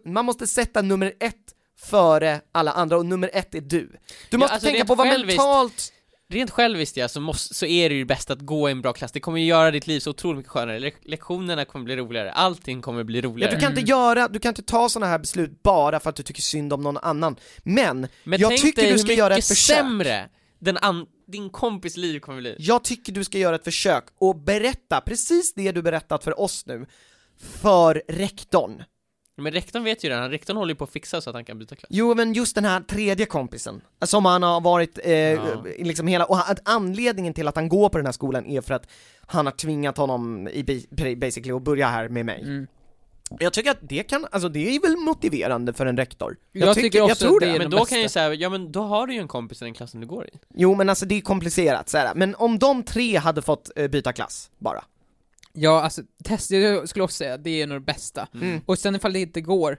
man 0.05 0.25
måste 0.25 0.47
sätta 0.47 0.81
nummer 0.81 1.13
ett 1.19 1.35
före 1.79 2.41
alla 2.51 2.71
andra 2.71 2.97
och 2.97 3.05
nummer 3.05 3.29
ett 3.33 3.55
är 3.55 3.61
du. 3.61 3.91
Du 4.29 4.37
måste 4.37 4.53
alltså, 4.53 4.69
tänka 4.69 4.85
på 4.85 4.95
vad 4.95 5.07
själviskt- 5.07 5.37
mentalt 5.37 5.93
Rent 6.31 6.51
själviskt 6.51 6.97
ja, 6.97 7.07
så, 7.07 7.21
måste, 7.21 7.53
så 7.53 7.65
är 7.65 7.89
det 7.89 7.95
ju 7.95 8.05
bäst 8.05 8.29
att 8.29 8.39
gå 8.39 8.69
i 8.69 8.71
en 8.71 8.81
bra 8.81 8.93
klass, 8.93 9.11
det 9.11 9.19
kommer 9.19 9.39
ju 9.39 9.45
göra 9.45 9.71
ditt 9.71 9.87
liv 9.87 9.99
så 9.99 10.09
otroligt 10.09 10.37
mycket 10.37 10.51
skönare, 10.51 10.79
Le- 10.79 10.91
lektionerna 11.05 11.65
kommer 11.65 11.85
bli 11.85 11.95
roligare, 11.95 12.31
allting 12.31 12.81
kommer 12.81 13.03
bli 13.03 13.19
Ja, 13.19 13.25
roligare. 13.25 13.55
du 13.55 13.59
kan 13.59 13.69
inte 13.77 13.81
göra, 13.91 14.27
du 14.27 14.39
kan 14.39 14.49
inte 14.49 14.61
ta 14.61 14.89
sådana 14.89 15.11
här 15.11 15.19
beslut 15.19 15.63
bara 15.63 15.99
för 15.99 16.09
att 16.09 16.15
du 16.15 16.23
tycker 16.23 16.41
synd 16.41 16.73
om 16.73 16.81
någon 16.81 16.97
annan. 16.97 17.35
Men, 17.63 18.07
Men 18.23 18.39
jag 18.39 18.57
tycker 18.57 18.91
du 18.91 18.99
ska 18.99 19.13
göra 19.13 19.37
ett 19.37 19.47
försök. 19.47 19.77
sämre 19.77 20.29
den 20.59 20.77
an- 20.77 21.05
din 21.27 21.49
kompis 21.49 21.97
liv 21.97 22.19
kommer 22.19 22.39
bli. 22.39 22.55
Jag 22.59 22.83
tycker 22.83 23.13
du 23.13 23.23
ska 23.23 23.37
göra 23.37 23.55
ett 23.55 23.63
försök 23.63 24.03
och 24.17 24.35
berätta 24.35 25.01
precis 25.01 25.53
det 25.53 25.71
du 25.71 25.81
berättat 25.81 26.23
för 26.23 26.39
oss 26.39 26.65
nu, 26.65 26.85
för 27.39 28.01
rektorn. 28.07 28.83
Men 29.37 29.53
rektorn 29.53 29.83
vet 29.83 30.03
ju 30.03 30.09
redan, 30.09 30.29
rektorn 30.31 30.57
håller 30.57 30.73
ju 30.73 30.75
på 30.77 30.83
att 30.83 30.89
fixa 30.89 31.21
så 31.21 31.29
att 31.29 31.33
han 31.33 31.45
kan 31.45 31.59
byta 31.59 31.75
klass. 31.75 31.87
Jo 31.89 32.15
men 32.15 32.33
just 32.33 32.55
den 32.55 32.65
här 32.65 32.81
tredje 32.81 33.25
kompisen, 33.25 33.81
som 34.01 34.25
han 34.25 34.43
har 34.43 34.61
varit, 34.61 34.99
eh, 35.03 35.11
Ja. 35.13 35.63
liksom 35.77 36.07
hela, 36.07 36.25
och 36.25 36.37
han- 36.37 36.55
anledningen 36.65 37.33
till 37.33 37.47
att 37.47 37.55
han 37.55 37.69
går 37.69 37.89
på 37.89 37.97
den 37.97 38.05
här 38.05 38.13
skolan 38.13 38.45
är 38.45 38.61
för 38.61 38.73
att 38.73 38.87
han 39.25 39.45
har 39.45 39.53
tvingat 39.53 39.97
honom 39.97 40.47
i 40.47 40.63
ba- 40.91 41.15
basically 41.15 41.51
att 41.51 41.63
börja 41.63 41.87
här 41.87 42.09
med 42.09 42.25
mig. 42.25 42.41
Mm. 42.41 42.67
Jag 43.39 43.53
tycker 43.53 43.71
att 43.71 43.77
det 43.81 44.03
kan, 44.03 44.27
alltså 44.31 44.49
det 44.49 44.75
är 44.75 44.81
väl 44.81 44.97
motiverande 44.97 45.73
för 45.73 45.85
en 45.85 45.97
rektor? 45.97 46.37
Jag 46.51 46.75
tycker 46.75 47.01
också 47.01 47.09
jag 47.09 47.17
tror 47.17 47.39
det 47.39 47.45
det. 47.45 47.57
Men 47.57 47.69
då 47.69 47.85
kan 47.85 48.01
jag 48.01 48.11
säga, 48.11 48.33
ja 48.33 48.49
men 48.49 48.71
då 48.71 48.81
har 48.81 49.07
du 49.07 49.13
ju 49.13 49.19
en 49.19 49.27
kompis 49.27 49.61
i 49.61 49.65
den 49.65 49.73
klassen 49.73 50.01
du 50.01 50.07
går 50.07 50.27
i. 50.27 50.29
Jo 50.55 50.75
men 50.75 50.89
alltså 50.89 51.05
det 51.05 51.15
är 51.15 51.21
komplicerat 51.21 51.89
såhär. 51.89 52.15
men 52.15 52.35
om 52.35 52.59
de 52.59 52.83
tre 52.83 53.17
hade 53.17 53.41
fått 53.41 53.71
eh, 53.75 53.87
byta 53.87 54.13
klass, 54.13 54.51
bara. 54.57 54.83
Ja, 55.53 55.81
alltså 55.81 56.01
test, 56.23 56.51
jag 56.51 56.89
skulle 56.89 57.03
också 57.03 57.15
säga 57.15 57.37
det 57.37 57.61
är 57.61 57.67
nog 57.67 57.75
det 57.75 57.85
bästa. 57.85 58.27
Mm. 58.33 58.61
Och 58.65 58.79
sen 58.79 58.95
ifall 58.95 59.13
det 59.13 59.19
inte 59.19 59.41
går, 59.41 59.77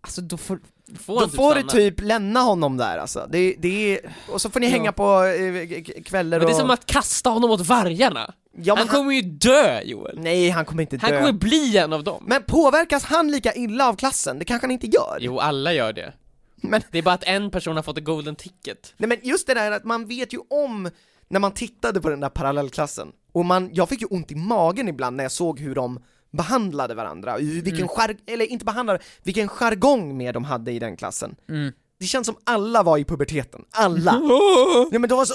alltså 0.00 0.20
då 0.20 0.36
får... 0.36 0.60
Får 1.00 1.14
Då 1.14 1.20
han 1.20 1.28
typ 1.30 1.36
får 1.36 1.54
du 1.54 1.62
typ 1.62 2.00
lämna 2.00 2.40
honom 2.40 2.76
där 2.76 2.98
alltså, 2.98 3.26
det, 3.30 3.54
det 3.58 3.98
är, 3.98 4.14
och 4.28 4.40
så 4.40 4.50
får 4.50 4.60
ni 4.60 4.66
Ja. 4.66 4.72
hänga 4.72 4.92
på 4.92 5.22
eh, 5.24 5.82
kvällar 6.04 6.38
Men 6.38 6.46
det 6.46 6.52
är 6.52 6.54
och... 6.54 6.60
som 6.60 6.70
att 6.70 6.86
kasta 6.86 7.30
honom 7.30 7.50
åt 7.50 7.60
vargarna. 7.66 8.34
ja, 8.56 8.74
men 8.74 8.88
han 8.88 8.96
kommer 8.96 9.12
ju 9.12 9.22
dö 9.22 9.80
Joel. 9.82 10.18
Nej, 10.20 10.50
han 10.50 10.64
kommer 10.64 10.82
inte 10.82 10.96
dö. 10.96 11.06
Han 11.06 11.18
kommer 11.18 11.32
bli 11.38 11.76
en 11.78 11.92
av 11.92 12.04
dem. 12.04 12.24
Men 12.26 12.42
påverkas 12.42 13.04
han 13.04 13.30
lika 13.30 13.54
illa 13.54 13.88
av 13.88 13.94
klassen? 13.96 14.38
Det 14.38 14.44
kanske 14.44 14.66
han 14.66 14.70
inte 14.72 14.86
gör? 14.86 15.18
Jo, 15.20 15.38
alla 15.38 15.72
gör 15.72 15.92
det. 15.92 16.12
Men, 16.56 16.82
Det 16.90 16.98
är 16.98 17.02
bara 17.02 17.14
att 17.14 17.24
en 17.24 17.50
person 17.50 17.76
har 17.76 17.82
fått 17.82 17.98
ett 17.98 18.04
golden 18.04 18.36
ticket. 18.36 18.94
nej 18.96 19.08
men 19.08 19.18
just 19.22 19.46
det 19.46 19.54
där 19.54 19.70
att 19.72 19.84
man 19.84 20.06
vet 20.06 20.32
ju 20.34 20.38
om 20.50 20.90
när 21.28 21.40
man 21.40 21.52
tittade 21.52 22.00
på 22.00 22.08
den 22.10 22.20
där 22.20 22.28
parallellklassen, 22.28 23.12
och 23.32 23.44
man, 23.44 23.70
jag 23.72 23.88
fick 23.88 24.00
ju 24.00 24.06
ont 24.06 24.32
i 24.32 24.34
magen 24.34 24.88
ibland 24.88 25.16
när 25.16 25.24
jag 25.24 25.32
såg 25.32 25.60
hur 25.60 25.74
de 25.74 26.00
behandlade 26.32 26.94
varandra, 26.94 27.36
vilken 27.38 27.74
Mm. 27.74 27.88
jar, 27.96 28.16
eller 28.26 28.46
inte 28.46 28.64
behandlade, 28.64 28.98
vilken 29.22 29.48
jargong 29.48 30.16
med 30.16 30.34
de 30.34 30.44
hade 30.44 30.72
i 30.72 30.78
den 30.78 30.96
klassen. 30.96 31.34
Mm. 31.48 31.72
Det 31.98 32.06
känns 32.06 32.26
som 32.26 32.36
alla 32.44 32.82
var 32.82 32.98
i 32.98 33.04
puberteten, 33.04 33.64
alla! 33.70 34.12
Ja 34.92 34.98
men 34.98 35.08
de 35.08 35.14
var 35.18 35.24
så 35.24 35.34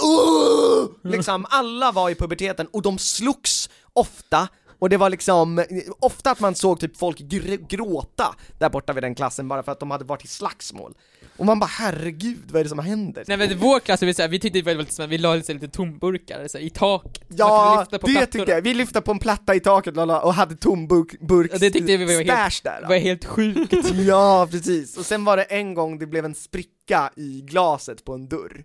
liksom, 1.03 1.45
alla 1.49 1.91
var 1.91 2.09
i 2.09 2.15
puberteten 2.15 2.67
och 2.67 2.81
de 2.81 2.97
slogs 2.97 3.69
ofta 3.93 4.47
och 4.79 4.89
det 4.89 4.97
var 4.97 5.09
liksom, 5.09 5.63
ofta 5.99 6.31
att 6.31 6.39
man 6.39 6.55
såg 6.55 6.79
typ 6.79 6.97
folk 6.97 7.19
gr- 7.19 7.67
gråta 7.69 8.35
där 8.59 8.69
borta 8.69 8.93
vid 8.93 9.03
den 9.03 9.15
klassen 9.15 9.47
bara 9.47 9.63
för 9.63 9.71
att 9.71 9.79
de 9.79 9.91
hade 9.91 10.05
varit 10.05 10.25
i 10.25 10.27
slagsmål. 10.27 10.93
Och 11.37 11.45
man 11.45 11.59
bara 11.59 11.65
herregud, 11.65 12.37
vad 12.51 12.59
är 12.59 12.63
det 12.63 12.69
som 12.69 12.79
händer? 12.79 13.23
Nej 13.27 13.37
men 13.37 13.57
vår 13.57 13.79
klass, 13.79 14.03
vi, 14.03 14.13
så 14.13 14.21
här, 14.21 14.29
vi 14.29 14.39
tyckte 14.39 14.59
det 14.61 14.73
var 14.73 14.79
lite 14.81 14.93
som 14.93 15.05
att 15.05 15.11
vi 15.11 15.17
la 15.17 15.35
lite, 15.35 15.53
lite 15.53 15.67
tomburkar 15.67 16.47
så 16.47 16.57
här, 16.57 16.65
i 16.65 16.69
taket. 16.69 17.23
Ja, 17.27 17.85
det 17.91 17.99
plattorna. 17.99 18.25
tyckte 18.25 18.51
jag, 18.51 18.61
vi 18.61 18.73
lyfte 18.73 19.01
på 19.01 19.11
en 19.11 19.19
platta 19.19 19.55
i 19.55 19.59
taket 19.59 19.95
lala, 19.95 20.21
och 20.21 20.33
hade 20.33 20.55
tomburk, 20.55 21.19
burk, 21.19 21.49
Ja, 21.53 21.57
det 21.57 21.71
tyckte 21.71 21.97
vi 21.97 22.05
var 22.05 22.13
helt- 22.13 22.53
stash 22.53 22.71
där. 22.71 22.81
Det 22.81 22.87
var 22.87 22.95
helt 22.97 23.25
sjukt. 23.25 23.73
Ja, 23.93 24.47
precis. 24.51 24.97
Och 24.97 25.05
sen 25.05 25.25
var 25.25 25.37
det 25.37 25.43
en 25.43 25.73
gång 25.73 25.99
det 25.99 26.05
blev 26.07 26.25
en 26.25 26.35
spricka 26.35 27.09
i 27.15 27.41
glaset 27.41 28.05
på 28.05 28.13
en 28.13 28.27
dörr. 28.27 28.63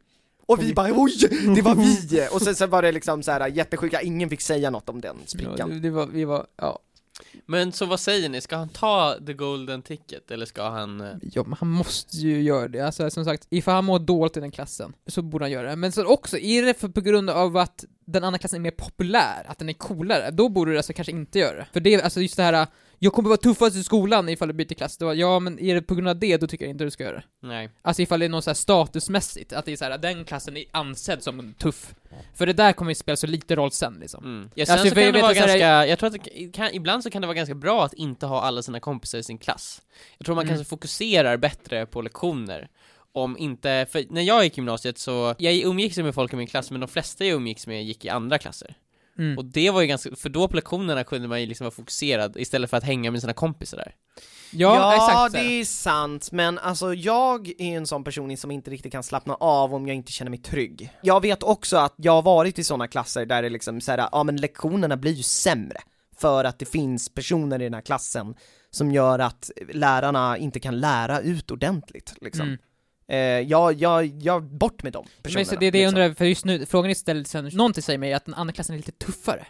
Och 0.51 0.63
vi 0.63 0.75
bara 0.75 0.93
oj, 0.97 1.13
det 1.55 1.63
var 1.63 1.75
vi! 1.75 2.29
Och 2.33 2.43
sen, 2.43 2.55
sen 2.55 2.71
var 2.71 2.83
det 2.83 2.93
liksom 2.93 3.23
så 3.23 3.31
här 3.31 3.49
jättesjuka, 3.49 4.03
ingen 4.03 4.29
fick 4.31 4.41
säga 4.41 4.71
något 4.71 4.89
om 4.89 5.01
den 5.01 5.17
Ja, 5.21 5.27
sprickan. 5.27 5.71
det, 5.71 5.81
det 5.81 5.91
var, 5.91 6.07
vi 6.07 6.25
var, 6.25 6.47
ja. 6.57 6.79
Men 7.47 7.73
så 7.73 7.87
vad 7.87 8.01
säger 8.01 8.29
ni, 8.29 8.41
ska 8.41 8.57
han 8.57 8.69
ta 8.69 9.15
the 9.27 9.33
golden 9.33 9.83
ticket 9.83 10.31
eller 10.31 10.47
ska 10.47 10.69
han... 10.69 11.01
eh, 11.01 11.07
Ja, 11.23 11.43
men 11.47 11.57
han 11.61 11.69
måste 11.69 12.17
ju 12.17 12.43
göra 12.43 12.69
det. 12.69 12.81
Alltså 12.81 13.11
som 13.11 13.25
sagt, 13.25 13.47
ifall 13.51 13.75
han 13.75 13.85
mår 13.85 13.99
dåligt 13.99 14.37
i 14.37 14.41
den 14.41 14.51
klassen, 14.51 14.93
så 15.07 15.23
borde 15.23 15.45
han 15.45 15.51
göra 15.53 15.71
det. 15.71 15.77
Men 15.77 15.93
så 15.93 16.05
också, 16.07 16.39
är 16.39 16.63
det 16.63 16.81
för, 16.81 16.89
på 16.89 17.01
grund 17.01 17.31
av 17.31 17.57
att 17.57 17.85
den 18.05 18.25
andra 18.25 18.39
klassen 18.39 18.57
är 18.57 18.61
mer 18.61 18.71
populär, 18.71 19.45
att 19.49 19.59
den 19.59 19.69
är 19.69 19.73
coolare, 19.73 20.31
då 20.31 20.49
borde 20.49 20.71
du 20.71 20.77
alltså 20.77 20.93
kanske 20.93 21.13
inte 21.13 21.39
göra 21.39 21.57
det. 21.57 21.67
För 21.73 21.81
det 21.81 21.95
är 21.95 22.03
alltså 22.03 22.21
just 22.21 22.37
det 22.37 22.43
här, 22.43 22.67
jag 23.03 23.13
kommer 23.13 23.29
vara 23.29 23.37
tuffast 23.37 23.77
i 23.77 23.85
skolan 23.85 24.29
ifall 24.29 24.49
du 24.49 24.55
byter 24.55 24.75
klass. 24.75 24.97
Då, 24.97 25.15
ja, 25.15 25.39
men 25.39 25.59
är 25.59 25.75
det 25.75 25.83
på 25.83 25.95
grund 25.95 26.09
av 26.09 26.19
det, 26.19 26.37
då 26.37 26.47
tycker 26.47 26.65
jag 26.65 26.71
inte 26.71 26.85
du 26.85 26.91
ska 26.91 27.05
göra 27.05 27.17
det. 27.17 27.23
Nej. 27.43 27.71
Alltså 27.83 28.03
ifall 28.03 28.21
det 28.21 28.27
är 28.27 28.29
något 28.29 28.45
så 28.45 28.51
här 28.51 28.55
statusmässigt, 28.55 29.53
att 29.53 29.65
det 29.65 29.73
är 29.73 29.77
så 29.77 29.85
här, 29.85 29.99
den 29.99 30.25
klassen 30.25 30.57
är 30.57 30.65
ansedd 30.71 31.23
som 31.23 31.55
tuff. 31.59 31.95
För 32.35 32.47
det 32.47 32.53
där 32.53 32.73
kommer 32.73 32.91
ju 32.91 32.95
spela 32.95 33.17
så 33.17 33.27
lite 33.27 33.57
roll 33.57 33.73
sen 33.73 33.97
liksom. 34.01 34.25
Mm. 34.25 34.51
Ja, 34.55 34.67
sen 34.67 34.73
Alltså, 34.73 34.89
så 34.89 34.95
kan 34.95 35.05
jag 35.05 35.15
det 35.15 35.21
vara 35.23 35.33
här- 35.33 35.47
ganska, 35.47 35.87
jag 35.87 35.99
tror 35.99 36.07
att 36.07 36.25
det 36.25 36.53
kan, 36.53 36.75
ibland 36.75 37.03
så 37.03 37.11
kan 37.11 37.23
det 37.23 37.27
vara 37.29 37.37
ganska 37.37 37.55
bra 37.55 37.85
att 37.85 37.95
inte 37.95 38.27
ha 38.27 38.43
alla 38.43 38.63
sina 38.63 38.81
kompisar 38.81 39.19
i 39.19 39.23
sin 39.23 39.39
klass. 39.39 39.83
Jag 40.19 40.25
tror 40.27 40.35
man 40.35 40.45
Mm. 40.45 40.57
kanske 40.57 40.71
fokuserar 40.71 41.37
bättre 41.37 41.87
på 41.87 42.03
lektioner. 42.03 42.69
Om 43.13 43.39
inte, 43.39 43.87
för 43.91 44.05
när 44.11 44.23
jag 44.23 44.45
gick 44.45 44.53
i 44.53 44.57
gymnasiet 44.57 44.99
så, 44.99 45.35
jag 45.39 45.55
umgicks 45.55 45.97
med 45.99 46.15
folk 46.15 46.33
i 46.33 46.37
min 46.37 46.47
klass 46.47 46.71
men 46.71 46.81
de 46.81 46.89
flesta 46.89 47.25
jag 47.25 47.35
umgicks 47.37 47.67
med 47.67 47.85
gick 47.85 48.05
i 48.05 48.09
andra 48.09 48.39
klasser. 48.39 48.75
Mm. 49.21 49.39
Och 49.39 49.45
det 49.45 49.71
var 49.71 49.81
ju 49.81 49.87
ganska, 49.87 50.17
för 50.17 50.29
då 50.29 50.49
på 50.49 50.57
lektionerna 50.57 51.05
kunde 51.05 51.29
man 51.29 51.41
ju 51.41 51.47
liksom 51.47 51.65
vara 51.65 51.75
fokuserad 51.75 52.37
istället 52.37 52.71
för 52.71 52.77
att 52.77 52.85
hänga 52.85 53.11
med 53.11 53.21
sina 53.21 53.33
kompisar 53.33 53.77
där. 53.77 53.95
Ja, 54.53 54.95
exakt. 54.95 55.33
så 55.33 55.39
det 55.39 55.61
är 55.61 55.65
sant, 55.65 56.33
men 56.33 56.59
alltså 56.59 56.95
jag 56.95 57.49
är 57.49 57.77
en 57.77 57.87
sån 57.87 58.05
person 58.05 58.37
som 58.37 58.51
inte 58.51 58.71
riktigt 58.71 58.93
kan 58.93 59.03
slappna 59.03 59.35
av 59.35 59.75
om 59.75 59.87
jag 59.87 59.97
inte 59.97 60.13
känner 60.13 60.31
mig 60.31 60.39
trygg. 60.39 60.91
Jag 61.03 61.21
vet 61.21 61.43
också 61.43 61.77
att 61.77 61.95
jag 61.97 62.13
har 62.13 62.23
varit 62.23 62.59
i 62.59 62.65
såna 62.65 62.89
klasser 62.89 63.27
där 63.27 63.43
det 63.43 63.49
liksom 63.49 63.81
såhär, 63.81 64.09
ja 64.13 64.23
men 64.23 64.37
lektionerna 64.37 64.97
blir 64.97 65.13
ju 65.13 65.23
sämre. 65.23 65.81
För 66.17 66.45
att 66.45 66.59
det 66.59 66.67
finns 66.67 67.09
personer 67.09 67.61
i 67.61 67.65
den 67.65 67.75
här 67.75 67.81
klassen 67.81 68.35
som 68.71 68.93
gör 68.93 69.19
att 69.19 69.51
lärarna 69.73 70.39
inte 70.39 70.61
kan 70.61 70.81
lära 70.81 71.21
ut 71.21 71.51
ordentligt 71.51 72.15
liksom. 72.21 72.47
Mm. 72.47 72.59
Eh, 73.11 73.19
jag, 73.19 73.73
jag, 73.75 74.07
jag, 74.23 74.43
bort 74.43 74.83
med 74.83 74.93
dem 74.93 75.05
Men 75.17 75.23
personerna. 75.23 75.45
så 75.45 75.57
det 75.57 75.67
är 75.67 75.73
det 75.73 75.79
jag 75.79 75.87
liksom. 75.87 76.03
undrar, 76.03 76.15
för 76.15 76.25
just 76.25 76.45
nu, 76.45 76.67
frågan 76.67 76.91
är 76.91 76.95
ställd 76.95 77.27
sen, 77.27 77.51
någonting 77.53 77.83
säger 77.83 77.99
mig 77.99 78.13
att 78.13 78.25
den 78.25 78.35
andra 78.35 78.53
klassen 78.53 78.75
är 78.75 78.77
lite 78.77 78.93
tuffare. 78.93 79.47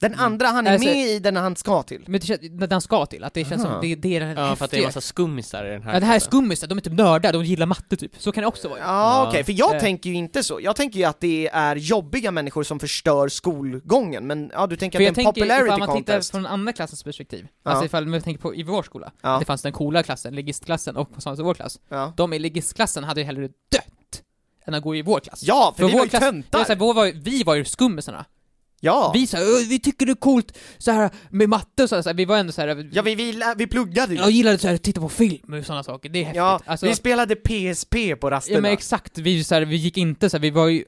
Den 0.00 0.14
andra 0.14 0.46
han 0.46 0.66
är 0.66 0.72
Alltså- 0.72 0.88
med 0.88 1.06
i 1.06 1.18
den 1.18 1.36
han 1.36 1.56
ska 1.56 1.82
till. 1.82 2.02
Men 2.06 2.20
det 2.20 2.26
känns, 2.26 2.40
den 2.40 2.68
den 2.68 2.80
ska 2.80 3.06
till, 3.06 3.24
att 3.24 3.34
det 3.34 3.44
känns 3.44 3.64
Aha. 3.64 3.72
som, 3.72 3.88
det, 3.88 3.94
det 3.94 4.16
är 4.16 4.20
den 4.20 4.28
Ja, 4.28 4.56
för 4.56 4.64
att 4.64 4.70
det 4.70 4.76
är 4.76 4.78
en 4.78 4.84
häftiga. 4.84 4.86
massa 4.86 5.00
skummisar 5.00 5.64
i 5.64 5.70
den 5.70 5.82
här 5.82 5.94
Ja, 5.94 6.00
det 6.00 6.06
här 6.06 6.14
är 6.16 6.20
skummisar, 6.20 6.66
de 6.66 6.78
är 6.78 6.82
typ 6.82 6.92
nördar, 6.92 7.32
de 7.32 7.44
gillar 7.44 7.66
matte 7.66 7.96
typ. 7.96 8.12
Så 8.18 8.32
kan 8.32 8.42
det 8.42 8.48
också 8.48 8.68
vara. 8.68 8.78
Ja, 8.78 8.84
Ja. 8.86 9.28
okej, 9.28 9.44
för 9.44 9.52
jag 9.52 9.74
Eh. 9.74 9.80
tänker 9.80 10.10
ju 10.10 10.16
inte 10.16 10.42
så. 10.42 10.60
Jag 10.62 10.76
tänker 10.76 10.98
ju 10.98 11.04
att 11.04 11.20
det 11.20 11.48
är 11.52 11.76
jobbiga 11.76 12.30
människor 12.30 12.62
som 12.62 12.80
förstör 12.80 13.28
skolgången, 13.28 14.26
men 14.26 14.50
ja, 14.54 14.66
du 14.66 14.76
tänker 14.76 14.98
För 14.98 15.02
att 15.02 15.06
jag 15.06 15.14
det 15.14 15.20
är 15.20 15.26
en 15.28 15.34
tänker, 15.34 15.40
popularity 15.40 15.66
ifall 15.66 15.78
man 15.78 15.96
tittar 15.96 16.12
contest. 16.12 16.30
från 16.30 16.46
andra 16.46 16.72
klassens 16.72 17.02
perspektiv, 17.02 17.48
Ja. 17.64 17.70
alltså 17.70 17.84
ifall 17.86 18.06
man 18.06 18.20
tänker 18.22 18.40
på 18.42 18.54
i 18.54 18.62
vår 18.62 18.82
skola, 18.82 19.12
Ja. 19.22 19.38
det 19.38 19.44
fanns 19.44 19.62
den 19.62 19.72
coola 19.72 20.02
klassen, 20.02 20.34
ligistklassen 20.34 20.96
och 20.96 21.14
på 21.14 21.20
samma 21.20 21.36
vår 21.42 21.54
klass. 21.54 21.78
Ja. 21.88 22.12
De 22.16 22.32
i 22.32 22.38
ligistklassen 22.38 23.04
hade 23.04 23.20
ju 23.20 23.26
hellre 23.26 23.42
dött 23.46 24.22
än 24.66 24.74
att 24.74 24.82
gå 24.82 24.96
i 24.96 25.02
vår 25.02 25.20
klass. 25.20 25.42
ja, 25.42 25.72
för, 25.76 25.82
För 25.82 25.86
vi 25.88 25.92
var 25.92 25.98
vår 26.00 26.06
ju 26.14 26.18
töntar! 26.20 26.58
var 26.58 26.64
så 26.64 26.72
här, 26.72 26.78
vår 26.78 26.94
var, 26.94 27.12
vi 27.14 27.42
var 27.42 27.54
ju 27.54 27.64
skummisarna. 27.64 28.24
Ja, 28.80 29.10
Vi 29.14 29.26
sa 29.26 29.38
vi 29.68 29.78
tycker 29.78 30.06
det 30.06 30.12
är 30.12 30.16
coolt 30.16 30.58
så 30.78 30.90
här 30.90 31.10
med 31.30 31.48
matte 31.48 31.82
och 31.82 31.88
så 31.88 31.94
här, 31.94 32.02
så 32.02 32.08
här, 32.08 32.16
vi 32.16 32.24
var 32.24 32.38
ändå 32.38 32.52
så 32.52 32.60
här, 32.60 32.88
ja 32.92 33.02
vi, 33.02 33.14
vi, 33.14 33.42
vi 33.56 33.66
pluggade 33.66 34.14
ju. 34.14 34.20
jag 34.20 34.30
gillade 34.30 34.58
så 34.58 34.68
här, 34.68 34.74
att 34.74 34.82
titta 34.82 35.00
på 35.00 35.08
film 35.08 35.54
och 35.54 35.66
sådana 35.66 35.82
saker, 35.82 36.08
det 36.08 36.18
är 36.18 36.24
häftigt. 36.24 36.36
Ja, 36.36 36.60
alltså, 36.66 36.86
vi 36.86 36.94
spelade 36.94 37.36
PSP 37.36 37.94
på 38.20 38.30
rasterna. 38.30 38.56
ja 38.56 38.60
men 38.60 38.72
exakt, 38.72 39.18
vi, 39.18 39.44
så 39.44 39.54
här, 39.54 39.62
vi 39.62 39.76
gick 39.76 39.96
inte 39.96 40.30
så 40.30 40.36
här, 40.36 40.42
vi 40.42 40.50
var 40.50 40.68
ju 40.68 40.84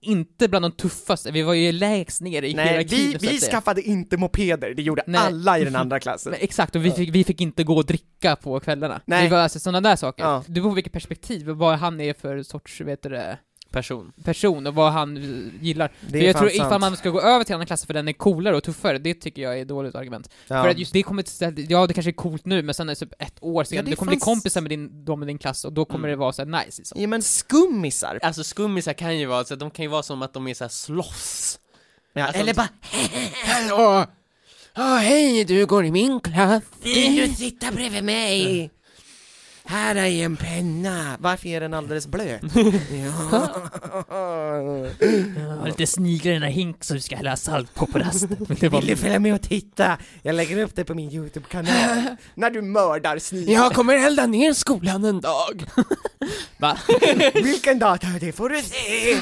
inte 0.00 0.48
bland 0.48 0.64
de 0.64 0.72
tuffaste, 0.72 1.30
vi 1.30 1.42
var 1.42 1.54
ju 1.54 1.72
lägst 1.72 2.20
ner 2.20 2.42
i 2.42 2.54
Nej, 2.54 2.68
hierarkin 2.68 2.98
vi, 2.98 3.12
så 3.12 3.32
vi 3.32 3.40
skaffade 3.40 3.82
inte 3.82 4.16
mopeder, 4.16 4.74
det 4.74 4.82
gjorde 4.82 5.02
Nej. 5.06 5.20
alla 5.20 5.58
i 5.58 5.64
den 5.64 5.76
andra 5.76 6.00
klassen. 6.00 6.30
Men 6.32 6.40
exakt, 6.40 6.76
och 6.76 6.84
vi 6.84 6.90
fick, 6.90 7.14
vi 7.14 7.24
fick 7.24 7.40
inte 7.40 7.64
gå 7.64 7.76
och 7.76 7.86
dricka 7.86 8.36
på 8.36 8.60
kvällarna. 8.60 9.00
Nej. 9.06 9.24
Det 9.24 9.30
var 9.30 9.38
alltså 9.38 9.58
sådana 9.58 9.80
där 9.80 9.96
saker. 9.96 10.24
Ja. 10.24 10.44
Det 10.46 10.52
beror 10.52 10.68
på 10.70 10.74
vilket 10.74 10.92
perspektiv, 10.92 11.48
vad 11.48 11.78
han 11.78 12.00
är 12.00 12.14
för 12.14 12.42
sorts, 12.42 12.80
vet 12.80 13.02
du 13.02 13.08
det, 13.08 13.38
person. 13.70 14.12
person 14.24 14.66
och 14.66 14.74
vad 14.74 14.92
han 14.92 15.16
gillar. 15.62 15.92
Det 16.00 16.10
för 16.18 16.26
jag 16.26 16.36
tror 16.36 16.48
sant. 16.48 16.66
ifall 16.66 16.80
man 16.80 16.96
ska 16.96 17.10
gå 17.10 17.20
över 17.20 17.44
till 17.44 17.54
andra 17.54 17.66
klasser 17.66 17.86
för 17.86 17.94
den 17.94 18.08
är 18.08 18.12
coolare 18.12 18.56
och 18.56 18.62
tuffare, 18.62 18.98
det 18.98 19.14
tycker 19.14 19.42
jag 19.42 19.58
är 19.58 19.62
ett 19.62 19.68
dåligt 19.68 19.94
argument. 19.94 20.30
ja. 20.48 20.62
För 20.62 20.70
att 20.70 20.78
just 20.78 20.92
det 20.92 21.02
kommer 21.02 21.22
till 21.54 21.66
ja 21.70 21.86
det 21.86 21.94
kanske 21.94 22.10
är 22.10 22.12
coolt 22.12 22.44
nu, 22.46 22.62
men 22.62 22.74
sen 22.74 22.88
är 22.88 22.92
det 22.92 22.98
typ 22.98 23.12
ett 23.22 23.34
år 23.40 23.64
senare, 23.64 23.84
det 23.84 23.90
du 23.90 23.96
kommer 23.96 24.10
bli 24.10 24.16
fanns- 24.16 24.24
kompisar 24.24 24.60
med 24.60 24.70
din, 24.70 25.04
de 25.04 25.22
i 25.22 25.26
din 25.26 25.38
klass 25.38 25.64
och 25.64 25.72
då 25.72 25.84
kommer 25.84 26.08
Mm. 26.08 26.10
det 26.10 26.16
vara 26.20 26.32
så 26.32 26.42
här 26.44 26.64
nice 26.64 26.78
liksom. 26.80 27.00
Ja 27.00 27.06
men 27.08 27.22
skummisar, 27.22 28.18
Alltså 28.22 28.44
skummisar 28.44 28.92
kan 28.92 29.18
ju 29.18 29.26
vara, 29.26 29.44
så 29.44 29.54
de 29.56 29.70
kan 29.70 29.82
ju 29.82 29.88
vara 29.88 30.02
som 30.02 30.22
att 30.22 30.32
de 30.32 30.48
är 30.48 30.54
såhär 30.54 30.68
slåss. 30.68 31.58
ja, 32.12 32.24
Alltså, 32.24 32.40
eller 32.40 32.54
bara 32.54 32.68
Hallå! 33.46 34.06
Ja, 34.74 34.96
hej, 34.96 35.44
du 35.44 35.66
går 35.66 35.84
i 35.84 35.90
min 35.90 36.20
klass. 36.20 36.62
Vill 36.82 37.16
du 37.16 37.28
sitta 37.34 37.72
bredvid 37.72 38.04
mig? 38.04 38.70
Här 39.70 39.96
är 39.96 40.24
en 40.24 40.36
penna, 40.36 41.16
varför 41.20 41.48
är 41.48 41.60
den 41.60 41.74
alldeles 41.74 42.06
blöt? 42.06 42.40
ja. 42.54 43.48
Jag 45.36 45.56
har 45.56 45.66
lite 45.66 45.86
sniglar 45.86 46.30
i 46.30 46.34
den 46.34 46.42
här 46.42 46.50
hink 46.50 46.84
som 46.84 46.96
du 46.96 47.00
ska 47.00 47.16
hälla 47.16 47.36
salt 47.36 47.74
på 47.74 47.86
på 47.86 47.98
rasten. 47.98 48.36
Vill 48.48 48.86
du 48.86 48.96
följa 48.96 49.18
med 49.18 49.34
och 49.34 49.42
titta? 49.42 49.98
Jag 50.22 50.34
lägger 50.34 50.62
upp 50.62 50.74
det 50.74 50.84
på 50.84 50.94
min 50.94 51.12
YouTube-kanal. 51.12 52.02
När 52.34 52.50
du 52.50 52.62
mördar 52.62 53.18
sniglar. 53.18 53.54
Jag 53.54 53.72
kommer 53.72 54.06
elda 54.06 54.26
ner 54.26 54.52
skolan 54.52 55.04
en 55.04 55.20
dag. 55.20 55.64
Va? 56.58 56.78
Vilken 57.34 57.78
data 57.78 58.06
det 58.20 58.32
får 58.32 58.48
du 58.48 58.62
se! 58.62 59.20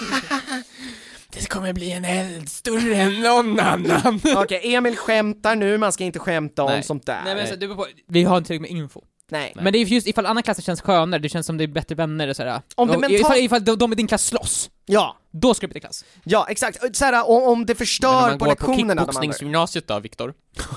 Det 1.30 1.48
kommer 1.48 1.72
bli 1.72 1.92
en 1.92 2.04
eld 2.04 2.48
större 2.48 2.96
än 2.96 3.20
någon 3.20 3.60
annan. 3.60 4.20
Okej, 4.36 4.74
Emil 4.74 4.96
skämtar 4.96 5.56
nu, 5.56 5.78
man 5.78 5.92
ska 5.92 6.04
inte 6.04 6.18
skämta 6.18 6.62
om 6.62 6.70
Nej. 6.70 6.82
sånt 6.82 7.06
där. 7.06 7.20
Nej 7.24 7.34
men 7.34 7.42
alltså, 7.42 7.56
du 7.56 7.76
vi 8.08 8.24
har 8.24 8.38
inte 8.38 8.48
tillräckligt 8.48 8.72
med 8.72 8.80
info. 8.80 9.02
Nej. 9.30 9.52
Men 9.56 9.72
det 9.72 9.78
är 9.78 9.84
just 9.84 10.06
ifall 10.06 10.26
andra 10.26 10.42
klassen 10.42 10.62
känns 10.62 10.80
skönare, 10.80 11.20
det 11.20 11.28
känns 11.28 11.46
som 11.46 11.56
det 11.58 11.64
är 11.64 11.68
bättre 11.68 11.94
vänner 11.94 12.28
och 12.28 12.36
sådär. 12.36 12.60
Om 12.74 12.88
det 12.88 12.94
Och 12.94 13.00
mental- 13.00 13.20
ifall, 13.20 13.38
ifall 13.38 13.64
de, 13.64 13.78
de 13.78 13.92
i 13.92 13.96
din 13.96 14.06
klass 14.06 14.26
slåss, 14.26 14.70
Ja, 14.86 15.16
då 15.30 15.54
ska 15.54 15.66
du 15.66 15.72
byta 15.74 15.80
klass. 15.80 16.04
ja 16.24 16.46
exakt. 16.50 16.96
Såhär, 16.96 17.28
om, 17.30 17.42
om 17.42 17.66
det 17.66 17.70
Men 17.72 17.76
förstör 17.76 18.08
om 18.14 18.20
man 18.22 18.38
på 18.38 18.44
går 18.44 18.54
på 18.54 18.66
lektionerna 18.70 19.02
kickboxningsgymnasiet 19.02 19.86
då, 19.88 19.98
Viktor? 20.00 20.34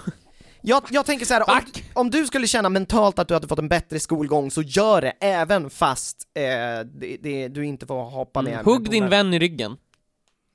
Jag, 0.62 0.84
jag 0.89 1.06
tänker 1.06 1.26
så 1.26 1.34
här, 1.34 1.50
om, 1.50 1.62
om 1.93 2.10
du 2.10 2.28
skulle 2.28 2.47
känna 2.47 2.70
mentalt 2.70 3.20
att 3.20 3.28
du 3.28 3.34
hade 3.34 3.47
fått 3.47 3.60
en 3.60 3.70
bättre 3.70 4.00
skolgång 4.00 4.52
så 4.52 4.62
gör 4.62 5.02
det, 5.02 5.14
även 5.20 5.70
fast 5.70 6.18
eh, 6.34 6.41
det, 6.86 7.18
det, 7.22 7.47
du 7.47 7.66
inte 7.66 7.86
får 7.86 8.04
hoppa 8.04 8.41
med. 8.41 8.54
Mm. 8.54 8.66
Hugg 8.66 8.89
din 8.89 9.04
på- 9.04 9.10
vän 9.10 9.34
i 9.34 9.39
ryggen. 9.39 9.78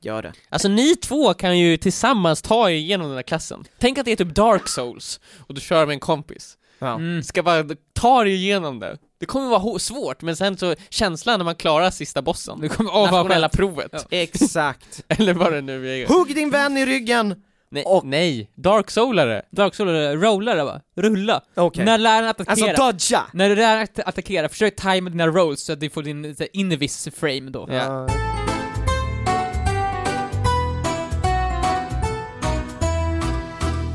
Gör 0.02 0.22
det. 0.22 0.32
Alltså 0.48 0.68
ni 0.68 0.96
två 0.96 1.34
kan 1.34 1.58
ju 1.58 1.76
tillsammans 1.76 2.42
ta 2.42 2.70
er 2.70 2.74
igenom 2.74 3.06
den 3.06 3.16
här 3.16 3.22
klassen. 3.22 3.64
Tänk 3.78 3.98
att 3.98 4.04
det 4.04 4.12
är 4.12 4.16
typ 4.16 4.34
Dark 4.34 4.68
Souls, 4.68 5.20
och 5.46 5.54
du 5.54 5.60
kör 5.60 5.86
med 5.86 5.94
en 5.94 6.00
kompis. 6.00 6.56
Ja. 6.78 6.94
Mm. 6.94 7.22
Ska 7.22 7.42
bara 7.42 7.64
ta 7.92 8.24
dig 8.24 8.34
igenom 8.34 8.78
det. 8.80 8.98
Det 9.20 9.26
kommer 9.26 9.48
vara 9.48 9.78
svårt, 9.78 10.22
men 10.22 10.36
sen 10.36 10.56
så 10.56 10.74
känslan 10.88 11.38
när 11.40 11.44
man 11.44 11.54
klarar 11.54 11.90
sista 11.90 12.22
bossen. 12.22 12.60
Du 12.60 12.68
kommer, 12.68 12.90
vad 12.92 13.12
Nationella 13.12 13.48
provet. 13.48 13.90
Ja. 13.92 13.98
Exakt. 14.10 15.02
Eller 15.08 15.34
vad 15.34 15.52
det 15.52 15.60
nu 15.60 16.02
är. 16.02 16.06
Hugg 16.06 16.34
din 16.34 16.50
vän 16.50 16.76
i 16.76 16.86
ryggen! 16.86 17.34
Nej, 17.70 17.84
Och- 17.86 18.04
nej. 18.04 18.50
Dark 18.54 18.90
Soulare. 18.90 19.42
Dark 19.50 19.74
Souls, 19.74 20.22
rollare 20.22 20.64
va? 20.64 20.80
Rulla. 20.96 21.40
Okej. 21.54 21.84
När 21.84 21.98
läraren 21.98 22.28
attackerar, 22.28 22.68
Alltså 22.68 22.86
dodga! 23.12 23.26
när 23.32 23.48
du 23.48 23.56
läraren 23.56 23.82
att- 23.82 23.98
attackerar, 24.08 24.48
försök 24.48 24.76
tajma 24.76 25.10
dina 25.10 25.26
rolls 25.26 25.60
så 25.64 25.72
att 25.72 25.80
du 25.80 25.90
får 25.90 26.02
din 26.02 26.36
invis 26.52 27.08
frame 27.16 27.50
då. 27.50 27.66
Ja. 27.70 27.74
Ja. 27.74 28.53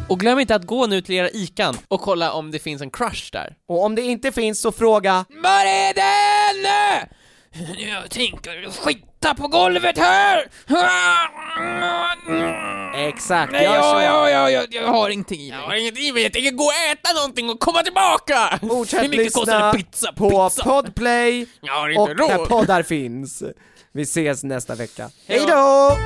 Och 0.10 0.20
glöm 0.20 0.39
inte 0.39 0.55
att 0.55 0.66
gå 0.66 0.86
nu 0.88 1.01
till 1.01 1.16
era 1.16 1.30
ikan 1.30 1.78
och 1.88 2.01
kolla 2.01 2.32
om 2.32 2.51
det 2.51 2.60
finns 2.60 2.82
en 2.82 2.91
crush 2.91 3.30
där. 3.32 3.55
Och 3.68 3.84
om 3.84 3.95
det 3.95 4.01
inte 4.01 4.32
finns 4.32 4.62
så 4.62 4.72
fråga 4.72 5.26
Var 5.30 5.66
är 5.66 5.93
den? 5.93 6.66
Jag 7.89 8.10
tänker 8.12 8.72
skita 8.84 9.36
på 9.36 9.47
golvet 9.47 9.97
här! 9.97 10.47
Exakt, 13.07 13.51
Nej, 13.51 13.64
gör 13.64 13.82
så. 13.82 13.99
jag, 14.01 14.03
jag, 14.03 14.32
jag, 14.32 14.51
jag, 14.51 14.68
jag 14.74 14.88
har 14.88 15.10
ingenting 15.10 15.39
i 15.41 15.49
Jag 15.49 15.57
mig. 15.57 15.68
har 15.68 15.76
inget 15.76 15.99
i 15.99 16.12
mig, 16.12 16.24
jag 16.24 16.34
tänker 16.34 16.51
gå 16.51 16.64
och 16.64 16.74
äta 16.91 17.14
någonting 17.16 17.49
och 17.49 17.60
komma 17.60 17.84
tillbaka! 17.84 18.60
Fortsätt 18.62 19.03
Hur 19.03 19.10
mycket 19.10 19.34
kostar 19.34 19.53
lyssna 19.53 19.70
en 19.72 19.76
pizza? 19.78 20.14
på 20.14 20.49
pizza? 20.49 20.64
Podplay 20.64 21.45
Jag 21.62 21.74
har 21.74 21.86
och 21.99 22.10
inte 22.10 22.14
där 22.28 22.38
råd. 22.38 22.49
poddar 22.49 22.84
finns. 22.84 23.43
Vi 23.91 24.01
ses 24.01 24.43
nästa 24.43 24.76
vecka. 24.76 25.10
Hej 25.28 25.38
Hej 25.39 25.47
då. 25.47 25.53
då! 25.55 25.97